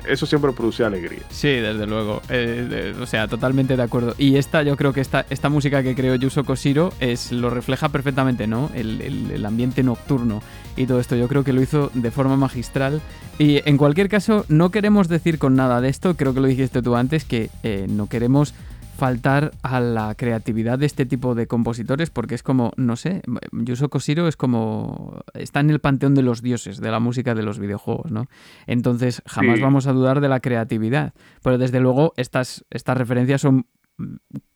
[0.07, 1.21] eso siempre producía alegría.
[1.31, 2.23] Sí, desde luego.
[2.29, 4.15] Eh, o sea, totalmente de acuerdo.
[4.19, 7.89] Y esta, yo creo que esta, esta música que creó Yuso Koshiro es, lo refleja
[7.91, 8.71] perfectamente, ¿no?
[8.75, 10.43] El, ambiente nocturno
[10.77, 11.17] y todo esto.
[11.17, 13.01] Yo creo que lo hizo de forma magistral.
[13.39, 16.83] Y en cualquier caso, no queremos decir con nada de esto, creo que lo dijiste
[16.83, 18.55] tú antes, que eh, no queremos
[19.01, 23.89] faltar a la creatividad de este tipo de compositores porque es como, no sé, Yuso
[23.89, 27.59] Koshiro es como, está en el panteón de los dioses de la música de los
[27.59, 28.27] videojuegos, ¿no?
[28.67, 33.65] Entonces jamás vamos a dudar de la creatividad, pero desde luego estas, estas referencias son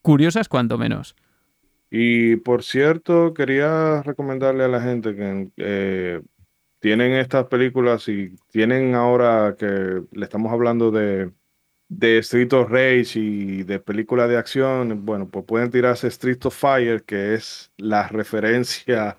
[0.03, 1.15] curiosas cuanto menos.
[1.89, 6.21] Y por cierto, quería recomendarle a la gente que eh,
[6.79, 11.31] tienen estas películas y tienen ahora que le estamos hablando de
[11.87, 16.55] de Street of Rage y de películas de acción, bueno, pues pueden tirarse Street of
[16.55, 19.17] Fire, que es la referencia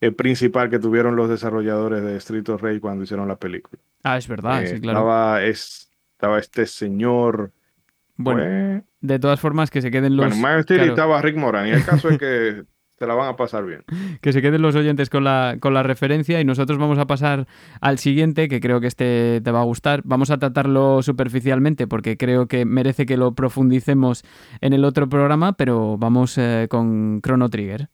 [0.00, 3.80] eh, principal que tuvieron los desarrolladores de Street of Rage cuando hicieron la película.
[4.02, 5.00] Ah, es verdad, sí, eh, claro.
[5.00, 7.52] Estaba, estaba este señor.
[8.16, 10.26] Bueno, pues, de todas formas, que se queden los.
[10.26, 12.64] Bueno, más estaba Rick Moran, y el caso es que
[12.96, 13.84] te la van a pasar bien.
[14.20, 17.46] Que se queden los oyentes con la, con la referencia y nosotros vamos a pasar
[17.80, 20.02] al siguiente, que creo que este te va a gustar.
[20.04, 24.24] Vamos a tratarlo superficialmente porque creo que merece que lo profundicemos
[24.60, 27.88] en el otro programa, pero vamos eh, con Chrono Trigger.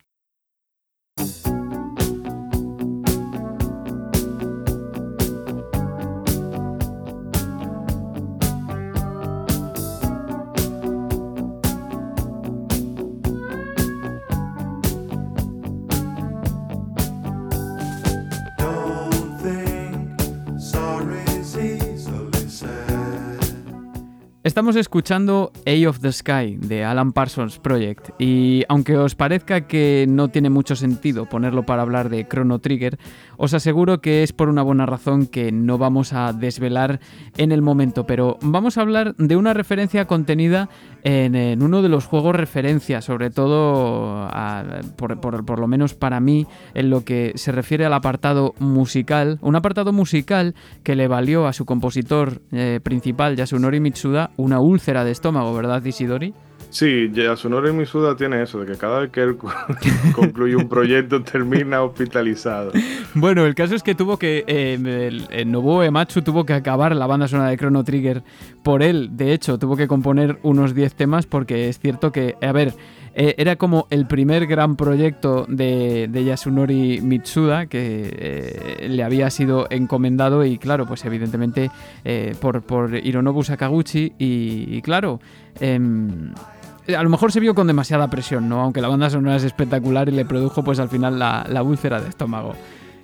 [24.53, 30.05] Estamos escuchando A of the Sky de Alan Parsons Project y aunque os parezca que
[30.07, 32.99] no tiene mucho sentido ponerlo para hablar de Chrono Trigger,
[33.39, 37.01] os aseguro que es por una buena razón que no vamos a desvelar
[37.39, 40.69] en el momento, pero vamos a hablar de una referencia contenida
[41.03, 44.29] en, uno de los juegos referencia, sobre todo
[44.97, 49.95] por, lo menos para mí en lo que se refiere al apartado musical, un apartado
[49.95, 55.55] musical que le valió a su compositor eh, principal Yasunori Mitsuda una úlcera de estómago,
[55.55, 56.35] ¿verdad, Isidori?
[56.73, 59.37] Sí, Yasunori Mitsuda tiene eso, de que cada vez que él
[60.15, 62.73] concluye un proyecto termina hospitalizado.
[63.15, 64.43] Bueno, el caso es que tuvo que.
[64.47, 64.79] Eh,
[65.31, 68.23] el, Nobuo Ematsu tuvo que acabar la banda sonora de Chrono Trigger
[68.63, 69.11] por él.
[69.13, 72.37] De hecho, tuvo que componer unos 10 temas porque es cierto que.
[72.41, 72.73] A ver.
[73.15, 79.67] Eh, era como el primer gran proyecto de, Yasunori Mitsuda que eh, le había sido
[79.71, 81.71] encomendado y claro, pues evidentemente
[82.05, 85.21] eh, por, por, Hironobu Sakaguchi y, claro,
[85.61, 86.33] em,
[86.97, 88.61] a lo mejor se vio con demasiada presión, ¿no?
[88.63, 92.01] Aunque la banda sonora es espectacular y le produjo pues al final la, la úlcera
[92.01, 92.55] de estómago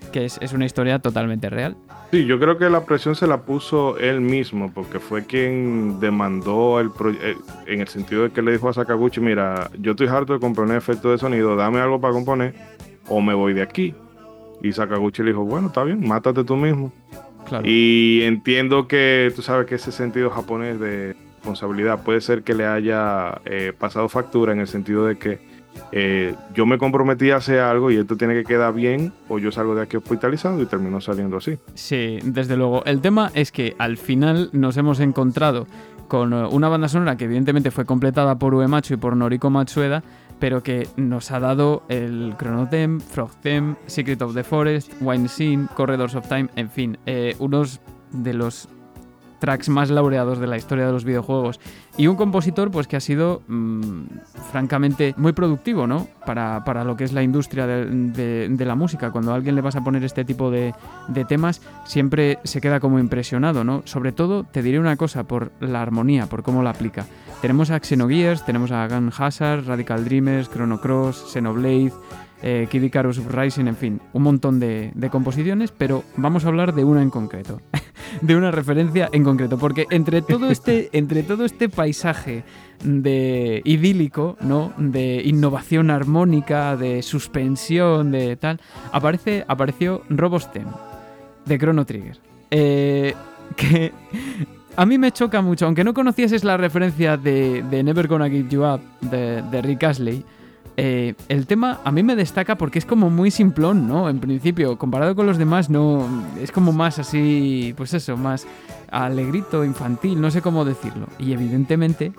[0.09, 1.77] que es, una historia totalmente real.
[2.11, 6.81] Sí, yo creo que la presión se la puso él mismo, porque fue quien demandó
[6.81, 7.37] el proyecto, eh,
[7.67, 10.77] en el sentido de que le dijo a Sakaguchi, mira, yo estoy harto de componer
[10.77, 12.55] efectos de sonido, dame algo para componer
[13.09, 13.95] o me voy de aquí.
[14.63, 16.93] Y Sakaguchi le dijo, bueno, está bien, mátate tú mismo.
[17.65, 22.67] Y entiendo que tú sabes que ese sentido japonés de responsabilidad puede ser que le
[22.67, 25.48] haya eh, pasado factura en el sentido de que
[25.93, 29.51] eh, yo me comprometí a hacer algo y esto tiene que quedar bien o yo
[29.53, 31.59] salgo de aquí hospitalizado y termino saliendo así.
[31.75, 32.85] Sí, desde luego.
[32.85, 35.67] El tema es que al final nos hemos encontrado
[36.09, 40.03] con eh, una banda sonora que evidentemente fue completada por Uematsu y por Noriko Matsueda,
[40.41, 45.29] pero que nos ha dado el Chrono Theme, Frog Theme, Secret of the Forest, Wine
[45.29, 47.81] Scene, Corridors of Time, en fin, eh, unos
[48.13, 48.69] de los
[49.39, 51.61] tracks más laureados de la historia de los videojuegos.
[51.99, 54.03] Y un compositor pues que ha sido mm,
[54.53, 56.07] francamente muy productivo, ¿no?
[56.25, 59.11] Para, para, lo que es la industria de, la música.
[59.11, 60.73] Cuando a alguien le vas a poner este tipo de,
[61.09, 63.83] de, temas, siempre se queda como impresionado, ¿no?
[63.85, 67.05] Sobre todo, te diré una cosa, por la armonía, por cómo la aplica.
[67.43, 71.93] Tenemos a Xenogears, tenemos a Gun Hazard, Radical Dreamers, Chrono Cross, Xenoblade
[72.43, 76.85] eh, Kid Icarus Rising, en fin, un montón de, composiciones, pero vamos a hablar de
[76.85, 77.60] una en concreto,
[78.20, 82.44] de una referencia en concreto, porque entre todo este, entre todo este paisaje
[82.85, 84.73] de idílico, ¿no?
[84.78, 88.60] De innovación armónica, de suspensión, de tal,
[88.93, 90.66] aparece, apareció Robostem,
[91.44, 92.20] de Chrono Trigger.
[92.51, 93.15] Eh,
[93.56, 93.93] que
[94.77, 98.65] a mí me choca mucho, aunque no conocieses la referencia de, Never Gonna Give You
[98.65, 100.24] Up de, de Rick Astley,
[100.81, 104.09] eh, el tema a mí me destaca porque es como muy simplón, ¿no?
[104.09, 106.07] En principio, comparado con los demás, no.
[106.41, 108.47] Es como más así, pues eso, más
[108.89, 111.09] alegrito, infantil, no sé cómo decirlo.
[111.19, 112.13] Y evidentemente,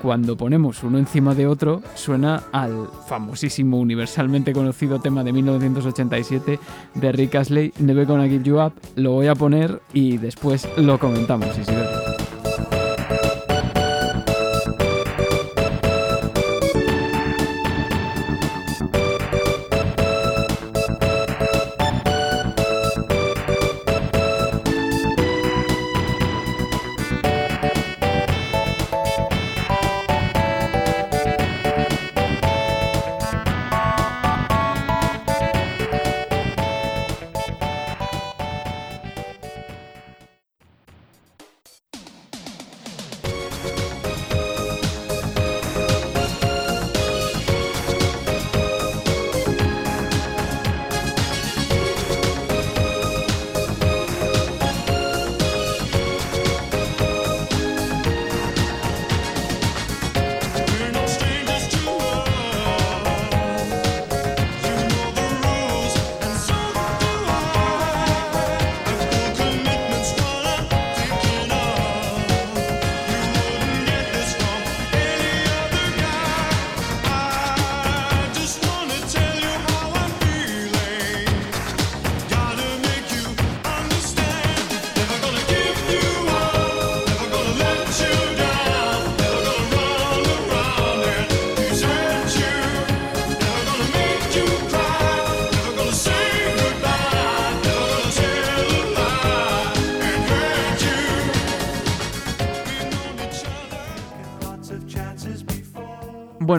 [0.00, 6.60] cuando ponemos uno encima de otro, suena al famosísimo, universalmente conocido tema de 1987
[6.94, 8.72] de Rick Astley, Never Gonna Give You Up.
[8.94, 11.64] Lo voy a poner y después lo comentamos, si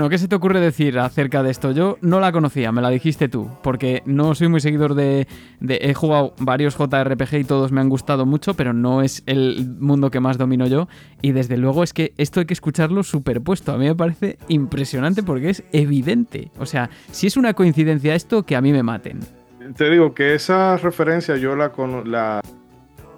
[0.09, 1.71] ¿qué se te ocurre decir acerca de esto?
[1.71, 5.27] Yo no la conocía, me la dijiste tú, porque no soy muy seguidor de,
[5.59, 10.11] He jugado varios JRPG y todos me han gustado mucho, pero no es el mundo
[10.11, 10.87] que más domino yo.
[11.21, 13.71] Y desde luego es que esto hay que escucharlo superpuesto.
[13.71, 16.51] A mí me parece impresionante porque es evidente.
[16.59, 19.19] O sea, si es una coincidencia esto, que a mí me maten.
[19.75, 22.41] Te digo que esa referencia yo la,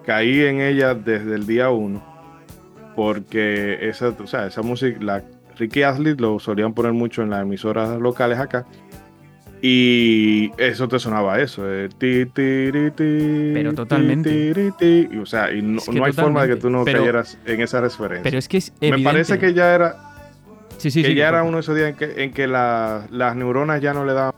[0.06, 2.04] caí en ella desde el día uno.
[2.96, 4.16] Porque esa,
[4.48, 5.24] esa música,
[5.60, 8.66] Ricky Astley lo solían poner mucho en las emisoras locales acá.
[9.62, 11.64] Y eso te sonaba eso.
[11.68, 15.10] Eh, pero totalmente.
[15.22, 18.24] o sea, y no, hay forma de que tú no cayeras en esa referencia.
[18.24, 19.98] Pero es que es Me parece que ya era.
[20.78, 23.82] Sí, sí, que ya era uno de esos días en que, en que las neuronas
[23.82, 24.34] ya no le daban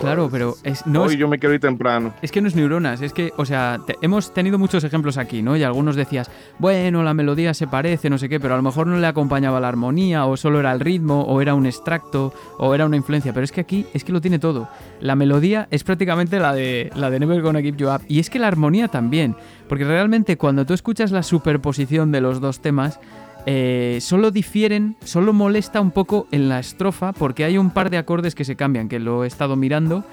[0.00, 2.14] claro, pero es, no Hoy yo me quiero ir temprano.
[2.22, 5.56] Es que no es neuronas, es que, o sea, hemos tenido muchos ejemplos aquí, ¿no?
[5.56, 8.86] Y algunos decías, bueno, la melodía se parece, no sé qué, pero a lo mejor
[8.86, 12.74] no le acompañaba la armonía, o solo era el ritmo, o era un extracto, o
[12.74, 13.32] era una influencia.
[13.32, 14.68] Pero es que aquí es que lo tiene todo.
[15.00, 18.02] La melodía es prácticamente la de, la de Never Gonna Give You Up.
[18.08, 19.36] Y es que la armonía también.
[19.68, 22.98] Porque realmente cuando tú escuchas la superposición de los dos temas,
[23.46, 27.98] eh, solo difieren, solo molesta un poco en la estrofa porque hay un par de
[27.98, 30.04] acordes que se cambian, que lo he estado mirando,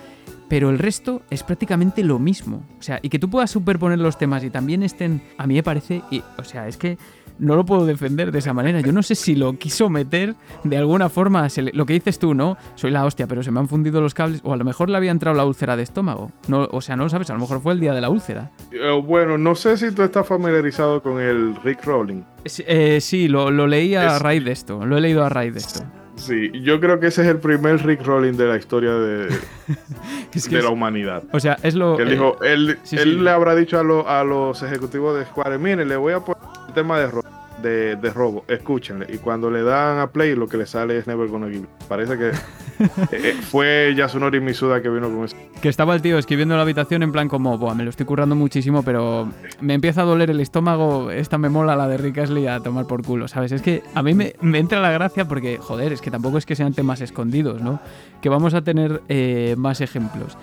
[0.47, 2.63] pero el resto es prácticamente lo mismo.
[2.79, 5.63] O sea, y que tú puedas superponer los temas y también estén, a mí me
[5.63, 6.97] parece, y, o sea, es que
[7.39, 8.81] no lo puedo defender de esa manera.
[8.81, 11.47] Yo no sé si lo quiso meter de alguna forma.
[11.73, 12.57] lo que dices tú, ¿no?
[12.75, 14.41] Soy la hostia, pero se me han fundido los cables.
[14.43, 16.31] O a lo mejor le había entrado la úlcera de estómago.
[16.47, 17.29] No, o sea, no lo sabes.
[17.29, 18.51] A lo mejor fue el día de la úlcera.
[18.71, 22.21] Eh, bueno, no sé si tú estás familiarizado con el Rick Rolling.
[22.45, 24.85] Eh, sí, lo, leí a raíz de esto.
[24.85, 25.83] Lo he leído a raíz de esto.
[26.17, 29.27] Sí, yo creo que ese es el primer Rick Rolling de la historia de,
[30.49, 31.23] de la humanidad.
[31.31, 31.99] O sea, es lo.
[31.99, 35.95] él dijo, él, él le habrá dicho a, a los ejecutivos de Square, mire, le
[35.95, 37.26] voy a poner el tema de rock
[37.61, 39.07] de, robo, escúchenle.
[39.09, 41.67] Y cuando le dan a play, lo que le sale es Never Gonna Give.
[41.87, 42.29] Parece que
[42.79, 45.35] eh, eh, fue Yasunori Misuda que vino con eso.
[45.61, 48.35] Que estaba el tío escribiendo en la habitación en plan como, me lo estoy currando
[48.35, 49.29] muchísimo, pero
[49.59, 52.85] me empieza a doler el estómago, esta me mola la de Rick Astley a tomar
[52.85, 53.51] por culo, ¿sabes?
[53.51, 56.55] Es que a mí me, entra la gracia porque, joder, es que tampoco es que
[56.55, 57.79] sean temas escondidos, ¿no?
[58.21, 60.37] Que vamos a tener eh, más ejemplos.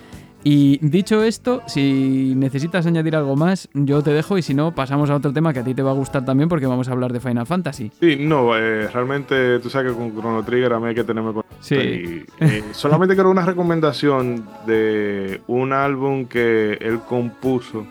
[0.47, 5.09] Y dicho esto, si necesitas añadir algo más, yo te dejo y si no, pasamos
[5.09, 7.11] a otro tema que a ti te va a gustar también porque vamos a hablar
[7.11, 7.91] de Final Fantasy.
[7.99, 11.33] Sí, no, eh, realmente tú sabes que con Chrono Trigger a mí hay que tenerme
[11.33, 11.43] con...
[11.61, 12.23] Sí.
[12.39, 17.87] Eh, solamente quiero una recomendación de un álbum que él compuso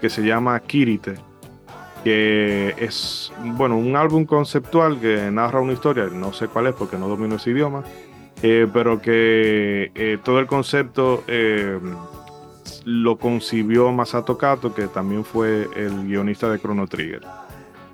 [0.00, 1.16] que se llama Kirite
[2.06, 6.96] que es, bueno, un álbum conceptual que narra una historia, no sé cuál es porque
[6.96, 7.82] no domino ese idioma,
[8.42, 11.78] eh, pero que eh, todo el concepto eh,
[12.84, 17.22] lo concibió Masato Kato, que también fue el guionista de Chrono Trigger.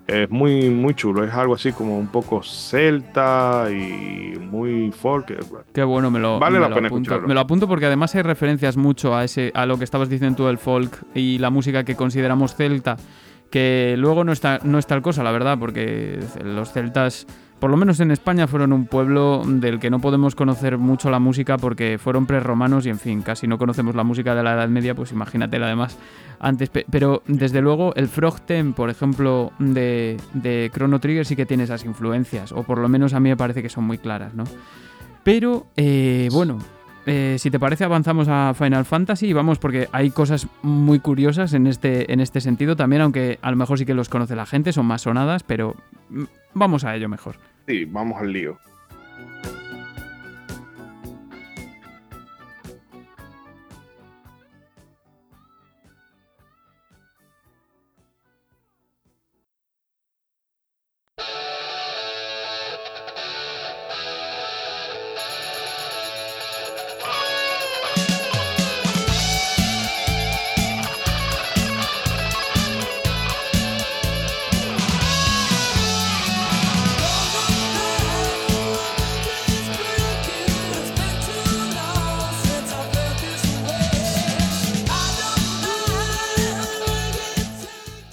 [0.07, 5.33] Es muy, muy chulo, es algo así como un poco celta y muy folk.
[5.73, 7.03] Qué bueno, me lo, vale me la lo pena apunto.
[7.05, 7.29] escucharlo.
[7.29, 10.37] Me lo apunto porque además hay referencias mucho a ese a lo que estabas diciendo
[10.39, 12.97] tú del folk y la música que consideramos celta,
[13.49, 17.27] que luego no está no es tal cosa, la verdad, porque los celtas
[17.63, 21.21] por lo menos en España fueron un pueblo del que no podemos conocer mucho la
[21.21, 24.69] música porque fueron prerromanos y en fin, casi no conocemos la música de la Edad
[24.69, 25.97] Media, pues imagínate además
[26.41, 26.71] antes.
[26.71, 31.63] Pe- Pero desde luego el Frogtem, por ejemplo, de, de Chrono Trigger sí que tiene
[31.63, 34.43] esas influencias, o por lo menos a mí me parece que son muy claras, ¿no?
[35.23, 36.59] Pero eh, bueno,
[37.07, 41.55] eh, si te parece avanzamos a Final Fantasy y vamos porque hay cosas muy curiosas
[41.55, 44.47] en este, en este sentido también, aunque a lo mejor sí que los conoce la
[44.47, 45.77] gente, son más sonadas, pero
[46.11, 46.25] mm,
[46.55, 47.37] vamos a ello mejor.
[47.67, 48.59] Sí, vamos al lío.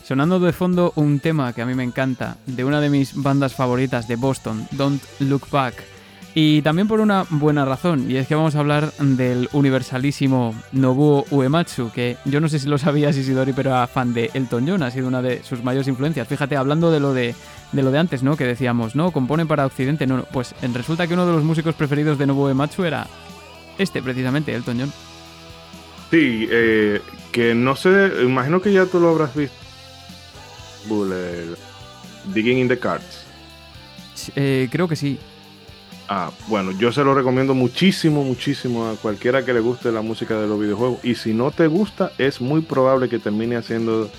[0.09, 3.53] Sonando de fondo un tema que a mí me encanta, de una de mis bandas
[3.53, 5.83] favoritas de Boston, Don't Look Back.
[6.33, 11.27] Y también por una buena razón, y es que vamos a hablar del universalísimo Nobuo
[11.29, 14.81] Uematsu, que yo no sé si lo sabías Isidori, pero era fan de Elton John,
[14.81, 16.27] ha sido una de sus mayores influencias.
[16.27, 17.35] Fíjate, hablando de lo de,
[17.71, 18.35] de lo de antes, ¿no?
[18.35, 19.11] Que decíamos, ¿no?
[19.11, 20.23] Compone para Occidente, no.
[20.33, 23.05] Pues resulta que uno de los músicos preferidos de Nobuo Uematsu era
[23.77, 24.93] este, precisamente, Elton John.
[26.09, 26.99] Sí, eh,
[27.31, 29.68] que no sé, imagino que ya tú lo habrás visto.
[30.87, 31.55] Bull, el
[32.33, 33.25] Digging in the Cards.
[34.35, 35.19] Eh, creo que sí.
[36.07, 40.39] Ah, bueno, yo se lo recomiendo muchísimo, muchísimo a cualquiera que le guste la música
[40.39, 41.05] de los videojuegos.
[41.05, 44.09] Y si no te gusta, es muy probable que termine haciendo,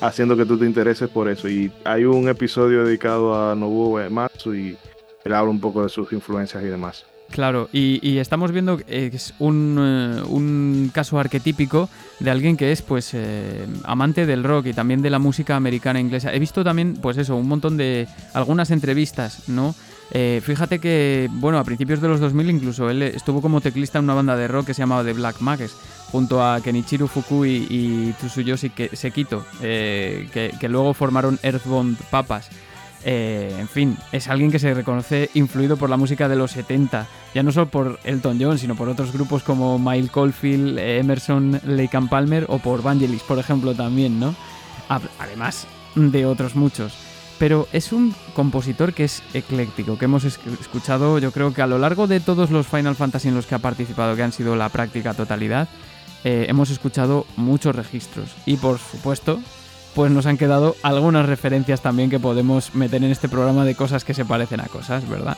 [0.00, 1.48] haciendo que tú te intereses por eso.
[1.48, 4.76] Y hay un episodio dedicado a Nobuo Uematsu y
[5.24, 7.04] él habla un poco de sus influencias y demás.
[7.34, 11.88] Claro, y, estamos viendo que es un, eh, un caso arquetípico
[12.20, 15.98] de alguien que es pues eh, amante del rock y también de la música americana
[15.98, 16.32] e inglesa.
[16.32, 19.74] He visto también, pues eso, un montón de algunas entrevistas, ¿no?
[20.12, 24.04] Eh, fíjate que, bueno, a principios de los 2000 incluso él estuvo como teclista en
[24.04, 25.74] una banda de rock que se llamaba The Black Mages,
[26.12, 32.48] junto a Kenichiru Fukui y Tsuyoshi Sekito, que luego formaron Earthbound Papas.
[33.06, 37.06] Eh, en fin, es alguien que se reconoce influido por la música de los 70,
[37.34, 41.60] ya no solo por Elton John, sino por otros grupos como Mile Caulfield, eh, Emerson,
[41.66, 44.34] Lake and Palmer o por Vangelis, por ejemplo, también, ¿no?
[45.18, 46.94] Además de otros muchos.
[47.38, 51.66] Pero es un compositor que es ecléctico, que hemos es- escuchado yo creo que a
[51.66, 54.56] lo largo de todos los Final Fantasy en los que ha participado, que han sido
[54.56, 55.68] la práctica totalidad,
[56.22, 58.30] eh, hemos escuchado muchos registros.
[58.46, 59.40] Y por supuesto,
[59.94, 64.04] pues nos han quedado algunas referencias también que podemos meter en este programa de cosas
[64.04, 65.36] que se parecen a cosas, ¿verdad?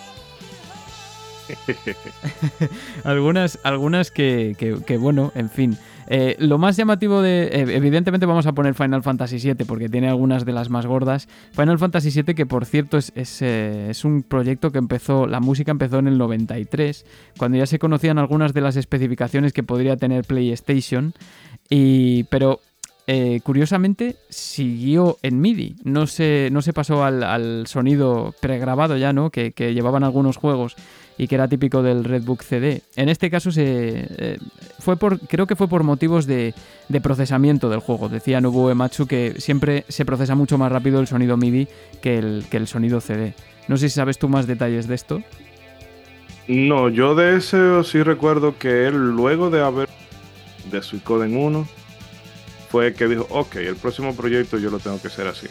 [3.04, 5.76] algunas, algunas que, que- que, bueno, en fin.
[6.08, 7.44] Eh, lo más llamativo de.
[7.52, 11.28] eh, evidentemente, vamos a poner Final Fantasy VII porque tiene algunas de las más gordas.
[11.52, 15.26] Final Fantasy VII, que por cierto es, es, eh, es un proyecto que empezó.
[15.26, 17.04] La música empezó en el 93,
[17.38, 21.12] cuando ya se conocían algunas de las especificaciones que podría tener PlayStation.
[21.68, 22.60] Y, pero
[23.08, 29.12] eh, curiosamente siguió en MIDI, no se, no se pasó al, al sonido pregrabado ya,
[29.12, 29.30] ¿no?
[29.30, 30.74] Que, que llevaban algunos juegos
[31.16, 32.82] y que era típico del Redbook CD.
[32.96, 34.38] En este caso se eh,
[34.80, 36.52] fue por, creo que fue por motivos de,
[36.88, 38.08] de procesamiento del juego.
[38.08, 41.68] Decía Nobuo Ematsu que siempre se procesa mucho más rápido el sonido MIDI
[42.02, 43.34] que el, que el sonido CD.
[43.68, 45.22] No sé si sabes tú más detalles de esto.
[46.48, 49.88] No, yo de ese sí recuerdo que él luego de haber
[50.70, 51.66] de Suicoden 1
[52.68, 55.48] fue que dijo, ok, el próximo proyecto yo lo tengo que hacer así.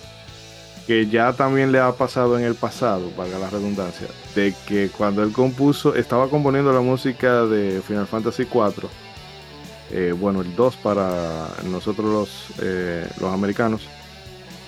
[0.88, 5.24] Que ya también le ha pasado en el pasado, valga la redundancia, de que cuando
[5.24, 8.88] él compuso, estaba componiendo la música de Final Fantasy IV,
[9.92, 13.82] eh, bueno, el 2 para nosotros los, eh, los americanos.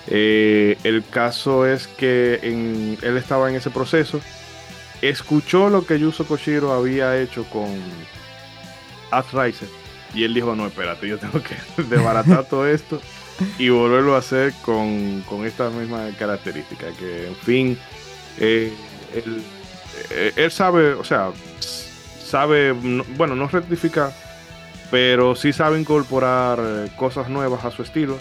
[0.07, 4.21] Eh, el caso es que él estaba en ese proceso
[5.01, 7.67] escuchó lo que Yuzo Koshiro había hecho con
[9.33, 9.69] Riser
[10.17, 13.01] y él dijo, no, espérate, yo tengo que desbaratar todo esto
[13.59, 17.77] y volverlo a hacer con, con esta misma característica, que en fin,
[18.39, 18.73] eh,
[19.13, 19.43] él,
[20.11, 24.11] eh, él sabe, o sea, sabe, no- bueno, no rectificar,
[24.89, 28.17] pero sí sabe incorporar eh, cosas nuevas a su estilo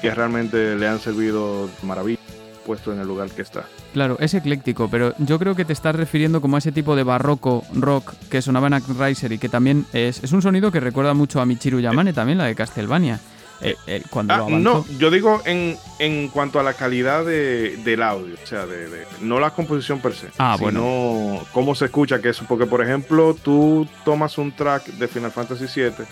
[0.00, 2.18] que realmente le han servido maravilla.
[2.64, 3.64] Puesto en el lugar que está.
[3.92, 7.02] Claro, es ecléctico, pero yo creo que te estás refiriendo como a ese tipo de
[7.02, 11.14] barroco rock que sonaba en Riser y que también es, es un sonido que recuerda
[11.14, 13.20] mucho a Michiru Yamane, también la de Castlevania.
[13.60, 18.02] Eh, eh, cuando ah, no, yo digo en, en cuanto a la calidad de, del
[18.02, 21.46] audio, o sea, de, no la composición per se, ah, sino bueno.
[21.52, 25.66] cómo se escucha que eso, porque por ejemplo tú tomas un track de Final Fantasy
[25.74, 26.04] VII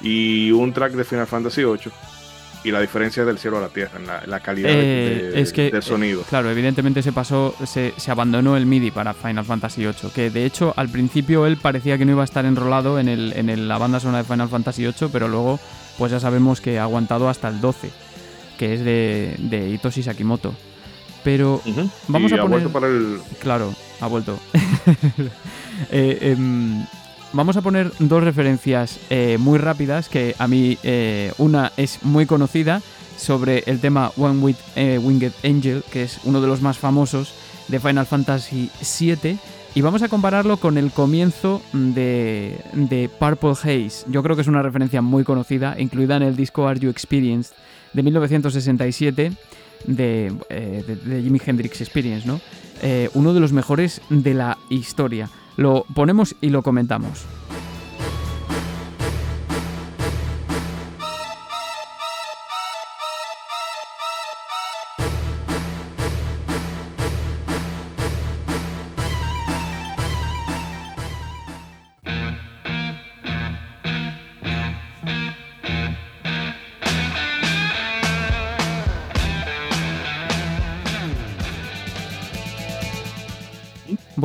[0.00, 1.92] y un track de Final Fantasy VIII
[2.66, 5.70] y la diferencia es del cielo a la tierra en la, calidad eh, es que,
[5.70, 6.22] del sonido.
[6.22, 10.44] claro, evidentemente se pasó, se, se, abandonó el MIDI para Final Fantasy VIII, que de
[10.44, 13.78] hecho al principio él parecía que no iba a estar enrolado en, el, en la
[13.78, 15.60] banda sonora de Final Fantasy VIII, pero luego
[15.96, 17.90] pues ya sabemos que ha aguantado hasta el 12,
[18.58, 20.52] que es de, de Hitoshi Sakimoto.
[21.22, 21.62] Pero
[22.08, 22.68] vamos a poner...
[22.68, 23.20] para el...
[23.38, 24.38] Claro, ha vuelto.
[25.92, 26.84] eh, em,
[27.36, 32.24] vamos a poner dos referencias eh, muy rápidas, que a mí eh, una es muy
[32.26, 32.80] conocida
[33.16, 37.34] sobre el tema One with eh, Winged Angel, que es uno de los más famosos
[37.68, 39.38] de Final Fantasy VII.
[39.74, 44.06] Y vamos a compararlo con el comienzo de, de, Purple Haze.
[44.08, 47.54] Yo creo que es una referencia muy conocida, incluida en el disco Are You Experienced
[47.92, 49.32] de 1967
[49.84, 52.40] de, de, Jimi Hendrix Experience, ¿no?
[53.12, 55.28] uno de los mejores de la historia.
[55.56, 57.24] Lo ponemos y lo comentamos.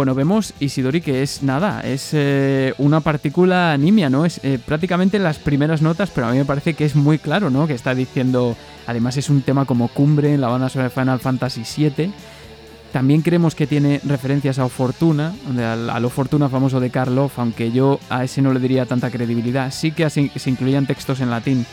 [0.02, 4.26] Bueno, vemos Isidori que es nada, es eh, una partícula nimia, ¿no?
[4.26, 7.52] Es eh, prácticamente las primeras notas, pero a mí me parece que es muy claro,
[7.52, 7.68] ¿no?
[7.68, 8.56] Que está diciendo,
[8.88, 12.12] además es un tema como cumbre en la banda sonora de Final Fantasy VII.
[12.92, 17.72] También creemos que tiene referencias a O Fortuna, a lo Fortuna famoso de Karloff, aunque
[17.72, 19.72] yo a ese no le diría tanta credibilidad.
[19.72, 21.64] Sí que se incluían textos en latín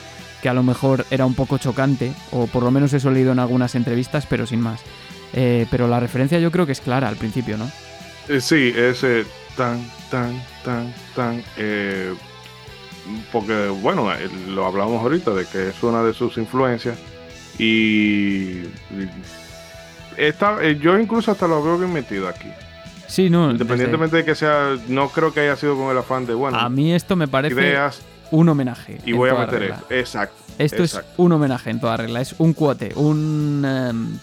[0.42, 3.32] que a lo mejor era un poco chocante, o por lo menos eso he leído
[3.32, 4.82] en algunas entrevistas, pero sin más.
[5.32, 7.70] Eh, pero la referencia yo creo que es clara al principio, ¿no?
[8.28, 9.24] Eh, sí, ese
[9.56, 11.42] tan, tan, tan, tan.
[11.56, 12.14] Eh,
[13.32, 16.98] porque, bueno, eh, lo hablamos ahorita de que es una de sus influencias.
[17.58, 18.62] Y.
[20.16, 22.48] Está, yo incluso hasta lo veo bien metido aquí.
[23.06, 23.50] Sí, no.
[23.50, 24.76] Independientemente de que sea.
[24.88, 26.58] No creo que haya sido con el afán de, bueno.
[26.58, 27.54] A mí esto me parece.
[27.54, 29.00] Ideas, un homenaje.
[29.06, 29.86] Y voy a meter esto.
[29.90, 30.36] Exacto.
[30.58, 32.20] Esto es un homenaje en toda regla.
[32.20, 33.64] Es un cuote, un.
[33.64, 34.18] Em,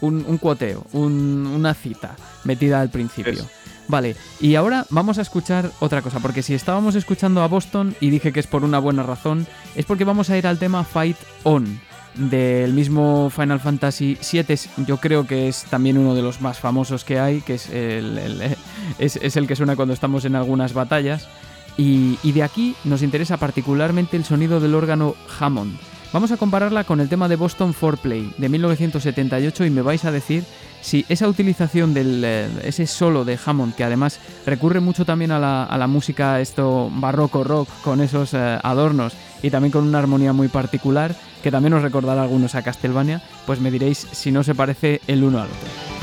[0.00, 3.46] un, un cuoteo, una cita metida al principio.
[3.88, 8.10] Vale, y ahora vamos a escuchar otra cosa, porque si estábamos escuchando a Boston y
[8.10, 11.16] dije que es por una buena razón, es porque vamos a ir al tema Fight
[11.42, 11.80] On
[12.14, 14.84] del mismo Final Fantasy VII.
[14.86, 18.56] Yo creo que es también uno de los más famosos que hay, que es el,
[18.98, 21.28] es, el que suena cuando estamos en algunas batallas.
[21.76, 25.78] Y, y de aquí nos interesa particularmente el sonido del órgano Hammond.
[26.12, 30.10] Vamos a compararla con el tema de Boston 4Play de 1978 y me vais a
[30.10, 30.42] decir
[30.80, 35.38] si esa utilización del eh, ese solo de Hammond, que además recurre mucho también a
[35.38, 40.48] la, música esto barroco rock con esos eh, adornos y también con una armonía muy
[40.48, 41.14] particular,
[41.44, 45.00] que también os recordará a algunos a Castlevania, pues me diréis si no se parece
[45.06, 45.99] el uno al otro.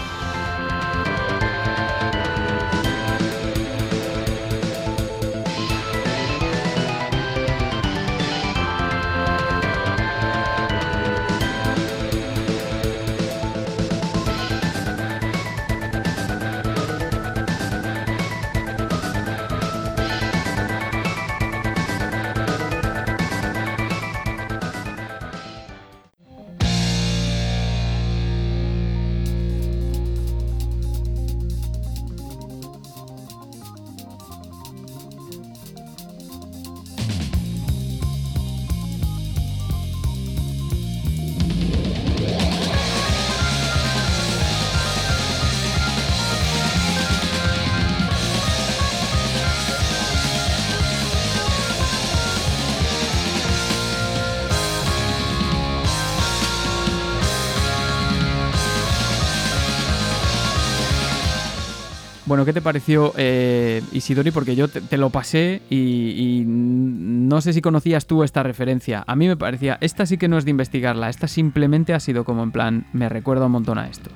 [62.58, 64.32] Te pareció eh, Isidori?
[64.32, 69.04] Porque yo te, lo pasé y, no sé si conocías tú esta referencia.
[69.06, 72.26] A mí me parecía, esta sí que no es de investigarla, esta simplemente ha sido
[72.26, 74.10] como en plan, me recuerda un montón a esto.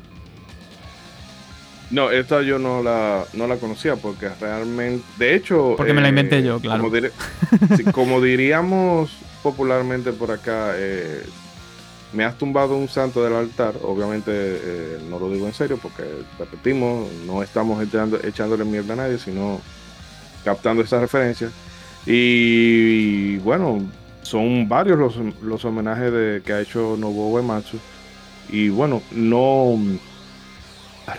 [1.91, 5.76] No, esta yo no la, no la conocía porque realmente, de hecho...
[5.77, 6.89] Porque me la inventé eh, yo, claro.
[6.89, 11.22] Como, como, diríamos popularmente por acá, eh,
[12.14, 13.76] me has tumbado un santo del altar.
[13.84, 16.04] Obviamente eh, no lo digo en serio porque,
[16.38, 17.84] repetimos, no estamos
[18.24, 19.62] echándole mierda a nadie, sino
[20.44, 21.50] captando esta referencia.
[22.06, 23.80] Y, bueno,
[24.24, 27.78] son varios los, los homenajes de, que ha hecho Nobuo Uematsu.
[28.50, 29.78] Y bueno, no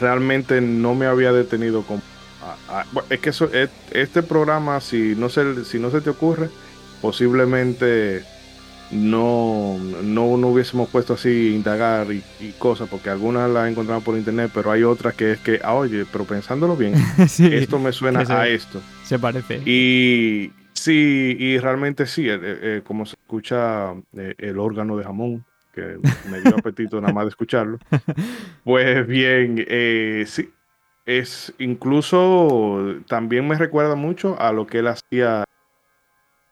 [0.00, 2.02] realmente no me había detenido con
[3.10, 3.48] es que eso,
[3.92, 6.50] este programa si no se si no se te ocurre
[7.00, 8.24] posiblemente
[8.92, 12.22] no, no, hubiésemos puesto así indagar y,
[12.58, 16.04] cosas, porque algunas las encontramos por internet, pero hay otras que es que, ah, oye,
[16.10, 18.80] pero pensándolo bien, esto me suena a esto.
[19.04, 19.62] Se parece.
[19.64, 25.44] Y sí, y realmente sí, eh, eh, como se escucha eh, el órgano de jamón,
[25.74, 25.98] que
[26.30, 27.78] me dio apetito nada más de escucharlo,
[28.64, 29.56] pues bien,
[30.26, 30.50] sí,
[31.06, 35.44] es incluso también me recuerda mucho a lo que él hacía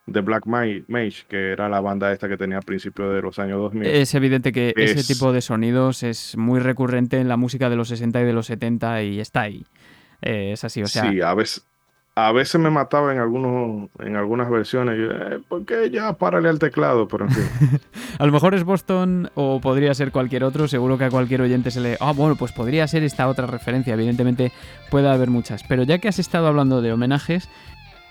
[0.06, 3.58] de Black Mage, que era la banda esta que tenía a principios de los años
[3.58, 3.86] 2000.
[3.86, 7.88] Es evidente que ese tipo de sonidos es muy recurrente en la música de los
[7.88, 9.64] 60 y de los 70 y está ahí.
[10.22, 11.10] Eh, es así, o sea...
[11.10, 11.64] Sí, a veces,
[12.16, 14.96] a veces me mataba en, algunos, en algunas versiones.
[14.98, 17.06] Eh, ¿Por qué ya párale al teclado?
[17.08, 17.80] Pero en fin.
[18.18, 20.68] a lo mejor es Boston o podría ser cualquier otro.
[20.68, 21.96] Seguro que a cualquier oyente se le...
[22.00, 23.94] Ah, bueno, pues podría ser esta otra referencia.
[23.94, 24.52] Evidentemente
[24.90, 25.62] puede haber muchas.
[25.62, 27.48] Pero ya que has estado hablando de homenajes,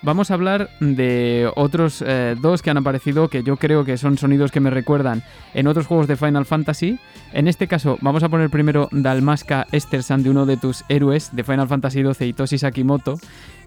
[0.02, 4.16] Vamos a hablar de otros eh, dos que han aparecido que yo creo que son
[4.16, 5.22] sonidos que me recuerdan
[5.52, 6.98] en otros juegos de Final Fantasy.
[7.34, 11.44] En este caso, vamos a poner primero Dalmasca Estersan de uno de tus héroes de
[11.44, 13.18] Final Fantasy XII, Hitoshi Sakimoto,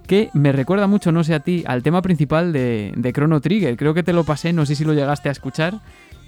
[0.08, 3.78] que me recuerda mucho, no sé a ti, al tema principal de, Chrono Trigger.
[3.78, 5.82] Creo que te lo pasé, no sé si lo llegaste a escuchar,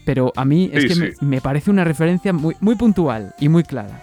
[0.05, 3.63] pero a mí es que me, me, parece una referencia muy, muy puntual y muy
[3.63, 3.99] clara.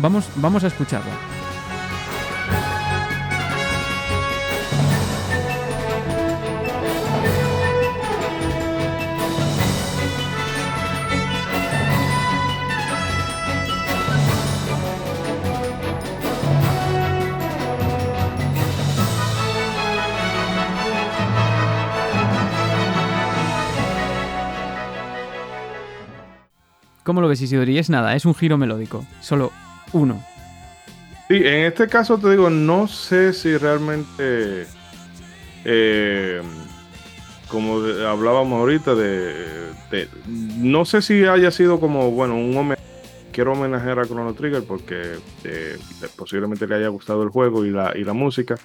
[0.00, 1.41] Vamos, vamos a escucharla.
[27.04, 27.78] ¿Cómo lo ves, Isidori?
[27.78, 29.04] Es nada, es un giro melódico.
[29.20, 29.52] Solo
[29.92, 30.24] uno.
[31.28, 34.66] Sí, en este caso te digo, no sé si realmente.
[35.64, 36.42] Eh,
[37.48, 40.08] como hablábamos ahorita, de,
[40.58, 42.82] No sé si haya sido como, bueno, un homenaje.
[43.32, 45.14] Quiero homenajear a Chrono Trigger porque
[45.44, 45.78] eh,
[46.16, 48.56] posiblemente le haya gustado el juego y la, y la música.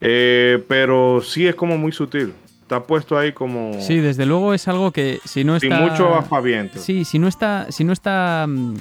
[0.00, 2.32] Eh, pero sí es como muy sutil
[2.70, 3.72] está puesto ahí como.
[3.80, 5.76] Sí, desde luego es algo que si no está.
[5.76, 6.78] Sin mucho aspaviento.
[6.78, 8.76] Sí, si no está, si no está mm,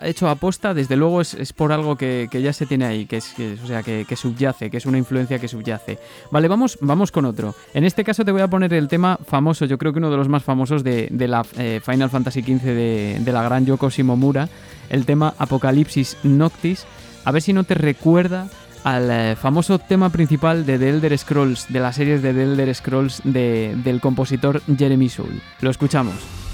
[0.00, 3.34] hecho a posta, desde luego es, por algo que, ya se tiene ahí, que es,
[3.62, 5.98] o sea, que, subyace, que es una influencia que subyace.
[6.30, 7.54] Vale, vamos, vamos con otro.
[7.74, 10.16] En este caso te voy a poner el tema famoso, yo creo que uno de
[10.16, 14.48] los más famosos de, la eh, Final Fantasy XV de, de la gran Yoko Shimomura,
[14.88, 16.86] el tema Apocalipsis Noctis.
[17.26, 18.48] A ver si no te recuerda
[18.84, 22.74] al eh, famoso tema principal de The Elder Scrolls, de las series de The Elder
[22.74, 25.40] Scrolls del compositor Jeremy Soule.
[25.60, 26.49] Lo escuchamos.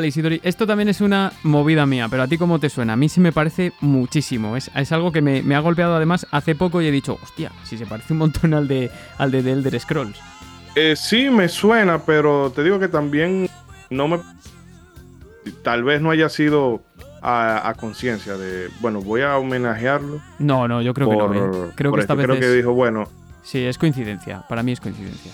[0.00, 2.94] Vale, Isidori, esto también es una movida mía, pero a ti cómo te suena?
[2.94, 4.56] A mí sí me parece muchísimo.
[4.56, 7.84] Es, algo que me, ha golpeado además hace poco y he dicho, hostia, si se
[7.84, 10.18] parece un montón al de, al de The Elder Scrolls.
[10.74, 13.50] Eh, sí, me suena, pero te digo que también
[13.90, 14.20] no me...
[15.62, 16.80] Tal vez no haya sido
[17.20, 20.22] a, conciencia de, bueno, voy a homenajearlo.
[20.38, 21.34] No, no, yo creo que no.
[21.34, 21.72] ¿eh?
[21.74, 23.06] Creo que esta vez creo que dijo, bueno.
[23.42, 24.46] Sí, es coincidencia.
[24.48, 25.30] Para mí es coincidencia.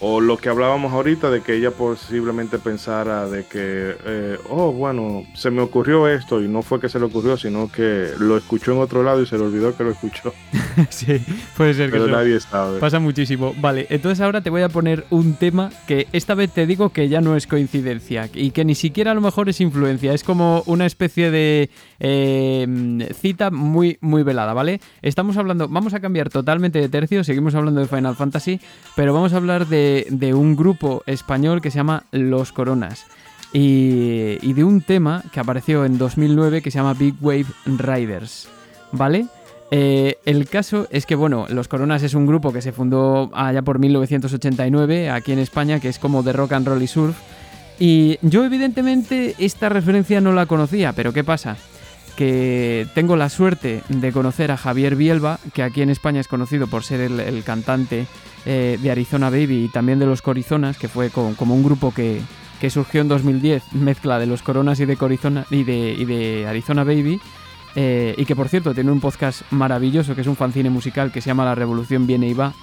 [0.00, 5.24] O lo que hablábamos ahorita de que ella posiblemente pensara de que, eh, oh, bueno,
[5.34, 8.72] se me ocurrió esto y no fue que se le ocurrió, sino que lo escuchó
[8.72, 10.34] en otro lado y se le olvidó que lo escuchó.
[10.90, 11.20] sí,
[11.56, 12.80] puede ser Pero nadie sabe.
[12.80, 13.54] Pasa muchísimo.
[13.60, 17.08] Vale, entonces ahora te voy a poner un tema que esta vez te digo que
[17.08, 20.62] ya no es coincidencia y que ni siquiera a lo mejor es influencia, es como
[20.66, 24.80] una especie de eh, cita muy, muy velada, ¿vale?
[25.02, 28.60] Estamos hablando, vamos a cambiar totalmente de tercio, seguimos hablando de Final Fantasy,
[28.96, 33.06] pero vamos a hablar de de, un grupo español que se llama Los Coronas.
[33.52, 38.48] Y, y, de un tema que apareció en 2009 que se llama Big Wave Riders,
[38.90, 39.26] ¿vale?
[39.76, 43.62] Eh, el caso es que, bueno, Los Coronas es un grupo que se fundó allá
[43.62, 47.16] por 1989 aquí en España, que es como de rock and roll y surf.
[47.78, 51.56] Y yo evidentemente esta referencia no la conocía, pero ¿qué pasa?
[52.16, 56.68] Que tengo la suerte de conocer a Javier Bielba, que aquí en España es conocido
[56.68, 58.06] por ser el, cantante
[58.46, 62.20] eh, de Arizona Baby y también de los Corizonas, que fue como, un grupo que,
[62.68, 64.96] surgió en 2010, mezcla de los Coronas y de,
[65.50, 67.20] y de, y de Arizona Baby.
[67.76, 71.20] Eh, y que por cierto tiene un podcast maravilloso que es un fanzine musical que
[71.20, 72.54] se llama La Revolución Viene y Va,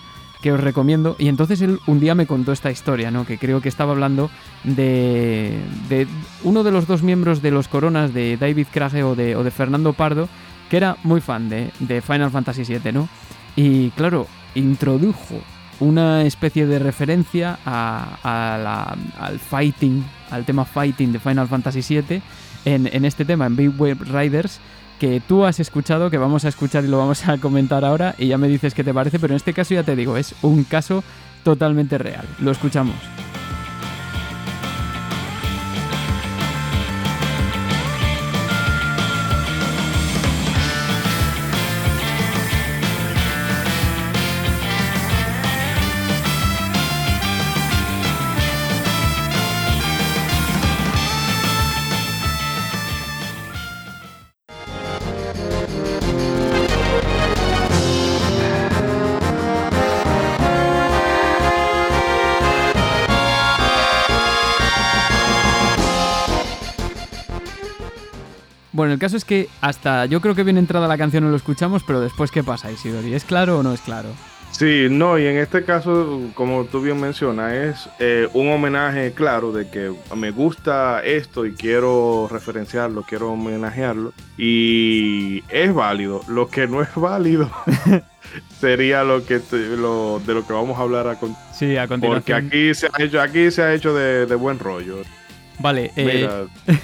[0.41, 1.15] que os recomiendo.
[1.19, 3.25] Y entonces él un día me contó esta historia, ¿no?
[3.25, 4.29] Que creo que estaba hablando
[4.63, 5.59] de,
[5.89, 6.07] de
[6.43, 9.51] uno de los dos miembros de los Coronas, de David Crage o de, o de
[9.51, 10.29] Fernando Pardo,
[10.69, 13.09] que era muy fan de, de Final Fantasy VII, ¿no?
[13.55, 15.41] Y claro, introdujo
[15.81, 22.21] una especie de referencia a, al fighting, al tema fighting de Final Fantasy VII
[22.65, 24.59] en, en este tema, en Big Web Riders,
[24.99, 28.27] que tú has escuchado, que vamos a escuchar y lo vamos a comentar ahora y
[28.27, 30.63] ya me dices qué te parece, pero en este caso ya te digo, es un
[30.63, 31.03] caso
[31.43, 32.25] totalmente real.
[32.39, 32.95] Lo escuchamos.
[68.91, 71.37] Bueno, el caso es que hasta yo creo que bien entrada la canción no lo
[71.37, 73.13] escuchamos, pero después ¿qué pasa, Isidori?
[73.13, 74.09] ¿Es claro o no es claro?
[74.51, 79.53] Sí, no, y en este caso, como tú bien mencionas, es eh, un homenaje claro
[79.53, 86.19] de que me gusta esto y quiero referenciarlo, quiero homenajearlo, y es válido.
[86.27, 87.49] Lo que no es válido
[88.59, 89.39] sería lo que
[89.77, 91.17] lo, de lo que vamos a hablar a,
[91.53, 92.41] sí, a continuación.
[92.41, 94.97] Porque aquí se ha hecho, aquí se ha hecho de, de buen rollo.
[95.61, 96.27] Vale, eh,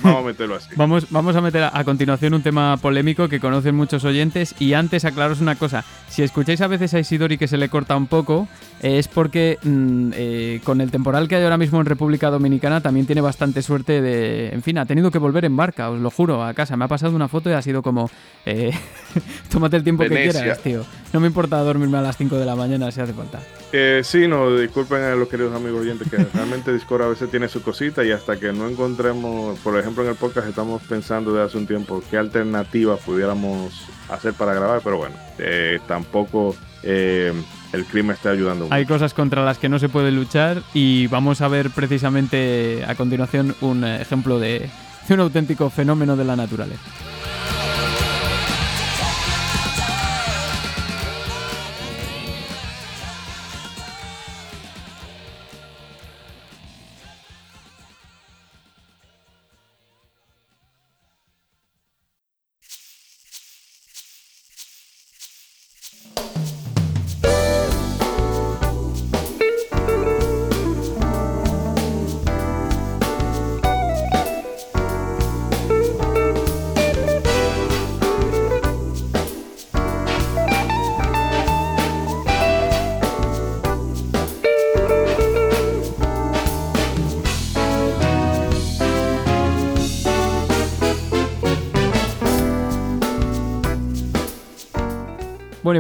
[0.04, 0.70] vamos a meterlo así.
[0.76, 4.56] vamos, vamos a meter a, continuación un tema polémico que conocen muchos oyentes.
[4.60, 7.96] Y antes aclararos una cosa: si escucháis a veces a Isidori que se le corta
[7.96, 8.48] un poco,
[8.82, 12.82] eh, es porque mm, eh, con el temporal que hay ahora mismo en República Dominicana
[12.82, 14.50] también tiene bastante suerte de.
[14.50, 16.78] En fin, ha tenido que volver en barca, os lo juro, a casa.
[16.78, 18.10] Me ha pasado una foto y ha sido como.
[19.52, 20.86] tómate el tiempo que quieras, tío.
[21.14, 23.40] No me importa dormirme a las 5 de la mañana si hace falta.
[23.74, 27.50] Eh, sí, no, disculpen a los queridos amigos oyentes que realmente Discord a veces tiene
[27.50, 31.44] su cosita y hasta que no encontremos, por ejemplo en el podcast estamos pensando de
[31.44, 37.34] hace un tiempo qué alternativa pudiéramos hacer para grabar, pero bueno, eh, tampoco eh,
[37.74, 38.68] el clima está ayudando.
[38.70, 42.96] Hay cosas contra las que no se puede luchar y vamos a ver precisamente a
[42.96, 44.70] continuación un ejemplo de
[45.10, 46.82] un auténtico fenómeno de la naturaleza.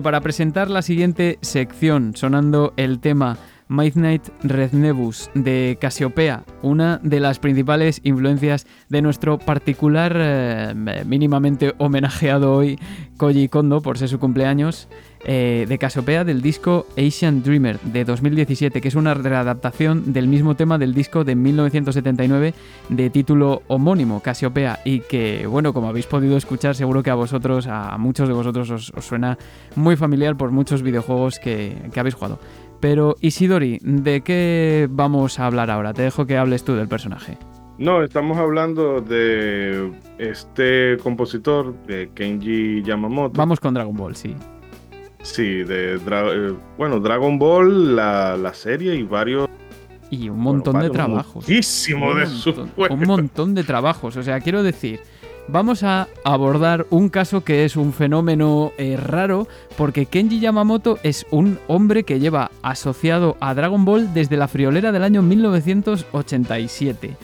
[0.07, 7.19] Para presentar la siguiente sección, sonando el tema Midnight Red Nebus de Casiopea, una de
[7.19, 12.79] las principales influencias de nuestro particular, eh, mínimamente homenajeado hoy,
[13.17, 14.87] Koji Kondo, por ser su cumpleaños.
[15.29, 20.55] Eh, de Casopea del disco Asian Dreamer de 2017, que es una readaptación del mismo
[20.55, 22.53] tema del disco de 1979
[22.87, 27.67] de título homónimo, Casiopea, y que, bueno, como habéis podido escuchar, seguro que a vosotros,
[27.67, 29.37] a muchos de vosotros os, suena
[29.75, 32.39] muy familiar por muchos videojuegos que, que habéis jugado.
[32.79, 35.93] Pero Isidori, ¿de qué vamos a hablar ahora?
[35.93, 37.37] Te dejo que hables tú del personaje.
[37.77, 43.37] No, estamos hablando de este compositor, de Kenji Yamamoto.
[43.37, 44.33] Vamos con Dragon Ball, sí.
[45.27, 49.49] Sí, de eh, bueno, Dragon Ball, la, serie y varios.
[50.09, 51.47] Y un montón de trabajos.
[51.47, 52.27] Muchísimo de
[52.89, 54.15] Un montón de trabajos.
[54.15, 55.01] O sea, quiero decir
[55.49, 59.47] vamos a abordar un caso que es un fenómeno eh, raro
[59.77, 64.91] porque Kenji Yamamoto es un hombre que lleva asociado a Dragon Ball desde la friolera
[64.91, 67.15] del año 1987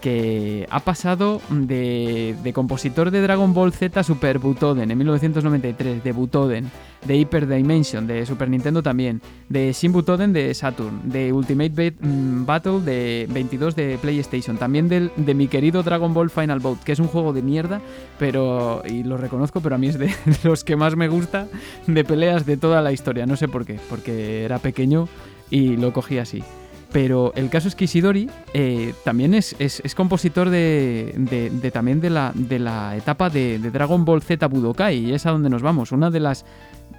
[0.00, 6.70] que ha pasado de, compositor de Dragon Ball Z Super Butoden en 1993, de Butoden,
[7.06, 12.46] de Hyper Dimension de Super Nintendo también, de Shin Butoden de Saturn, de Ultimate mm,
[12.46, 16.98] Battle de 22 de PlayStation, también de mi querido Dragon Ball Final Bout, que es
[16.98, 17.80] un juego de mierda,
[18.18, 20.10] pero y lo reconozco, pero a mí es de
[20.44, 21.46] los que más me gusta
[21.86, 25.08] de peleas de toda la historia, no sé por qué, porque era pequeño
[25.50, 26.42] y lo cogí así.
[26.92, 29.54] Pero el caso es que Isidori eh, también es,
[29.94, 35.24] compositor de, también de la, de la etapa de, Dragon Ball Z Budokai, y es
[35.26, 35.92] a donde nos vamos.
[35.92, 36.44] Una de las,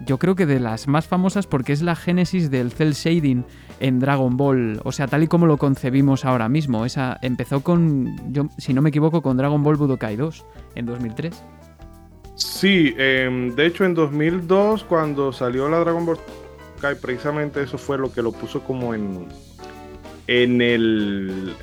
[0.06, 3.44] yo creo que de las más famosas porque es la génesis del cel shading
[3.82, 6.86] en Dragon Ball, o sea, tal y como lo concebimos ahora mismo.
[6.86, 8.16] Esa empezó con,
[8.58, 10.46] si no me equivoco, con Dragon Ball Budokai 2
[10.76, 11.44] en 2003.
[12.36, 16.18] Sí, em, de hecho en 2002 cuando salió la Dragon Ball
[17.00, 19.28] precisamente eso fue lo que lo puso como en
[20.32, 21.54] en el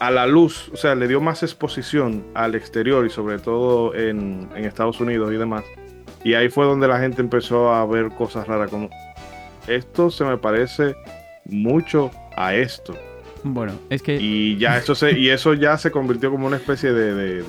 [0.00, 4.48] a la luz, o sea, le dio más exposición al exterior y sobre todo en,
[4.56, 5.64] Estados Unidos y demás.
[6.24, 8.88] Y ahí fue donde la gente empezó a ver cosas raras como
[9.66, 10.94] esto se me parece
[11.44, 12.94] mucho a esto.
[13.42, 14.16] Bueno, es que.
[14.20, 17.42] Y ya eso se, y eso ya se convirtió como una especie de,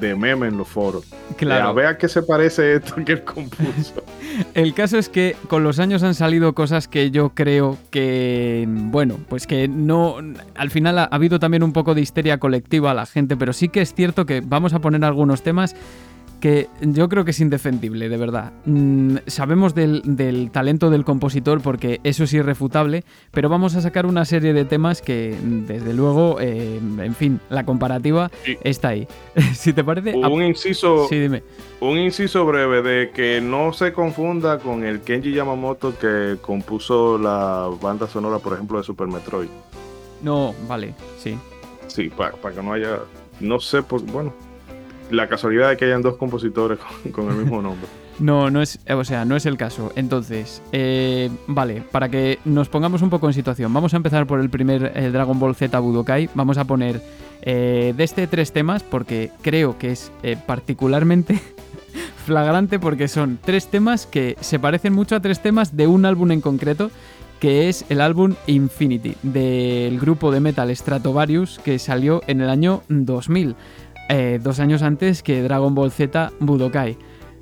[0.00, 1.04] de, meme en los foros.
[1.36, 1.74] Claro.
[1.74, 4.04] vea qué se parece esto que él compuso.
[4.54, 8.66] El caso es que con los años han salido cosas que yo creo que.
[8.68, 10.16] Bueno, pues que no.
[10.54, 13.68] Al final ha habido también un poco de histeria colectiva a la gente, pero sí
[13.68, 15.74] que es cierto que vamos a poner algunos temas
[16.44, 18.52] que yo creo que es indefendible, de verdad.
[18.66, 24.26] Mm, sabemos del, talento del compositor porque eso es irrefutable, pero vamos a sacar una
[24.26, 28.30] serie de temas que, desde luego, eh, en fin, la comparativa
[28.62, 29.08] está ahí.
[29.54, 30.14] si te parece...
[30.14, 31.06] Un inciso...
[31.08, 31.42] Sí, dime.
[31.80, 37.70] Un inciso breve de que no se confunda con el Kenji Yamamoto que compuso la
[37.80, 39.48] banda sonora, por ejemplo, de Super Metroid.
[40.20, 41.38] No, vale, sí.
[41.86, 42.98] Sí, para, que no haya...
[43.40, 44.34] No sé, pues bueno,
[45.10, 46.78] la casualidad de que hayan dos compositores
[47.12, 47.86] con, el mismo nombre.
[48.20, 49.90] No, no es, o sea, no es el caso.
[49.96, 54.38] Entonces, eh, vale, para que nos pongamos un poco en situación, vamos a empezar por
[54.38, 56.30] el primer Dragon Ball Z Budokai.
[56.32, 57.02] Vamos a poner
[57.46, 61.38] eh, de este tres temas porque creo que es eh, particularmente
[62.24, 66.30] flagrante porque son tres temas que se parecen mucho a tres temas de un álbum
[66.32, 66.90] en concreto
[67.40, 72.82] que es el álbum Infinity del grupo de metal Stratovarius que salió en el año
[72.88, 73.56] 2000.
[74.08, 76.96] Eh, dos años antes que Dragon Ball Z Budokai.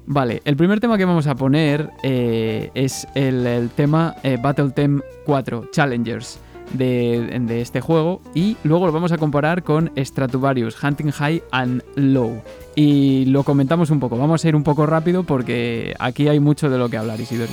[0.07, 5.01] Vale, el primer tema que vamos a poner eh, es el, tema eh, Battle Theme
[5.27, 6.41] 4 Challengers
[6.73, 11.83] de, de, este juego y luego lo vamos a comparar con Stratovarius Hunting High and
[11.95, 12.43] Low
[12.75, 14.17] y lo comentamos un poco.
[14.17, 17.53] Vamos a ir un poco rápido porque aquí hay mucho de lo que hablar, Isidori.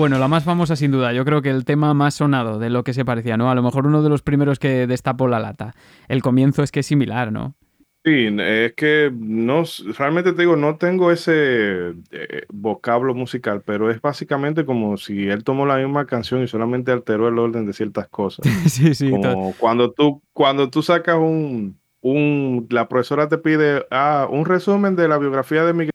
[0.00, 2.84] Bueno, la más famosa sin duda, yo creo que el tema más sonado de lo
[2.84, 3.50] que se parecía, ¿no?
[3.50, 5.74] A lo mejor uno de los primeros que destapó la lata.
[6.08, 7.54] El comienzo es que es similar, ¿no?
[8.02, 9.62] Sí, es que no,
[9.98, 15.44] realmente te digo, no tengo ese eh, vocablo musical, pero es básicamente como si él
[15.44, 18.46] tomó la misma canción y solamente alteró el orden de ciertas cosas.
[18.70, 19.10] sí, sí.
[19.10, 24.96] Como cuando tú, cuando tú sacas un, un, la profesora te pide ah, un resumen
[24.96, 25.92] de la biografía de Miguel.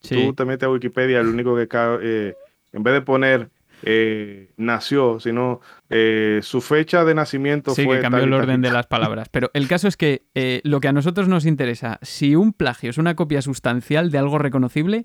[0.00, 1.68] Tú te metes a Wikipedia, el único que
[2.02, 2.34] eh,
[2.72, 3.50] en vez de poner
[3.84, 7.96] eh, nació, sino eh, su fecha de nacimiento sí, fue.
[7.96, 9.28] que cambió el orden de las palabras.
[9.28, 12.90] Pero el caso es que eh, lo que a nosotros nos interesa, si un plagio
[12.90, 15.04] es una copia sustancial de algo reconocible,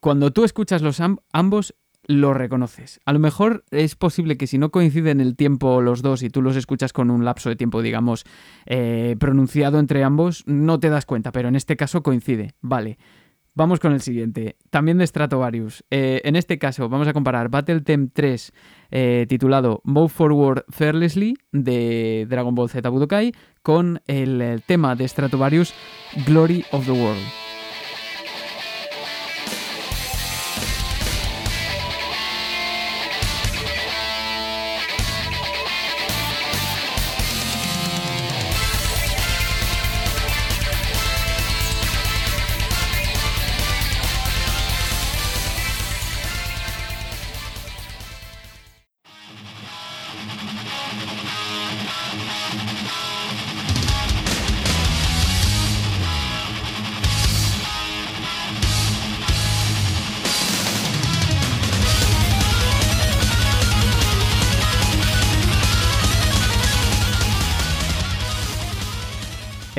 [0.00, 1.00] cuando tú escuchas los
[1.32, 1.74] ambos,
[2.06, 3.00] lo reconoces.
[3.04, 6.42] A lo mejor es posible que si no coinciden el tiempo los dos y tú
[6.42, 8.24] los escuchas con un lapso de tiempo, digamos,
[8.66, 12.54] eh, pronunciado entre ambos, no te das cuenta, pero en este caso coincide.
[12.60, 12.98] Vale.
[13.54, 15.84] Vamos con el siguiente, también de Stratovarius.
[15.90, 18.52] Eh, en este caso vamos a comparar Battle Temp 3
[18.90, 25.74] eh, titulado Move Forward Fearlessly de Dragon Ball Z Budokai con el tema de Stratovarius
[26.26, 27.51] Glory of the World.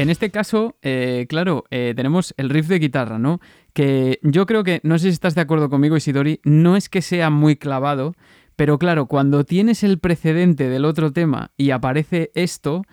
[0.04, 3.40] En este caso, eh, claro, eh, tenemos el riff de guitarra, ¿no?
[3.72, 7.02] Que yo creo que, no sé si estás de acuerdo conmigo, Isidori, no es que
[7.02, 8.14] sea muy clavado,
[8.58, 12.84] pero claro, cuando tienes el precedente del otro tema y aparece esto,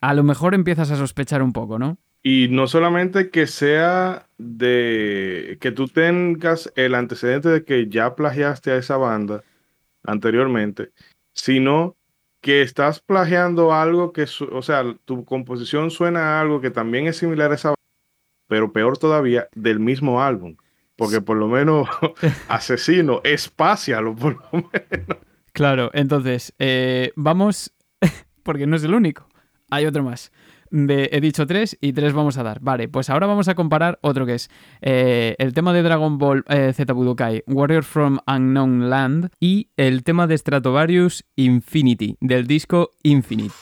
[0.00, 1.98] a lo mejor empiezas a sospechar un poco, ¿no?
[2.22, 8.70] Y no solamente que sea de que tú tengas el antecedente de que ya plagiaste
[8.70, 9.42] a esa banda
[10.04, 10.90] anteriormente,
[11.34, 11.96] sino
[12.42, 17.16] que estás plagiando algo que, o sea, tu composición suena a algo que también es
[17.16, 17.74] similar a esa,
[18.48, 20.56] pero peor todavía, del mismo álbum.
[20.96, 21.88] Porque por lo menos
[22.48, 25.18] asesino, espacialo, por lo menos.
[25.52, 27.72] Claro, entonces, eh, vamos,
[28.42, 29.28] porque no es el único,
[29.70, 30.32] hay otro más
[30.72, 32.60] he dicho tres y tres vamos a dar.
[32.60, 34.50] Vale, pues ahora vamos a comparar otro que es
[34.80, 40.02] eh, el tema de Dragon Ball eh, Z Budokai, Warrior from Unknown Land y el
[40.02, 43.54] tema de Stratovarius Infinity, del disco Infinite.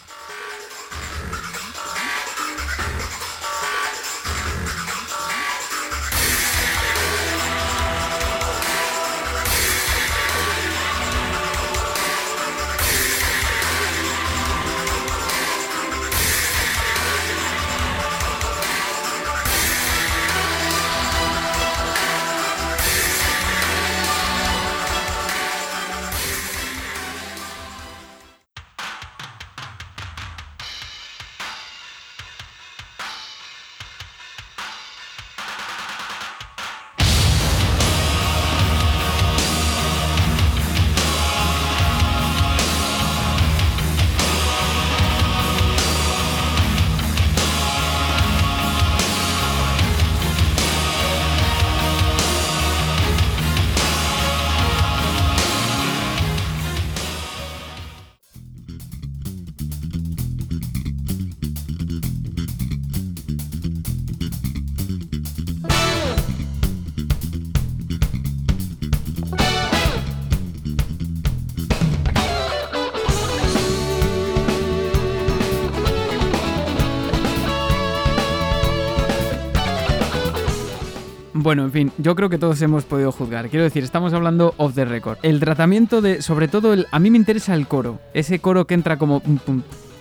[81.51, 83.49] Bueno, en fin, yo creo que todos hemos podido juzgar.
[83.49, 85.19] Quiero decir, estamos hablando of the record.
[85.25, 87.99] El tratamiento de, sobre todo, el, a mí me interesa el coro.
[88.15, 89.21] Ese coro que entra como...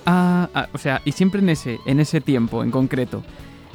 [0.06, 3.24] Ah, ah, o sea, y siempre en ese, en ese tiempo en concreto.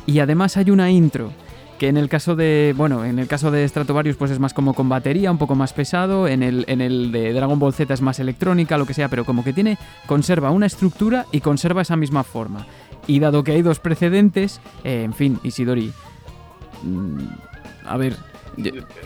[0.07, 1.33] Y además hay una intro
[1.81, 4.75] que en el caso de, bueno, en el caso de Stratovarius pues es más como
[4.75, 8.03] con batería, un poco más pesado, en el, en el de Dragon Ball Z es
[8.03, 11.97] más electrónica, lo que sea, pero como que tiene, conserva una estructura y conserva esa
[11.97, 12.69] misma forma.
[13.09, 15.93] Y dado que hay dos precedentes, eh, en fin, Isidori,
[16.85, 17.54] mm,
[17.85, 18.17] a ver.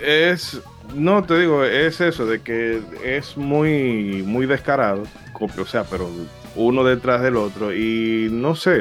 [0.01, 0.61] Es.
[0.95, 5.03] No, te digo, es eso, de que es muy, muy descarado,
[5.39, 6.09] o sea, pero
[6.57, 7.75] uno detrás del otro.
[7.75, 8.79] Y no sé,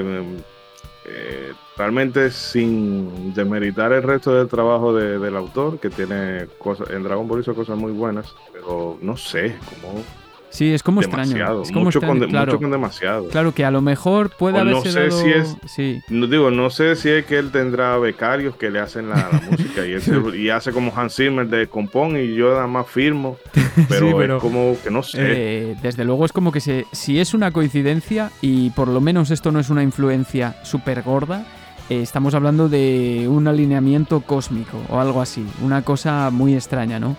[1.05, 7.27] eh, realmente sin demeritar el resto del trabajo del autor, que tiene cosas, en Dragon
[7.27, 10.01] Ball hizo cosas muy buenas, pero no sé, como
[10.57, 11.61] Sí, es como extraño.
[11.61, 12.53] Es como mucho, extraño, con, claro.
[12.53, 13.27] mucho con demasiado.
[13.27, 16.01] Claro, que a lo mejor puede haber no sé si es, sí.
[16.09, 19.85] no, digo, no sé si es que él tendrá becarios que le hacen la, música
[19.85, 19.95] y,
[20.35, 23.37] y, hace como Hans Zimmer de compón y yo nada más firmo,
[23.87, 25.19] pero, es como que no sé.
[25.21, 29.29] Eh, desde luego es como que se, si es una coincidencia y por lo menos
[29.29, 31.45] esto no es una influencia súper gorda,
[31.91, 37.15] eh, estamos hablando de un alineamiento cósmico o algo así, una cosa muy extraña, ¿no?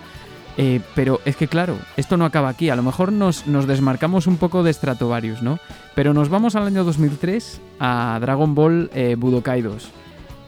[0.61, 2.69] Eh, pero es que claro, esto no acaba aquí.
[2.69, 5.57] A lo mejor nos, nos, desmarcamos un poco de Stratovarius, ¿no?
[5.95, 9.89] Pero nos vamos al año 2003 a Dragon Ball eh, Budokai 2.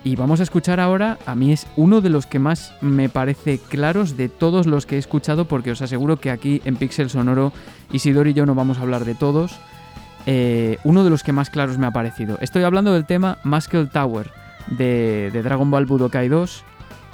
[0.03, 3.57] Y vamos a escuchar ahora, a mí es uno de los que más me parece
[3.57, 7.53] claros de todos los que he escuchado, porque os aseguro que aquí en Pixel Sonoro
[7.93, 9.61] Isidoro y yo no vamos a hablar de todos.
[10.25, 12.37] Eh, uno de los que más claros me ha parecido.
[12.41, 14.29] Estoy hablando del tema Muscle Tower
[14.67, 16.65] de, de Dragon Ball Budokai 2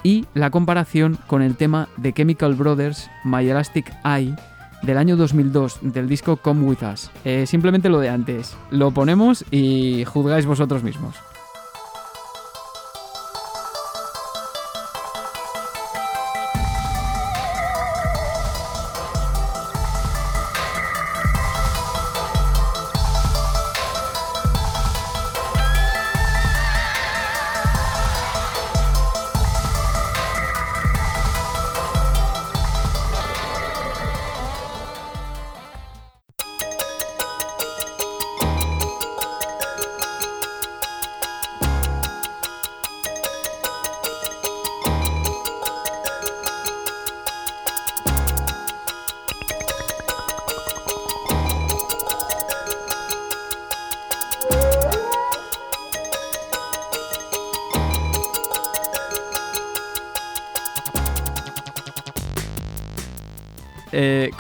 [0.07, 4.34] y la comparación con el tema de Chemical Brothers My Elastic Eye
[4.81, 7.11] del año 2002 del disco Come With Us.
[7.25, 8.55] Eh, simplemente lo de antes.
[8.71, 11.17] Lo ponemos y juzgáis vosotros mismos.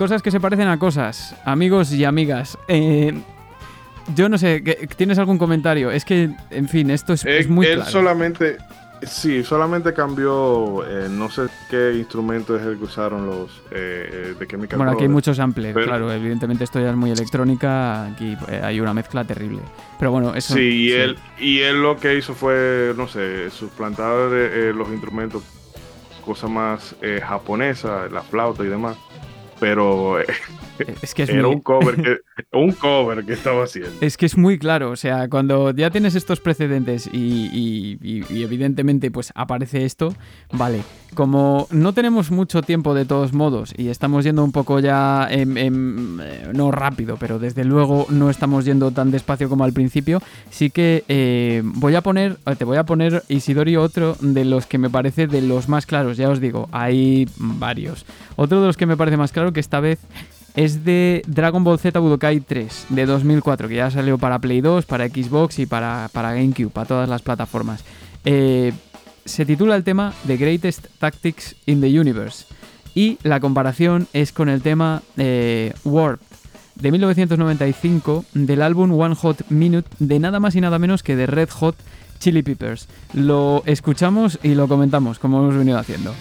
[0.07, 2.57] Cosas que se parecen a cosas, amigos y amigas.
[2.69, 3.13] Eh,
[4.15, 4.61] yo no sé,
[4.95, 5.91] ¿tienes algún comentario?
[5.91, 8.55] Es que, en fin, esto es, es muy él solamente,
[9.01, 14.77] sí, solamente cambió, eh, no sé qué instrumento es el que usaron los de Chemical
[14.77, 18.93] Bueno, aquí hay muchos samples, claro, evidentemente esto ya es muy electrónica, aquí hay una
[18.93, 19.59] mezcla terrible.
[19.99, 20.53] Pero bueno, eso...
[20.53, 24.31] Sí, y, Él, y él lo que hizo fue, no sé, suplantar
[24.73, 25.43] los instrumentos,
[26.23, 28.95] cosa más japonesa, la flauta y demás
[29.59, 30.17] pero
[31.01, 32.17] es que era un, cover que,
[32.51, 33.91] un cover que estaba haciendo.
[34.01, 37.97] Es que es muy claro, o sea, cuando ya tienes estos precedentes y,
[38.29, 40.13] evidentemente pues aparece esto,
[40.51, 40.81] vale,
[41.13, 45.57] como no tenemos mucho tiempo de todos modos y estamos yendo un poco ya, en,
[45.57, 50.69] eh, no rápido, pero desde luego no estamos yendo tan despacio como al principio, sí
[50.69, 54.89] que eh, voy a poner, te voy a poner Isidori otro de los que me
[54.89, 58.05] parece de los más claros, ya os digo, hay varios.
[58.35, 59.99] Otro de los que me parece más claro que esta vez
[60.57, 64.85] es de Dragon Ball Z Budokai 3 de 2004, que ya salió para Play 2,
[64.87, 67.85] para Xbox y para, GameCube, para todas las plataformas.
[68.25, 68.73] Eh,
[69.23, 72.45] se titula el tema The Greatest Tactics in the Universe
[72.95, 76.21] y la comparación es con el tema eh, Warp
[76.73, 81.27] de 1995 del álbum One Hot Minute de nada más y nada menos que de
[81.27, 81.75] Red Hot
[82.17, 82.87] Chili Peppers.
[83.13, 86.15] Lo escuchamos y lo comentamos como hemos venido haciendo.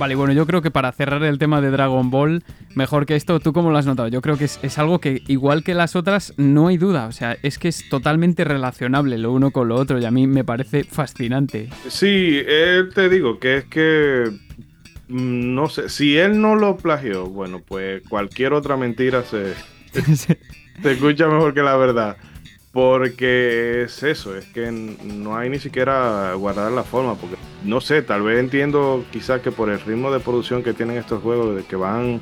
[0.00, 2.42] Vale, bueno, yo creo que para cerrar el tema de Dragon Ball,
[2.74, 4.08] mejor que esto, ¿tú cómo lo has notado?
[4.08, 7.04] Yo creo que es, algo que, igual que las otras, no hay duda.
[7.04, 10.26] O sea, es que es totalmente relacionable lo uno con lo otro y a mí
[10.26, 11.68] me parece fascinante.
[11.86, 12.40] Sí,
[12.94, 14.24] te digo que es que.
[15.08, 19.52] Mm, no sé, si él no lo plagió, bueno, pues cualquier otra mentira se,
[20.16, 20.38] se
[20.82, 22.16] escucha mejor que la verdad.
[22.72, 28.00] Porque es eso, es que no hay ni siquiera guardar la forma, porque no sé,
[28.02, 31.64] tal vez entiendo quizás que por el ritmo de producción que tienen estos juegos, de
[31.64, 32.20] que van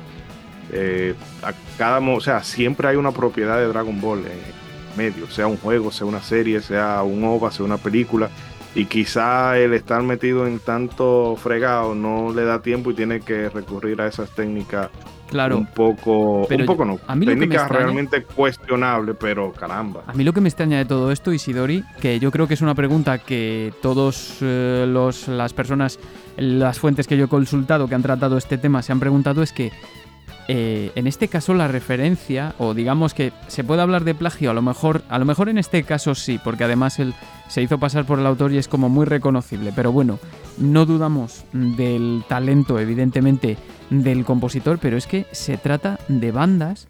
[0.71, 1.13] eh,
[1.43, 5.57] a cada, o sea, siempre hay una propiedad de Dragon Ball en medio, sea un
[5.57, 8.31] juego, sea una serie, sea un OVA, sea una película,
[8.75, 13.49] y quizá el estar metido en tanto fregado no le da tiempo y tiene que
[13.49, 14.89] recurrir a esas técnicas
[15.29, 15.57] Claro.
[15.57, 16.99] Un poco, un poco no.
[17.07, 20.03] A mí Técnica realmente cuestionable, pero caramba.
[20.07, 22.61] A mí lo que me extraña de todo esto, Isidori, que yo creo que es
[22.61, 25.99] una pregunta que todos eh, los, las personas,
[26.37, 29.53] las fuentes que yo he consultado que han tratado este tema se han preguntado, es
[29.53, 29.71] que
[30.51, 34.55] eh, en este caso la referencia, o digamos que se puede hablar de plagio, a
[34.55, 37.13] lo mejor, a lo mejor en este caso sí, porque además él
[37.49, 39.71] se hizo pasar por el autor y es como muy reconocible.
[39.75, 40.17] Pero bueno,
[40.57, 43.57] no dudamos del talento, evidentemente,
[43.91, 46.87] del compositor, pero es que se trata de bandas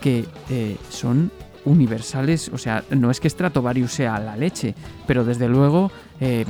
[0.00, 1.30] que eh, son
[1.64, 4.74] universales, o sea, no es que Stratovarius sea la leche,
[5.06, 6.44] pero desde luego, eh,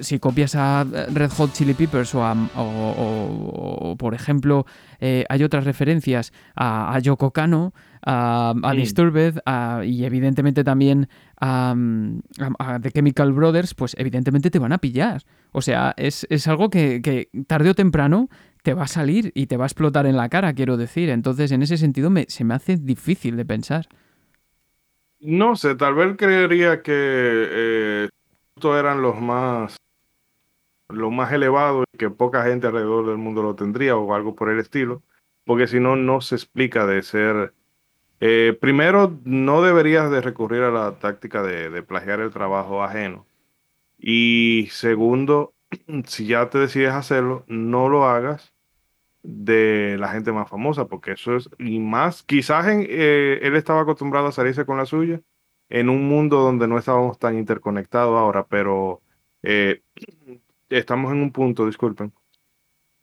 [0.00, 4.66] si copias a Red Hot Chili Peppers o, a, o, por ejemplo,
[5.04, 7.74] eh, hay otras referencias a, a Yoko Kano,
[8.06, 9.40] a, Disturbed
[9.84, 11.08] y evidentemente también
[11.40, 11.74] a,
[12.80, 15.22] The Chemical Brothers, pues evidentemente te van a pillar.
[15.50, 18.28] O sea, es, algo que, que, tarde o temprano
[18.62, 21.10] te va a salir y te va a explotar en la cara, quiero decir.
[21.10, 23.88] Entonces, en ese sentido, me, se me hace difícil de pensar.
[25.18, 28.08] No sé, tal vez creería que eh,
[28.62, 29.76] eran los más
[30.92, 34.50] los más elevados y que poca gente alrededor del mundo lo tendría o algo por
[34.50, 35.02] el estilo,
[35.44, 37.54] porque si no, no se explica de ser...
[38.20, 43.26] Eh, primero, no deberías de recurrir a la táctica de, de plagiar el trabajo ajeno.
[43.98, 45.54] Y segundo,
[46.06, 48.52] si ya te decides hacerlo, no lo hagas
[49.22, 54.26] de la gente más famosa, porque eso es, y más, quizás eh, él estaba acostumbrado
[54.26, 55.20] a salirse con la suya
[55.68, 59.02] en un mundo donde no estábamos tan interconectados ahora, pero
[59.42, 59.82] eh,
[60.78, 62.12] estamos en un punto, disculpen,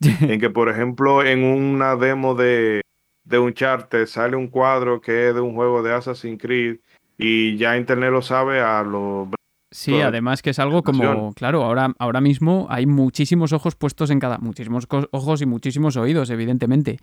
[0.40, 2.82] que, por ejemplo, en una demo de,
[3.24, 6.80] de un chart sale un cuadro que es de un juego de Assassin's Creed
[7.18, 9.28] y ya Internet lo sabe a los
[9.72, 14.18] Sí, además que es algo como, claro, ahora, ahora mismo hay muchísimos ojos puestos en
[14.18, 16.98] cada, muchísimos ojos y muchísimos oídos, evidentemente.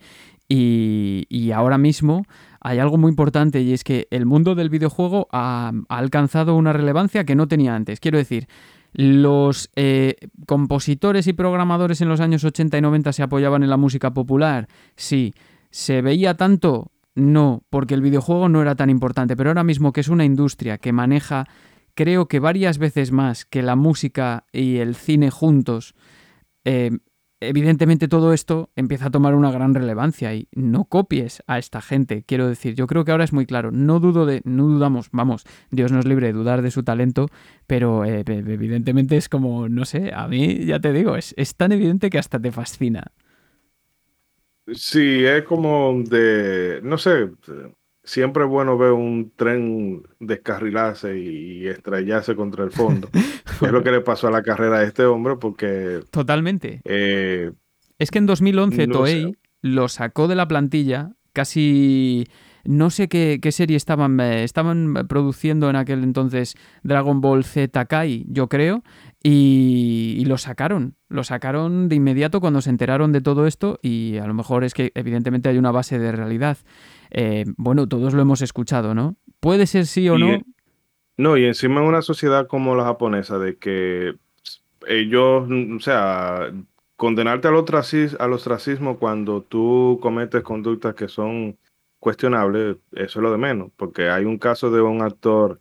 [0.48, 2.24] Y, ahora mismo
[2.60, 7.24] hay algo muy importante y es que el mundo del videojuego ha, alcanzado una relevancia
[7.24, 8.00] que no tenía antes.
[8.00, 8.48] Quiero decir,
[8.92, 13.76] los eh, compositores y programadores en los años 80 y 90 se apoyaban en la
[13.76, 14.68] música popular.
[14.96, 15.34] Sí.
[15.70, 16.92] ¿Se veía tanto?
[17.14, 20.78] No, porque el videojuego no era tan importante, pero ahora mismo que es una industria
[20.78, 21.46] que maneja
[21.94, 25.96] creo que varias veces más que la música y el cine juntos,
[26.64, 26.92] eh,
[27.40, 32.24] evidentemente todo esto empieza a tomar una gran relevancia y no copies a esta gente,
[32.26, 35.44] quiero decir, yo creo que ahora es muy claro, no dudo de, no dudamos, vamos,
[35.70, 37.28] Dios nos libre de dudar de su talento,
[37.66, 41.72] pero eh, evidentemente es como, no sé, a mí ya te digo, es, es tan
[41.72, 43.12] evidente que hasta te fascina.
[44.74, 47.30] Sí, es como de, no sé,
[48.08, 53.10] siempre es bueno ver un tren descarrilarse y estrellarse contra el fondo.
[53.60, 56.00] es lo que le pasó a la carrera de este hombre porque...
[56.10, 56.80] Totalmente.
[56.84, 57.52] Eh,
[57.98, 62.26] es que en 2011 Toei lo sacó de la plantilla casi...
[62.64, 68.26] No sé qué, serie estaban, eh, estaban produciendo en aquel entonces Dragon Ball Z Kai,
[68.28, 68.82] yo creo,
[69.22, 70.96] y, y, lo sacaron.
[71.08, 74.74] Lo sacaron de inmediato cuando se enteraron de todo esto y a lo mejor es
[74.74, 76.58] que evidentemente hay una base de realidad.
[77.10, 79.16] Eh, bueno, todos lo hemos escuchado, ¿no?
[79.40, 80.38] Puede ser sí o no.
[81.16, 84.14] No, y encima en una sociedad como la japonesa, de que
[84.86, 86.52] ellos, o sea,
[86.96, 91.58] condenarte al ostracismo, al ostracismo cuando tú cometes conductas que son
[91.98, 95.60] cuestionables, eso es lo de menos, porque hay un caso de un actor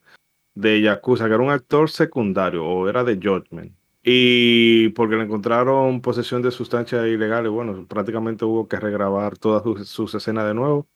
[0.53, 6.01] de Yakuza, que era un actor secundario, o era de Judgment, y porque le encontraron
[6.01, 10.87] posesión de sustancias ilegales, bueno, prácticamente hubo que regrabar todas sus escenas de nuevo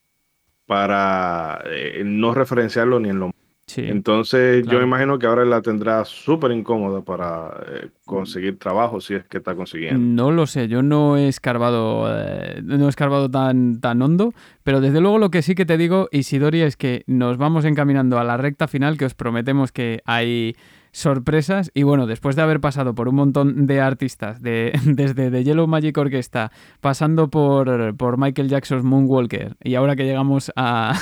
[0.71, 3.31] para eh, no referenciarlo ni en lo
[3.75, 9.25] Entonces yo imagino que ahora la tendrá súper incómoda para eh, conseguir trabajo si es
[9.25, 9.99] que está consiguiendo.
[9.99, 14.33] No lo sé, yo no he escarbado, eh, no he escarbado tan, tan hondo,
[14.63, 18.17] pero desde luego lo que sí que te digo, Isidori, es que nos vamos encaminando
[18.17, 20.55] a la recta final que os prometemos que hay
[20.91, 21.71] sorpresas.
[21.73, 25.67] Y bueno, después de haber pasado por un montón de artistas, de, desde The Yellow
[25.67, 30.93] Magic Orchestra, pasando por, por Michael Jackson's Moonwalker, y ahora que llegamos a,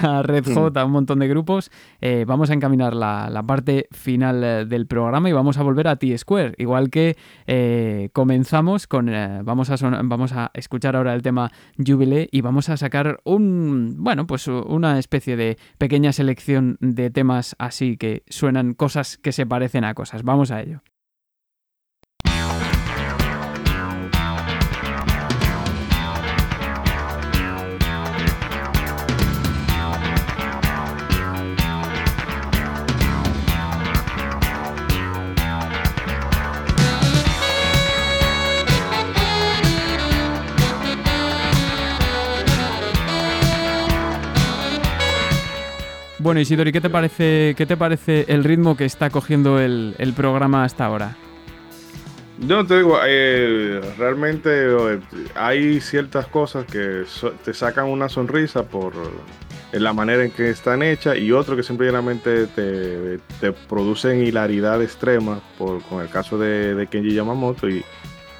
[0.22, 0.54] Red hmm.
[0.54, 4.86] Hot, a un montón de grupos, eh, vamos a encaminar la, parte final eh, del
[4.86, 6.54] programa y vamos a volver a T-Square.
[6.58, 7.16] Igual que
[7.46, 9.06] eh, comenzamos con.
[9.44, 13.96] vamos, a vamos a escuchar ahora el tema Jubilee y vamos a sacar un.
[13.98, 19.46] Bueno, pues una especie de pequeña selección de temas así que suenan cosas que se
[19.46, 20.22] parecen a cosas.
[20.22, 20.82] Vamos a ello.
[46.28, 50.62] Bueno, Isidori, ¿qué te parece, qué te parece el ritmo que está cogiendo el, programa
[50.62, 51.16] hasta ahora?
[52.38, 55.00] Yo te digo, eh, realmente eh,
[55.34, 57.04] hay ciertas cosas que
[57.42, 58.92] te sacan una sonrisa por
[59.72, 65.40] la manera en que están hechas y otro que simplemente te, te producen hilaridad extrema,
[65.56, 67.70] por, con el caso de, de Kenji Yamamoto.
[67.70, 67.82] Y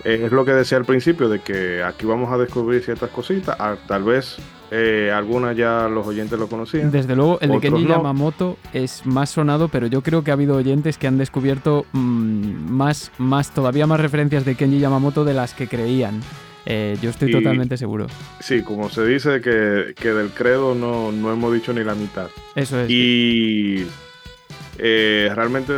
[0.04, 4.04] es lo que decía al principio, de que aquí vamos a descubrir ciertas cositas, tal
[4.04, 4.36] vez
[4.70, 6.90] eh, algunas ya los oyentes lo conocían.
[6.90, 10.56] Desde luego, el de Kenji Yamamoto es más sonado, pero yo creo que ha habido
[10.56, 15.54] oyentes que han descubierto mm, más, más, todavía más referencias de Kenji Yamamoto de las
[15.54, 16.20] que creían.
[16.66, 18.08] Eh, yo estoy totalmente seguro.
[18.40, 22.28] Sí, como se dice que, del credo no, no hemos dicho ni la mitad.
[22.54, 22.90] Eso es.
[22.90, 23.86] Y
[24.80, 25.72] eh, realmente,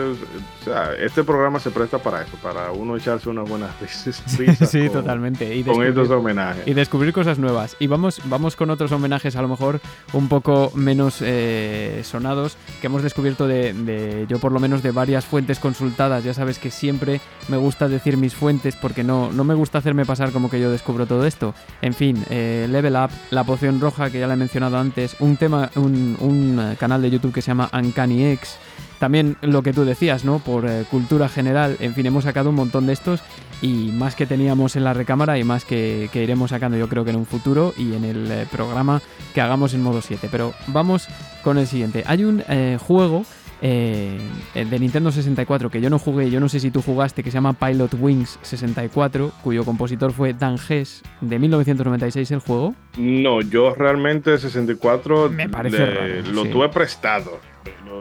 [0.98, 4.22] este programa se presta para eso, para uno echarse unas buenas risas.
[4.70, 5.54] sí, totalmente.
[5.54, 6.66] Y con estos homenajes.
[6.66, 7.76] Y descubrir cosas nuevas.
[7.78, 9.80] Y vamos, vamos con otros homenajes a lo mejor
[10.12, 15.24] un poco menos eh, sonados, que hemos descubierto de, yo por lo menos de varias
[15.24, 16.22] fuentes consultadas.
[16.22, 20.04] Ya sabes que siempre me gusta decir mis fuentes porque no, no me gusta hacerme
[20.04, 21.54] pasar como que yo descubro todo esto.
[21.80, 25.38] En fin, eh, Level Up, la poción roja que ya la he mencionado antes, un
[25.38, 28.58] tema, un, un canal de YouTube que se llama Uncanny X
[29.00, 30.38] también lo que tú decías, ¿no?
[30.40, 33.22] Por eh, cultura general, en fin, hemos sacado un montón de estos
[33.62, 37.10] y más que teníamos en la recámara y más que, iremos sacando yo creo que
[37.10, 39.00] en un futuro y en el eh, programa
[39.34, 40.28] que hagamos en modo 7.
[40.30, 41.08] Pero vamos
[41.42, 42.04] con el siguiente.
[42.06, 43.24] Hay un eh, juego
[43.62, 47.34] de Nintendo 64 que yo no jugué, yo no sé si tú jugaste, que se
[47.34, 52.74] llama Pilot Wings 64, cuyo compositor fue Dan Hess, de 1996 el juego.
[52.96, 57.49] No, yo realmente 64 Me parece lo tuve prestado.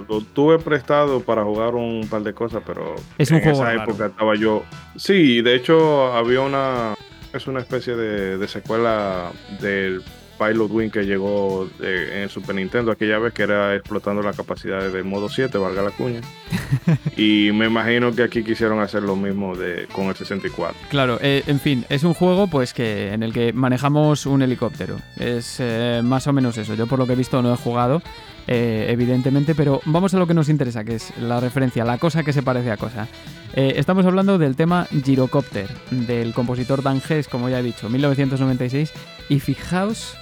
[0.08, 4.64] Lo, tuve prestado para jugar un par de cosas, pero en esa época estaba yo.
[4.96, 6.96] Sí, de hecho había una.
[7.34, 10.02] Es una especie de, secuela del
[10.40, 14.34] Pilot Wing que llegó eh, en el Super Nintendo aquella vez que era explotando la
[14.34, 16.22] capacidad del modo 7, valga la cuña.
[17.18, 20.76] y me imagino que aquí quisieron hacer lo mismo de, con el 64.
[20.90, 24.98] Claro, eh, en fin, es un juego pues que en el que manejamos un helicóptero.
[25.18, 26.74] Es eh, más o menos eso.
[26.74, 28.02] Yo por lo que he visto no he jugado.
[28.48, 32.24] Eh, evidentemente, pero vamos a lo que nos interesa, que es la referencia, la cosa
[32.24, 33.08] que se parece a cosa.
[33.54, 38.92] Eh, estamos hablando del tema Gyrocopter, del compositor Dan Hess, como ya he dicho, 1996,
[39.30, 40.16] y fijaos...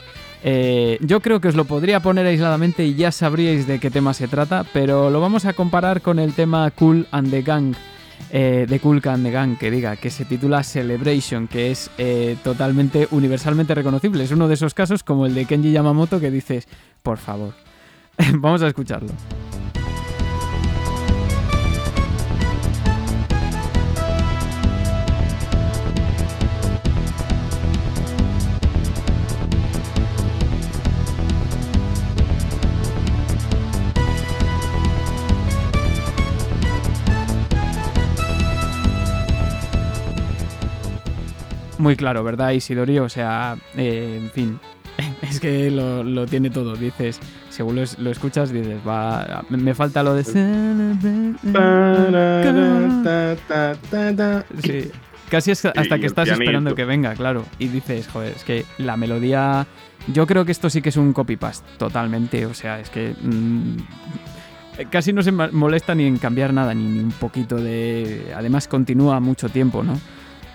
[0.44, 4.14] Eh, yo creo que os lo podría poner aisladamente y ya sabríais de qué tema
[4.14, 7.76] se trata, pero lo vamos a comparar con el tema Cool and the Gang,
[8.32, 11.90] de Cool and the Gang, que diga, que se titula Celebration, que es
[12.44, 14.24] totalmente universalmente reconocible.
[14.24, 16.68] Es uno de esos casos como el de Kenji Yamamoto que dices,
[17.02, 17.54] por favor,
[18.34, 19.12] Vamos a escucharlo.
[41.88, 43.00] Muy claro, ¿verdad, Isidori?
[43.00, 44.60] O sea, eh, en fin,
[45.22, 46.76] es que lo, tiene todo.
[46.76, 47.20] Dices,
[47.58, 50.24] según lo, escuchas, dices, va, me falta lo de...
[54.62, 54.92] Sí,
[55.28, 57.46] casi hasta que estás esperando que venga, claro.
[57.58, 59.66] Y dices, joder, es que la melodía...
[60.14, 62.46] Yo creo que esto sí que es un copy-paste, totalmente.
[62.46, 63.16] O sea, es que...
[63.20, 63.78] Mm,
[64.92, 68.34] casi no se molesta ni en cambiar nada, ni, un poquito de...
[68.38, 70.00] Además continúa mucho tiempo, ¿no?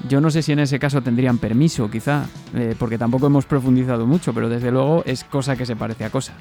[0.08, 4.06] Yo no sé si en ese caso tendrían permiso, quizá, eh, porque tampoco hemos profundizado
[4.06, 6.34] mucho, pero desde luego es cosa que se parece a cosa.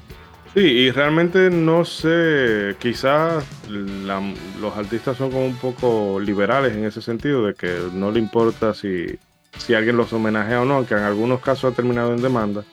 [0.54, 7.00] Sí, y realmente no sé, quizás los artistas son como un poco liberales en ese
[7.00, 9.18] sentido, de que no le importa si,
[9.56, 12.64] si alguien los homenajea o no, que en algunos casos ha terminado en demanda.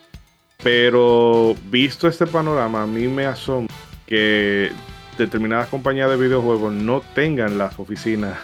[0.62, 3.74] Pero visto este panorama, a mí me asombra
[4.06, 4.72] que
[5.18, 8.38] determinadas compañías de videojuegos no tengan las oficinas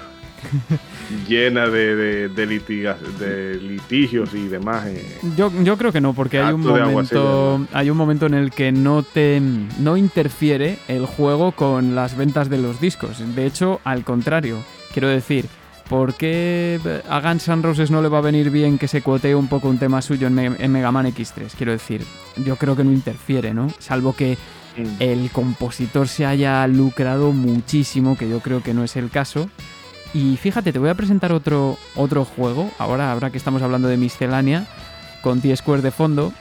[1.28, 4.86] llena de, de, litigios y demás.
[4.88, 5.20] Eh.
[5.38, 8.72] Yo, yo creo que no, porque hay un, momento, hay un momento en el que
[8.72, 9.42] no, te,
[9.80, 13.22] no interfiere el juego con las ventas de los discos.
[13.36, 14.58] De hecho, al contrario,
[14.94, 15.46] quiero decir,
[15.90, 19.36] ¿por qué a Guns N' Roses no le va a venir bien que se cuotee
[19.36, 21.52] un poco un tema suyo en, en Mega Man X3?
[21.56, 22.02] Quiero decir,
[22.44, 23.70] yo creo que no interfiere, ¿no?
[23.80, 24.38] Salvo que
[24.78, 25.02] mm.
[25.02, 29.50] el compositor se haya lucrado muchísimo, que yo creo que no es el caso.
[30.14, 33.98] Y fíjate, te voy a presentar otro, otro juego, ahora, ahora que estamos hablando de
[33.98, 34.66] miscelánea,
[35.22, 36.32] con T-Square de fondo.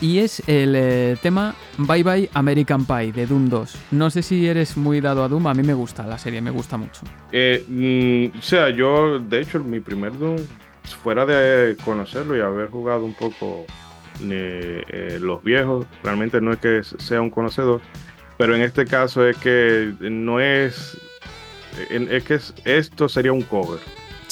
[0.00, 3.76] Y es el eh, tema Bye Bye American Pie de Doom 2.
[3.92, 6.50] No sé si eres muy dado a Doom, a mí me gusta la serie, me
[6.50, 7.02] gusta mucho.
[7.30, 10.36] Eh, mm, o sea, yo, de hecho, mi primer Doom,
[11.02, 13.64] fuera de conocerlo y haber jugado un poco
[14.22, 17.80] eh, los viejos, realmente no es que sea un conocedor,
[18.36, 20.98] pero en este caso es que no es
[21.90, 23.80] es que esto sería un cover.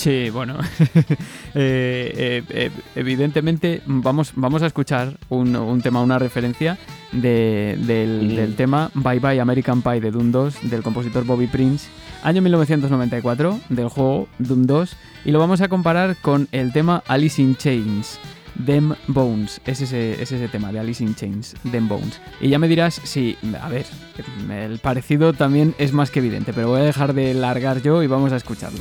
[0.03, 0.59] Sí, bueno,
[1.55, 6.79] eh, eh, eh, evidentemente vamos, vamos a escuchar un, tema, una referencia
[7.13, 11.89] del, tema Bye Bye American Pie de Doom 2 del compositor Bobby Prince,
[12.25, 14.97] año 1994 del juego Doom 2
[15.27, 18.19] y lo vamos a comparar con el tema Alice in Chains.
[18.65, 19.61] Them Bones.
[19.67, 22.21] Es ese, es ese tema de Alice in Chains, Them Bones.
[22.41, 23.87] Y ya me dirás, sí, a ver,
[24.51, 28.07] el parecido también es más que evidente, pero voy a dejar de largar yo y
[28.07, 28.81] vamos a escucharlo.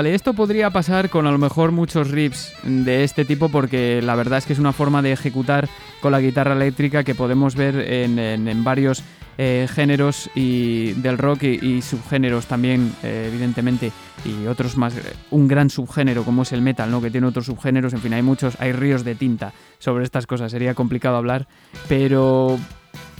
[0.00, 4.14] Vale, esto podría pasar con a lo mejor muchos riffs de este tipo porque la
[4.14, 5.68] verdad es que es una forma de ejecutar
[6.00, 9.04] con la guitarra eléctrica que podemos ver en, varios
[9.36, 13.92] eh, géneros y del rock y, subgéneros también, eh, evidentemente,
[14.24, 14.94] y otros más,
[15.30, 17.02] un gran subgénero como es el metal, ¿no?
[17.02, 20.50] que tiene otros subgéneros, en fin, hay muchos, hay ríos de tinta sobre estas cosas,
[20.50, 21.46] sería complicado hablar,
[21.90, 22.58] pero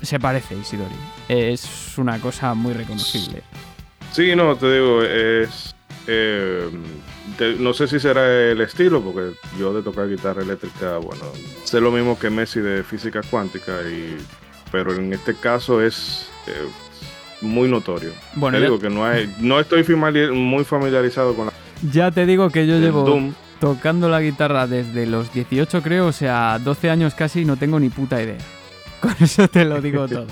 [0.01, 0.97] se parece Isidori,
[1.29, 3.43] es una cosa muy reconocible.
[4.13, 5.75] Sí, no, te digo, es
[6.13, 6.69] eh,
[7.61, 11.23] no sé si será el estilo, porque yo de tocar guitarra eléctrica, bueno,
[11.63, 14.17] sé lo mismo que Messi de física cuántica, y,
[14.73, 16.67] pero en este caso es eh,
[17.41, 18.11] muy notorio.
[18.35, 19.85] Bueno, te digo que no, hay, no estoy
[20.33, 21.53] muy familiarizado con la...
[21.93, 26.59] Ya te digo que yo llevo tocando la guitarra desde los 18 creo, o sea,
[26.59, 28.39] 12 años casi, no tengo ni puta idea.
[29.01, 30.27] Con eso te lo digo todo,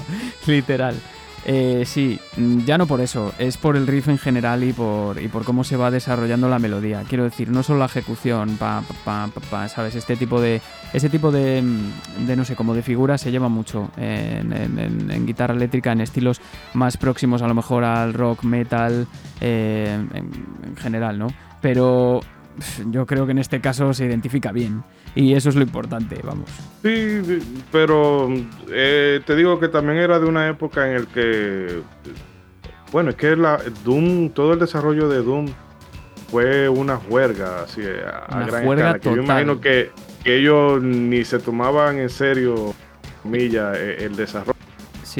[0.46, 0.96] literal.
[1.44, 2.18] Eh, sí,
[2.66, 5.64] ya no por eso, es por el riff en general y por, y por cómo
[5.64, 7.04] se va desarrollando la melodía.
[7.08, 9.94] Quiero decir, no solo la ejecución, pa, pa, pa, ¿sabes?
[9.94, 10.60] Este tipo de.
[10.92, 11.62] Ese tipo de,
[12.26, 16.40] de, no sé, como de figuras se lleva mucho en, guitarra eléctrica, en estilos
[16.74, 19.06] más próximos a lo mejor al rock, metal,
[19.40, 21.28] eh, en general, ¿no?
[21.60, 22.20] Pero
[22.90, 24.82] yo creo que en este caso se identifica bien.
[25.18, 26.48] Y eso es lo importante, vamos.
[26.80, 27.40] Sí,
[27.72, 28.28] pero
[28.70, 31.80] eh, te digo que también era de una época en el que,
[32.92, 35.48] bueno, es que la Doom, todo el desarrollo de Doom
[36.30, 38.98] fue una juerga, así, a una gran escala.
[39.00, 39.90] Que yo imagino que,
[40.24, 42.72] ellos ni se tomaban en serio,
[43.24, 44.54] milla, eh, el desarrollo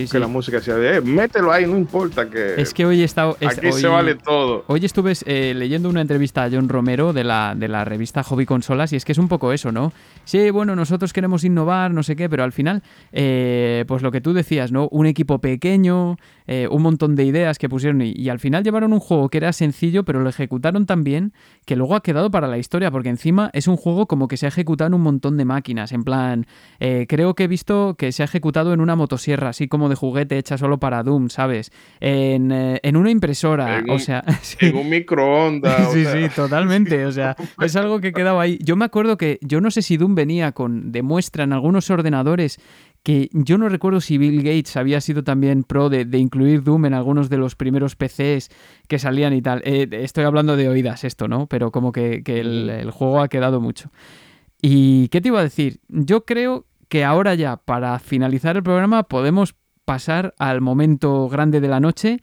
[0.07, 2.61] que la música sea de, eh, mételo ahí, no importa que...
[2.61, 3.37] Es que hoy he estado...
[3.45, 4.65] aquí se vale todo.
[4.67, 8.47] Hoy estuve eh, leyendo una entrevista a John Romero de la, de la revista Hobby
[8.47, 9.93] Consolas y es que es un poco eso, ¿no?
[10.25, 14.21] Sí, bueno, nosotros queremos innovar, no sé qué, pero al final, eh, pues lo que
[14.21, 14.89] tú decías, ¿no?
[14.91, 16.17] Un equipo pequeño,
[16.71, 20.05] un montón de ideas que pusieron y, al final llevaron un juego que era sencillo,
[20.05, 21.35] pero lo ejecutaron tan bien
[21.67, 24.47] que luego ha quedado para la historia, porque encima es un juego como que se
[24.47, 26.47] ha ejecutado en un montón de máquinas, en plan,
[26.79, 30.39] creo que he visto que se ha ejecutado en una motosierra, así como de juguete
[30.39, 31.71] hecha solo para Doom, ¿sabes?
[32.01, 34.25] En, eh, una impresora, o sea...
[34.61, 35.93] En un microondas.
[35.93, 38.59] sí, sí, totalmente, o sea, es algo que quedaba ahí.
[38.63, 42.59] Yo me acuerdo que, yo no sé si Doom venía con, demuestra en algunos ordenadores
[43.03, 46.95] que yo no recuerdo si Bill Gates había sido también pro de, incluir Doom en
[46.95, 48.51] algunos de los primeros PCs
[48.89, 49.63] que salían y tal.
[49.65, 51.47] Eh, estoy hablando de oídas esto, ¿no?
[51.47, 53.91] Pero como que, el, el, juego ha quedado mucho.
[54.61, 55.81] ¿Y qué te iba a decir?
[55.89, 59.55] Yo creo que ahora ya, para finalizar el programa, podemos
[59.89, 62.19] pasar al momento grande de la noche.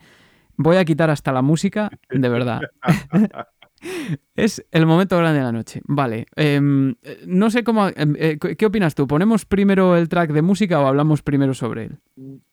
[0.55, 2.61] Voy a quitar hasta la música, de verdad.
[4.35, 5.81] es el momento grande de la noche.
[5.85, 6.27] Vale.
[6.35, 6.93] Em,
[7.25, 7.87] no sé cómo.
[7.87, 9.07] Em, eh, ¿Qué opinas tú?
[9.07, 11.97] ¿Ponemos primero el track de música o hablamos primero sobre él?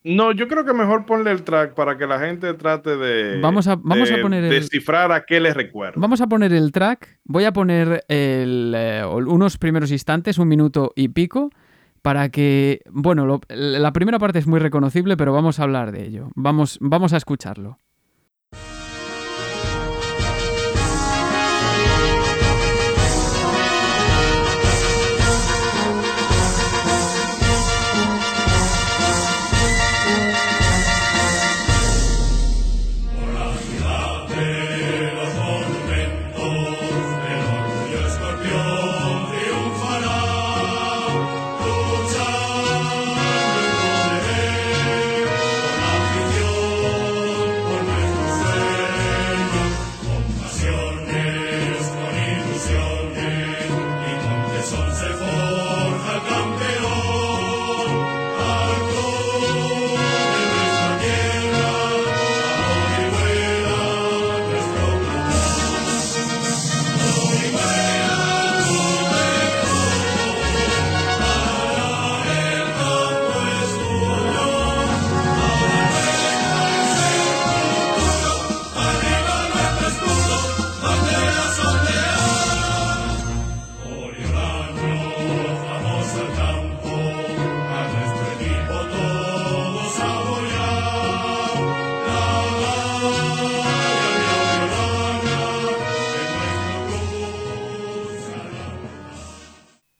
[0.02, 3.39] No, yo creo que mejor ponle el track para que la gente trate de.
[3.42, 4.49] Vamos a, vamos a poner.
[4.49, 6.00] Descifrar a qué le recuerda.
[6.00, 7.20] Vamos a poner el track.
[7.24, 11.50] Voy a poner eh, unos primeros instantes, un minuto y pico
[12.02, 16.31] para que, bueno, la primera parte es muy reconocible, pero vamos a hablar de ello.
[16.34, 17.78] Vamos, vamos a escucharlo.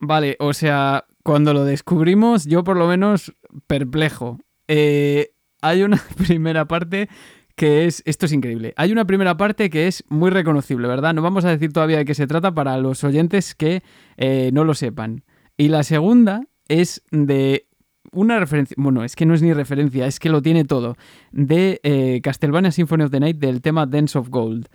[0.05, 3.33] Vale, o sea, cuando lo descubrimos, yo por lo menos
[3.69, 4.41] perplejo.
[4.67, 7.09] Eh, hay una primera parte
[7.55, 11.15] que es, esto es increíble, hay una primera parte que es muy reconocible, ¿verdad?
[11.15, 13.85] No vamos a decir todavía de qué se trata para los oyentes que
[14.17, 15.23] eh, no lo sepan.
[15.57, 17.69] Y la segunda es de
[18.11, 20.97] una referencia, bueno, es que no es ni referencia, es que lo tiene todo,
[21.31, 24.67] de eh, Castlevania Symphony of the Night del tema Dance of Gold.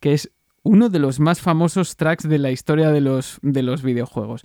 [0.00, 3.82] Que es uno de los más famosos tracks de la historia de los, de los
[3.82, 4.44] videojuegos.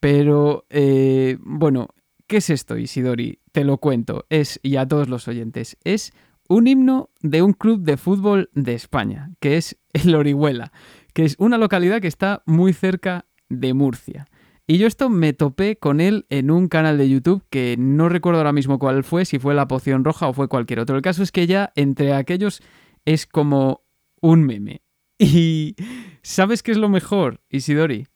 [0.00, 1.88] Pero, eh, bueno,
[2.26, 3.40] ¿qué es esto, Isidori?
[3.52, 6.12] Te lo cuento, es, y a todos los oyentes, es
[6.48, 10.72] un himno de un club de fútbol de España, que es el Orihuela,
[11.14, 14.26] que es una localidad que está muy cerca de Murcia.
[14.66, 18.38] Y yo esto me topé con él en un canal de YouTube que no recuerdo
[18.38, 20.96] ahora mismo cuál fue, si fue La Poción Roja o fue cualquier otro.
[20.96, 22.62] El caso es que ya entre aquellos
[23.04, 23.82] es como
[24.22, 24.83] un meme.
[25.18, 25.76] Y
[26.22, 28.06] ¿sabes qué es lo mejor, Isidori?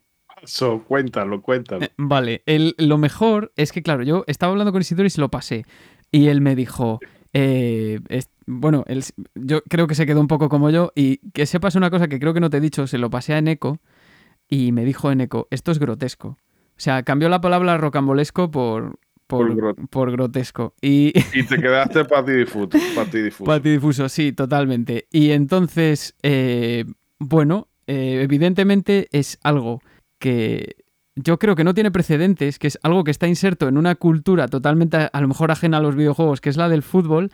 [0.43, 1.85] Eso, cuéntalo, cuéntalo.
[1.85, 5.31] Eh, vale, lo mejor es que, claro, yo estaba hablando con Isidori y se lo
[5.31, 5.65] pasé.
[6.11, 7.01] Y él me dijo,
[7.33, 8.01] eh,
[8.47, 8.85] bueno,
[9.35, 10.93] yo creo que se quedó un poco como yo.
[10.95, 13.35] Y que sepas una cosa que creo que no te he dicho, se lo pasé
[13.35, 13.79] a Eneco
[14.49, 16.29] y me dijo Eneco, esto es grotesco.
[16.29, 20.75] O sea, cambió la palabra rocambolesco por, por, grotesco.
[20.81, 21.13] Y...
[21.35, 22.71] y te quedaste patidifuso.
[22.97, 25.07] Patidifuso, patidifuso sí, totalmente.
[25.13, 26.85] Y entonces, eh,
[27.19, 29.81] bueno, eh, evidentemente es algo
[30.19, 30.77] que
[31.15, 34.49] yo creo que no tiene precedentes, que es algo que está inserto en una cultura
[34.49, 37.31] totalmente a lo mejor ajena a los videojuegos, que es la del fútbol,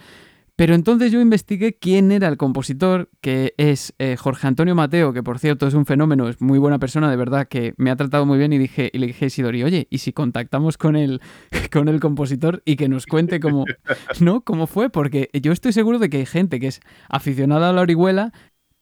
[0.57, 5.23] pero entonces yo investigué quién era el compositor, que es eh, Jorge Antonio Mateo, que
[5.23, 8.25] por cierto es un fenómeno, es muy buena persona, de verdad, que me ha tratado
[8.25, 11.21] muy bien y dije, y le dije a Isidori, oye, ¿y si contactamos con el,
[11.73, 13.65] con el compositor y que nos cuente cómo,
[14.21, 14.43] ¿no?
[14.43, 14.91] cómo fue?
[14.91, 18.33] Porque yo estoy seguro de que hay gente que es aficionada a la orihuela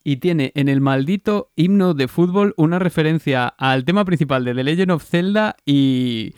[0.03, 4.63] y tiene en el maldito himno de fútbol una referencia al tema principal de The
[4.63, 6.33] Legend of Zelda y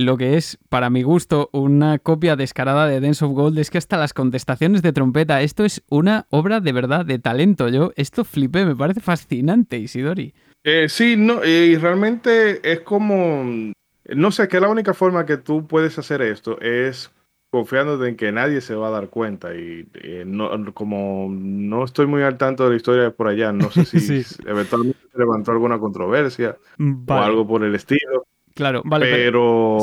[0.00, 3.78] lo que es, para mi gusto, una copia descarada de Dance of Gold es que
[3.78, 7.68] hasta las contestaciones de trompeta, esto es una obra de verdad de talento.
[7.68, 10.34] Yo esto flipé, me parece fascinante, Isidori.
[10.64, 13.72] Eh, sí, no, y realmente es como,
[14.08, 17.10] no sé, que la única forma que tú puedes hacer esto es
[17.50, 22.06] confiando en que nadie se va a dar cuenta y eh, no, como no estoy
[22.06, 25.78] muy al tanto de la historia por allá, no sé si eventualmente se levantó alguna
[25.78, 28.24] controversia o algo por el estilo.
[28.60, 29.06] Claro, vale.
[29.06, 29.78] Pero,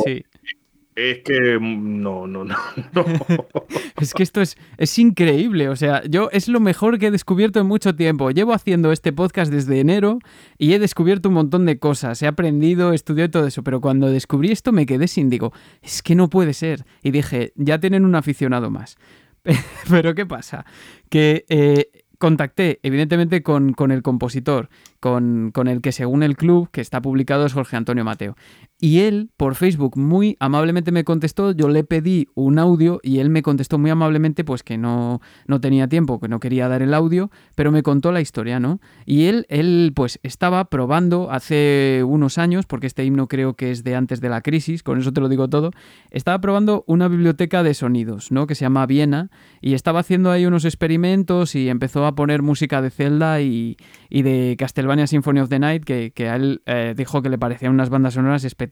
[0.95, 2.55] es que no, no, no,
[4.01, 5.67] es que esto es, es increíble.
[5.69, 8.29] O sea, yo es lo mejor que he descubierto en mucho tiempo.
[8.29, 10.19] Llevo haciendo este podcast desde enero
[10.59, 12.21] y he descubierto un montón de cosas.
[12.21, 13.63] He aprendido, estudiado todo eso.
[13.63, 16.85] Pero cuando descubrí esto me quedé sin, digo, es que no puede ser.
[17.01, 18.97] Y dije, ya tienen un aficionado más.
[19.89, 20.65] pero ¿qué pasa?
[21.09, 26.69] Que eh, contacté, evidentemente, con, con el compositor, con, con, el que según el club
[26.71, 28.35] que está publicado es Jorge Antonio Mateo.
[28.79, 33.31] Y él, por Facebook, muy amablemente me contestó, yo le pedí un audio y él
[33.31, 36.93] me contestó muy amablemente pues que no, no tenía tiempo, que no quería dar el
[36.93, 38.79] audio, pero me contó la historia, ¿no?
[39.03, 43.83] Y él, él pues estaba probando hace unos años, porque este himno creo que es
[43.83, 45.71] de antes de la crisis, con eso te lo digo todo,
[46.11, 48.45] estaba probando una biblioteca de sonidos, ¿no?
[48.45, 52.83] Que se llama Viena, y estaba haciendo ahí unos experimentos y empezó a poner música
[52.83, 53.75] de Zelda y,
[54.07, 57.39] y de Castlevania Symphony of the Night, que, que a él eh, dijo que le
[57.39, 58.66] parecían unas bandas sonoras espectaculares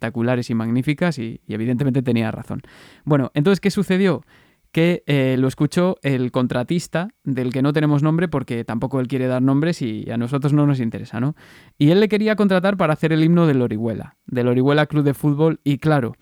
[0.49, 2.61] y magníficas, y, evidentemente tenía razón.
[3.03, 4.23] Bueno, entonces, ¿qué sucedió?
[4.71, 9.25] que eh, lo escuchó el contratista, del que no tenemos nombre porque tampoco él quiere
[9.25, 11.33] dar nombres y a nosotros no nos interesa, ¿no?
[11.77, 15.13] Y él le quería contratar para hacer el himno del Orihuela, del Orihuela Club de
[15.13, 16.17] Fútbol, y claro,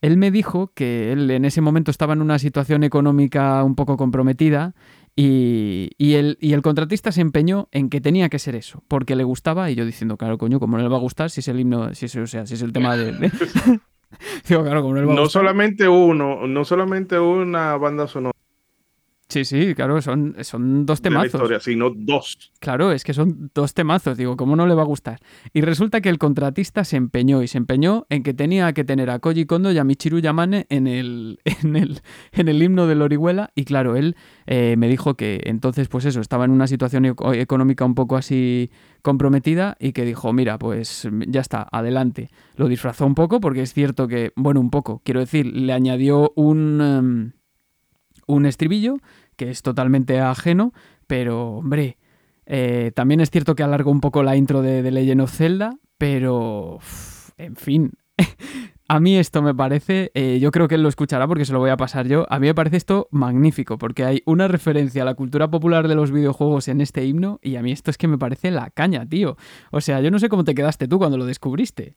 [0.00, 3.96] él me dijo que él en ese momento estaba en una situación económica un poco
[3.96, 4.74] comprometida
[5.20, 9.24] y, el, y, el, contratista se empeñó en que tenía que ser eso, porque le
[9.24, 11.58] gustaba, y yo diciendo, claro, coño, ¿cómo no le va a gustar si es el
[11.58, 13.12] himno, si es, o sea, si es el tema de...
[14.46, 18.37] claro, no, le va a no solamente uno, no solamente una banda sonora,
[19.28, 21.32] Sí, sí, claro, son, son dos temazos.
[21.32, 22.50] De la historia, sino dos.
[22.60, 25.20] Claro, es que son dos temazos, digo, ¿cómo no le va a gustar?
[25.52, 29.10] Y resulta que el contratista se empeñó y se empeñó en que tenía que tener
[29.10, 32.00] a Koji Kondo y a Michiru Yamane en el, en el,
[32.32, 34.16] en el himno del Orihuela y claro, él
[34.46, 38.70] eh, me dijo que entonces, pues eso, estaba en una situación económica un poco así
[39.02, 42.30] comprometida y que dijo, mira, pues ya está, adelante.
[42.56, 46.32] Lo disfrazó un poco porque es cierto que, bueno, un poco, quiero decir, le añadió
[46.34, 46.80] un...
[46.80, 47.37] Em,
[48.28, 48.98] un estribillo
[49.36, 50.72] que es totalmente ajeno,
[51.08, 51.96] pero hombre,
[52.50, 55.76] Eh, también es cierto que alargó un poco la intro de, de Legend of Zelda,
[55.98, 56.78] pero...
[57.36, 57.92] en fin.
[58.90, 61.58] A mí esto me parece, eh, yo creo que él lo escuchará porque se lo
[61.58, 65.04] voy a pasar yo, a mí me parece esto magnífico porque hay una referencia a
[65.04, 68.08] la cultura popular de los videojuegos en este himno y a mí esto es que
[68.08, 69.36] me parece la caña, tío.
[69.72, 71.96] O sea, yo no sé cómo te quedaste tú cuando lo descubriste.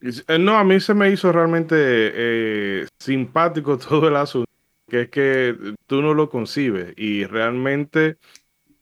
[0.00, 4.50] Eh, no, a mí se me hizo realmente simpático todo el asunto,
[4.88, 5.56] que es que
[5.86, 8.18] tú no lo concibes y realmente,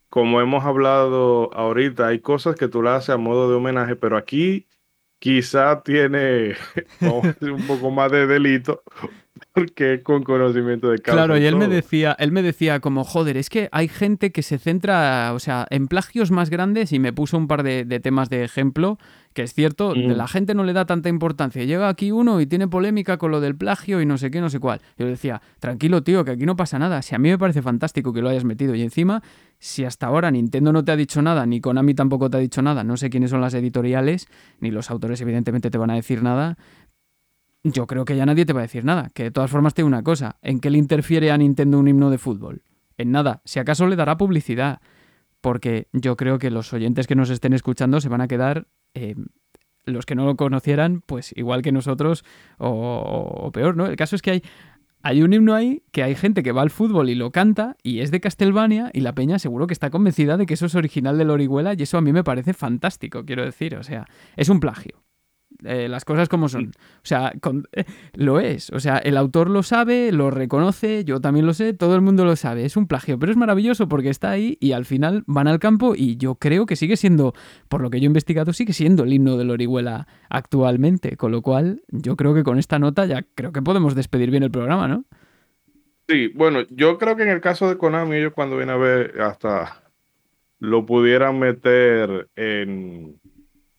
[0.09, 4.17] como hemos hablado ahorita, hay cosas que tú le haces a modo de homenaje, pero
[4.17, 4.67] aquí
[5.19, 6.55] quizá tiene
[7.41, 8.83] un poco más de delito
[9.53, 11.17] porque con conocimiento de causa.
[11.25, 14.43] Claro, y él me decía, él me decía como, joder, es que hay gente que
[14.43, 18.01] se centra, o sea, en plagios más grandes y me puso un par de, de
[18.01, 18.99] temas de ejemplo
[19.33, 20.13] que es cierto, mm.
[20.13, 21.65] la gente no le da tanta importancia.
[21.65, 24.51] Llega aquí uno y tiene polémica con lo del plagio y no sé qué, no
[24.51, 24.81] sé cuál.
[24.99, 27.03] Yo le decía, tranquilo tío, que aquí no pasa nada.
[27.03, 28.75] Si a mí me parece fantástico que lo hayas metido.
[28.75, 29.23] Y encima,
[29.59, 32.63] si hasta ahora Nintendo no te ha dicho nada, ni Konami tampoco te ha dicho
[32.63, 34.29] nada, no sé quiénes son las editoriales,
[34.61, 36.57] ni los autores evidentemente te van a decir nada,
[37.65, 39.11] yo creo que ya nadie te va a decir nada.
[39.15, 42.11] Que de todas formas te una cosa, ¿en qué le interfiere a Nintendo un himno
[42.11, 42.63] de fútbol?
[42.99, 44.81] En nada, si acaso le dará publicidad.
[45.41, 49.15] Porque yo creo que los oyentes que nos estén escuchando se van a quedar eh,
[49.85, 52.25] los que no lo conocieran, pues igual que nosotros
[52.59, 53.87] o, peor, ¿no?
[53.87, 54.43] El caso es que hay,
[55.03, 58.01] hay un himno ahí que hay gente que va al fútbol y lo canta y
[58.01, 61.19] es de Castelvania y la peña seguro que está convencida de que eso es original
[61.19, 64.07] de Lorihuela y eso a mí me parece fantástico, quiero decir, o sea,
[64.37, 65.02] es un plagio.
[65.65, 66.73] Eh, las cosas como son.
[66.97, 67.33] O sea,
[67.73, 67.85] eh,
[68.15, 68.71] lo es.
[68.71, 72.25] O sea, el autor lo sabe, lo reconoce, yo también lo sé, todo el mundo
[72.25, 72.65] lo sabe.
[72.65, 75.95] Es un plagio, pero es maravilloso porque está ahí y al final van al campo
[75.97, 77.35] y yo creo que sigue siendo,
[77.69, 81.17] por lo que yo he investigado, sigue siendo el himno de Lorihuela actualmente.
[81.17, 84.43] Con lo cual, yo creo que con esta nota ya creo que podemos despedir bien
[84.43, 85.05] el programa, ¿no?
[86.09, 89.21] Sí, bueno, yo creo que en el caso de Konami, ellos cuando vienen a ver
[89.21, 89.83] hasta
[90.59, 93.21] lo pudieran meter en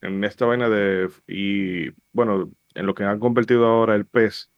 [0.04, 4.50] en esta vaina de, y bueno, en lo que han convertido ahora el PES.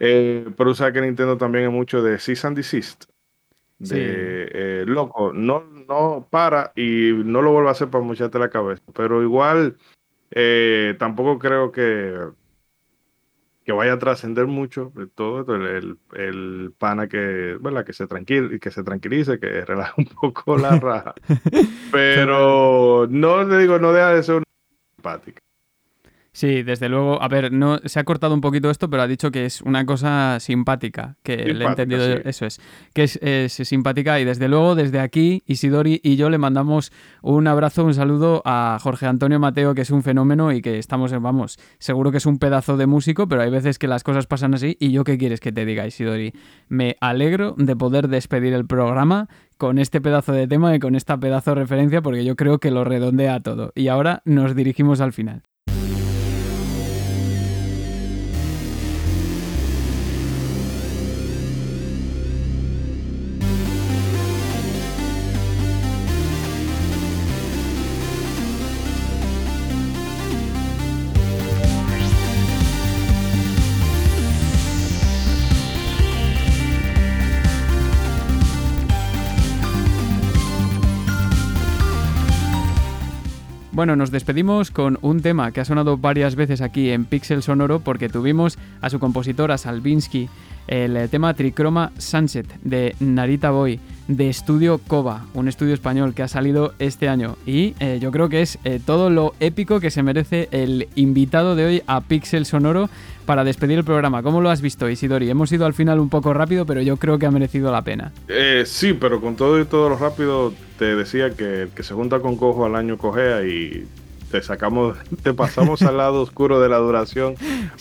[0.00, 3.04] Eh, pero sabes que Nintendo también es mucho de cease and desist.
[3.78, 8.50] De eh, loco, no, no para y no lo vuelva a hacer para mucharte la
[8.50, 8.82] cabeza.
[8.92, 9.76] Pero igual,
[10.32, 12.12] eh, tampoco creo que,
[13.64, 15.54] que vaya a trascender mucho todo esto.
[15.54, 20.58] El, el, pana que, bueno, que se tranquil, que se tranquilice, que relaje un poco
[20.58, 21.14] la raja.
[21.92, 24.42] Pero no le digo, no deja de ser
[24.98, 25.47] simpática.
[26.38, 27.20] Sí, desde luego.
[27.20, 29.84] A ver, no se ha cortado un poquito esto, pero ha dicho que es una
[29.84, 32.04] cosa simpática, que le he entendido.
[32.04, 32.60] Eso es,
[32.94, 36.92] que es, simpática y desde luego desde aquí Isidori y yo le mandamos
[37.22, 41.10] un abrazo, un saludo a Jorge Antonio Mateo, que es un fenómeno y que estamos,
[41.20, 44.54] vamos, seguro que es un pedazo de músico, pero hay veces que las cosas pasan
[44.54, 46.34] así y yo qué quieres que te diga Isidori.
[46.68, 51.18] Me alegro de poder despedir el programa con este pedazo de tema y con esta
[51.18, 53.72] pedazo de referencia porque yo creo que lo redondea todo.
[53.74, 55.42] Y ahora nos dirigimos al final.
[83.78, 87.78] Bueno, nos despedimos con un tema que ha sonado varias veces aquí en Pixel Sonoro
[87.78, 90.28] porque tuvimos a su compositora Salvinsky
[90.68, 96.28] el tema Trichroma Sunset de Narita Boy de Estudio Koba, un estudio español que ha
[96.28, 100.02] salido este año y eh, yo creo que es eh, todo lo épico que se
[100.02, 102.88] merece el invitado de hoy a Pixel Sonoro
[103.26, 104.22] para despedir el programa.
[104.22, 105.28] ¿Cómo lo has visto, Isidori?
[105.28, 108.12] Hemos ido al final un poco rápido, pero yo creo que ha merecido la pena.
[108.26, 111.92] Eh, sí, pero con todo y todo lo rápido, te decía que el que se
[111.92, 113.86] junta con cojo al año cojea y
[114.30, 117.34] te sacamos, te pasamos al lado oscuro de la duración.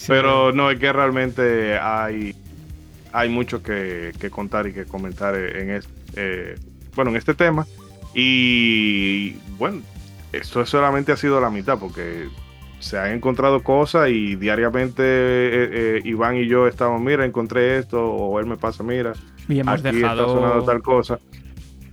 [0.08, 2.36] Pero no, es que realmente hay,
[3.12, 6.56] hay mucho que, contar y que comentar en este, eh,
[6.96, 7.66] bueno, en este tema.
[8.14, 9.82] Y bueno,
[10.32, 12.28] esto solamente ha sido la mitad, porque
[12.80, 18.04] se han encontrado cosas y diariamente eh, eh, Iván y yo estamos, mira, encontré esto,
[18.04, 19.14] o él me pasa, mira,
[19.48, 20.22] y hemos aquí dejado...
[20.22, 21.20] está sonando tal cosa.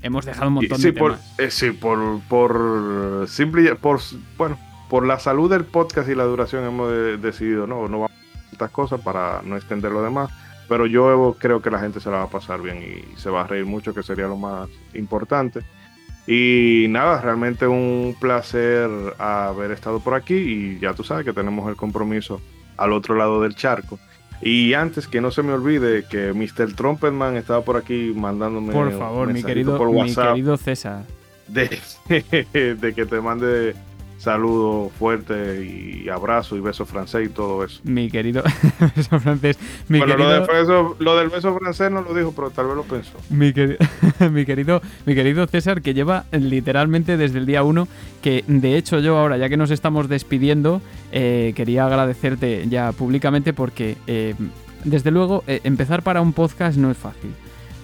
[0.03, 1.55] Hemos dejado un montón sí, de por, temas.
[1.55, 4.01] sí, por, por simple, por,
[4.37, 4.59] bueno,
[4.91, 8.71] por la salud del podcast y la duración hemos decidido, no, no vamos a estas
[8.71, 10.31] cosas para no extender lo demás.
[10.69, 13.43] Pero yo creo que la gente se la va a pasar bien y se va
[13.43, 15.61] a reír mucho, que sería lo más importante.
[16.27, 21.69] Y nada, realmente un placer haber estado por aquí y ya tú sabes que tenemos
[21.69, 22.41] el compromiso
[22.77, 23.99] al otro lado del charco.
[24.41, 26.75] Y antes que no se me olvide que Mr.
[26.75, 31.05] Trumpetman estaba por aquí mandándome por favor, mi querido, mi querido César.
[31.49, 31.79] de,
[32.81, 33.75] de que te mande
[34.17, 37.81] saludo fuerte y abrazo y beso francés y todo eso.
[37.85, 38.43] Mi querido
[38.97, 39.59] beso francés.
[39.89, 40.97] Mi bueno, querido...
[40.99, 43.19] lo, del beso francés no lo dijo, pero tal vez lo pensó.
[43.31, 43.53] Mi,
[44.31, 47.89] mi, querido, mi querido César, que lleva literalmente desde el día uno,
[48.23, 50.81] que de hecho yo ahora, ya que nos estamos despidiendo,
[51.13, 54.35] eh, quería agradecerte ya públicamente porque, eh,
[54.85, 57.33] desde luego, eh, empezar para un podcast no es fácil.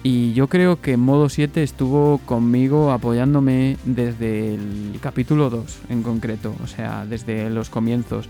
[0.03, 6.55] Y yo creo que Modo 7 estuvo conmigo apoyándome desde el capítulo 2 en concreto,
[6.63, 8.27] o sea, desde los comienzos.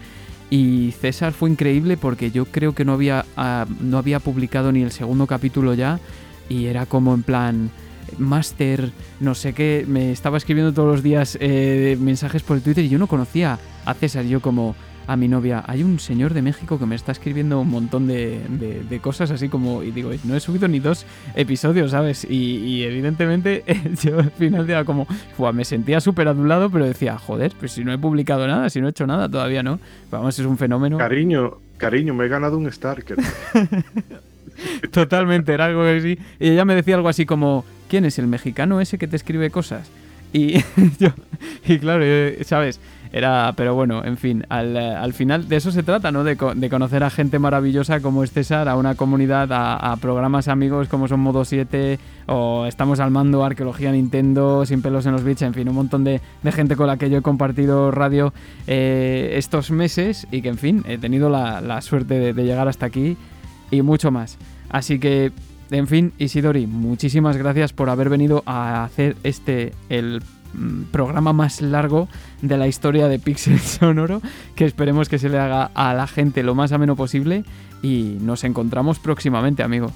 [0.49, 4.81] Y César fue increíble porque yo creo que no había, ah, no había publicado ni
[4.81, 6.01] el segundo capítulo ya
[6.49, 7.71] y era como en plan,
[8.17, 8.91] Master,
[9.21, 12.89] no sé qué, me estaba escribiendo todos los días eh, mensajes por el Twitter y
[12.89, 14.75] yo no conocía a César, yo como
[15.07, 18.99] a mi novia, hay un señor de México que me está escribiendo un montón de,
[19.01, 21.05] cosas así como, y digo, no he subido ni dos
[21.35, 22.25] episodios, ¿sabes?
[22.29, 23.63] Y, evidentemente
[24.03, 25.07] yo al final era como,
[25.53, 28.87] me sentía súper adulado, pero decía, joder, pues si no he publicado nada, si no
[28.87, 29.79] he hecho nada, todavía no.
[30.09, 30.97] Vamos, es un fenómeno.
[30.97, 33.17] Cariño, cariño, me he ganado un Starker.
[34.91, 36.19] Totalmente, era algo así.
[36.39, 39.49] Y ella me decía algo así como, ¿quién es el mexicano ese que te escribe
[39.49, 39.89] cosas?
[40.33, 40.53] Y
[40.99, 41.09] yo,
[41.65, 42.03] y claro,
[42.43, 42.79] ¿sabes?
[43.13, 46.23] Era, pero bueno, en fin, al, al final de eso se trata, ¿no?
[46.23, 50.87] De, de, conocer a gente maravillosa como es César, a una comunidad, a, programas amigos
[50.87, 55.41] como son Modo 7 o Estamos al mando, Arqueología Nintendo, Sin pelos en los bits,
[55.41, 58.33] en fin, un montón de, de gente con la que yo he compartido radio
[58.67, 62.85] eh, estos meses y que, en fin, he tenido la, la suerte de llegar hasta
[62.85, 63.17] aquí
[63.71, 64.37] y mucho más.
[64.69, 65.33] Así que
[65.71, 70.21] en fin, Isidori, muchísimas gracias por haber venido a hacer este, el
[70.53, 72.09] Mm, programa más largo
[72.41, 74.21] de la historia de Pixel Sonoro,
[74.55, 77.45] que esperemos que se le haga a la gente lo más ameno posible
[77.81, 79.91] y nos encontramos próximamente, amigo.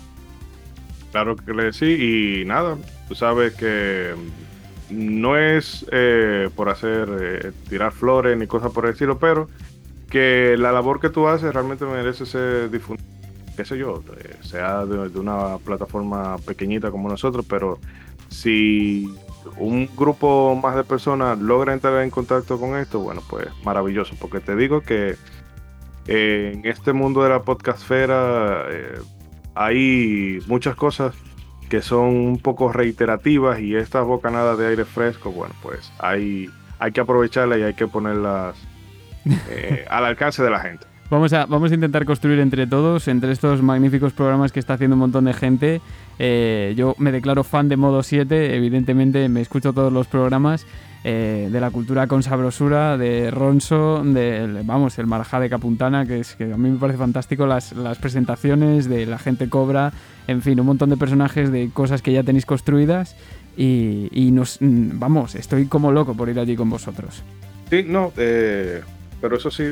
[1.12, 4.14] Claro que sí, y nada, tú sabes que
[4.90, 9.50] no es eh, por hacer eh, tirar flores ni cosas por el estilo, pero
[10.10, 13.06] que la labor que tú haces realmente merece ser difundida,
[13.56, 17.80] qué sé yo, eh, sea de, de una plataforma pequeñita como nosotros, pero
[18.30, 19.10] si
[19.58, 24.40] un grupo más de personas logra entrar en contacto con esto, bueno, pues maravilloso, porque
[24.40, 25.16] te digo que
[26.08, 29.00] eh, en este mundo de la podcastfera eh,
[29.56, 31.16] hay muchas cosas
[31.70, 36.92] que son un poco reiterativas y estas bocanadas de aire fresco, bueno, pues hay, hay
[36.92, 38.56] que aprovecharlas y hay que ponerlas
[39.50, 40.86] eh, al alcance de la gente.
[41.10, 44.96] Vamos a, vamos a intentar construir entre todos, entre estos magníficos programas que está haciendo
[44.96, 45.82] un montón de gente.
[46.18, 50.66] Eh, yo me declaro fan de Modo 7, evidentemente me escucho todos los programas
[51.04, 56.22] eh, de la cultura con sabrosura, de Ronso, de, vamos, el Marajá de Capuntana, que,
[56.22, 59.94] es, que a mí me parece fantástico, las, las presentaciones de la gente cobra,
[60.26, 63.16] en fin, un montón de personajes, de cosas que ya tenéis construidas.
[63.56, 67.22] Y, y nos, mm, vamos, estoy como loco por ir allí con vosotros.
[67.70, 68.82] Sí, no, eh,
[69.22, 69.64] pero eso sí,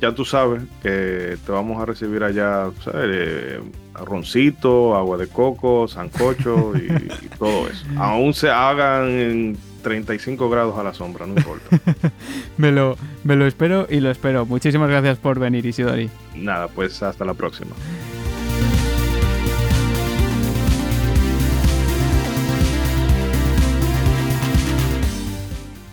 [0.00, 3.10] ya tú sabes que te vamos a recibir allá, ¿sabes?
[3.12, 3.60] Eh,
[3.94, 7.08] arroncito, agua de coco, sancocho y,
[7.38, 7.84] todo eso.
[7.96, 11.80] Aún se hagan en 35 grados a la sombra, no importa.
[12.56, 14.44] me, lo, me lo espero y lo espero.
[14.44, 16.10] Muchísimas gracias por venir, Isidori.
[16.34, 17.70] Nada, pues hasta la próxima.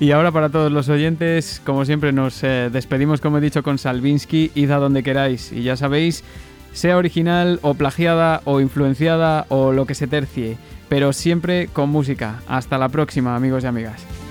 [0.04, 3.78] Y ahora para todos los oyentes, como siempre nos eh, despedimos, como he dicho, con
[3.78, 5.54] Salvinsky, id a donde queráis.
[5.54, 6.26] Y ya sabéis,
[6.74, 10.58] sea original o plagiada o influenciada o lo que se tercie,
[10.90, 12.42] pero siempre con música.
[12.50, 14.23] Hasta la próxima, amigos y amigas.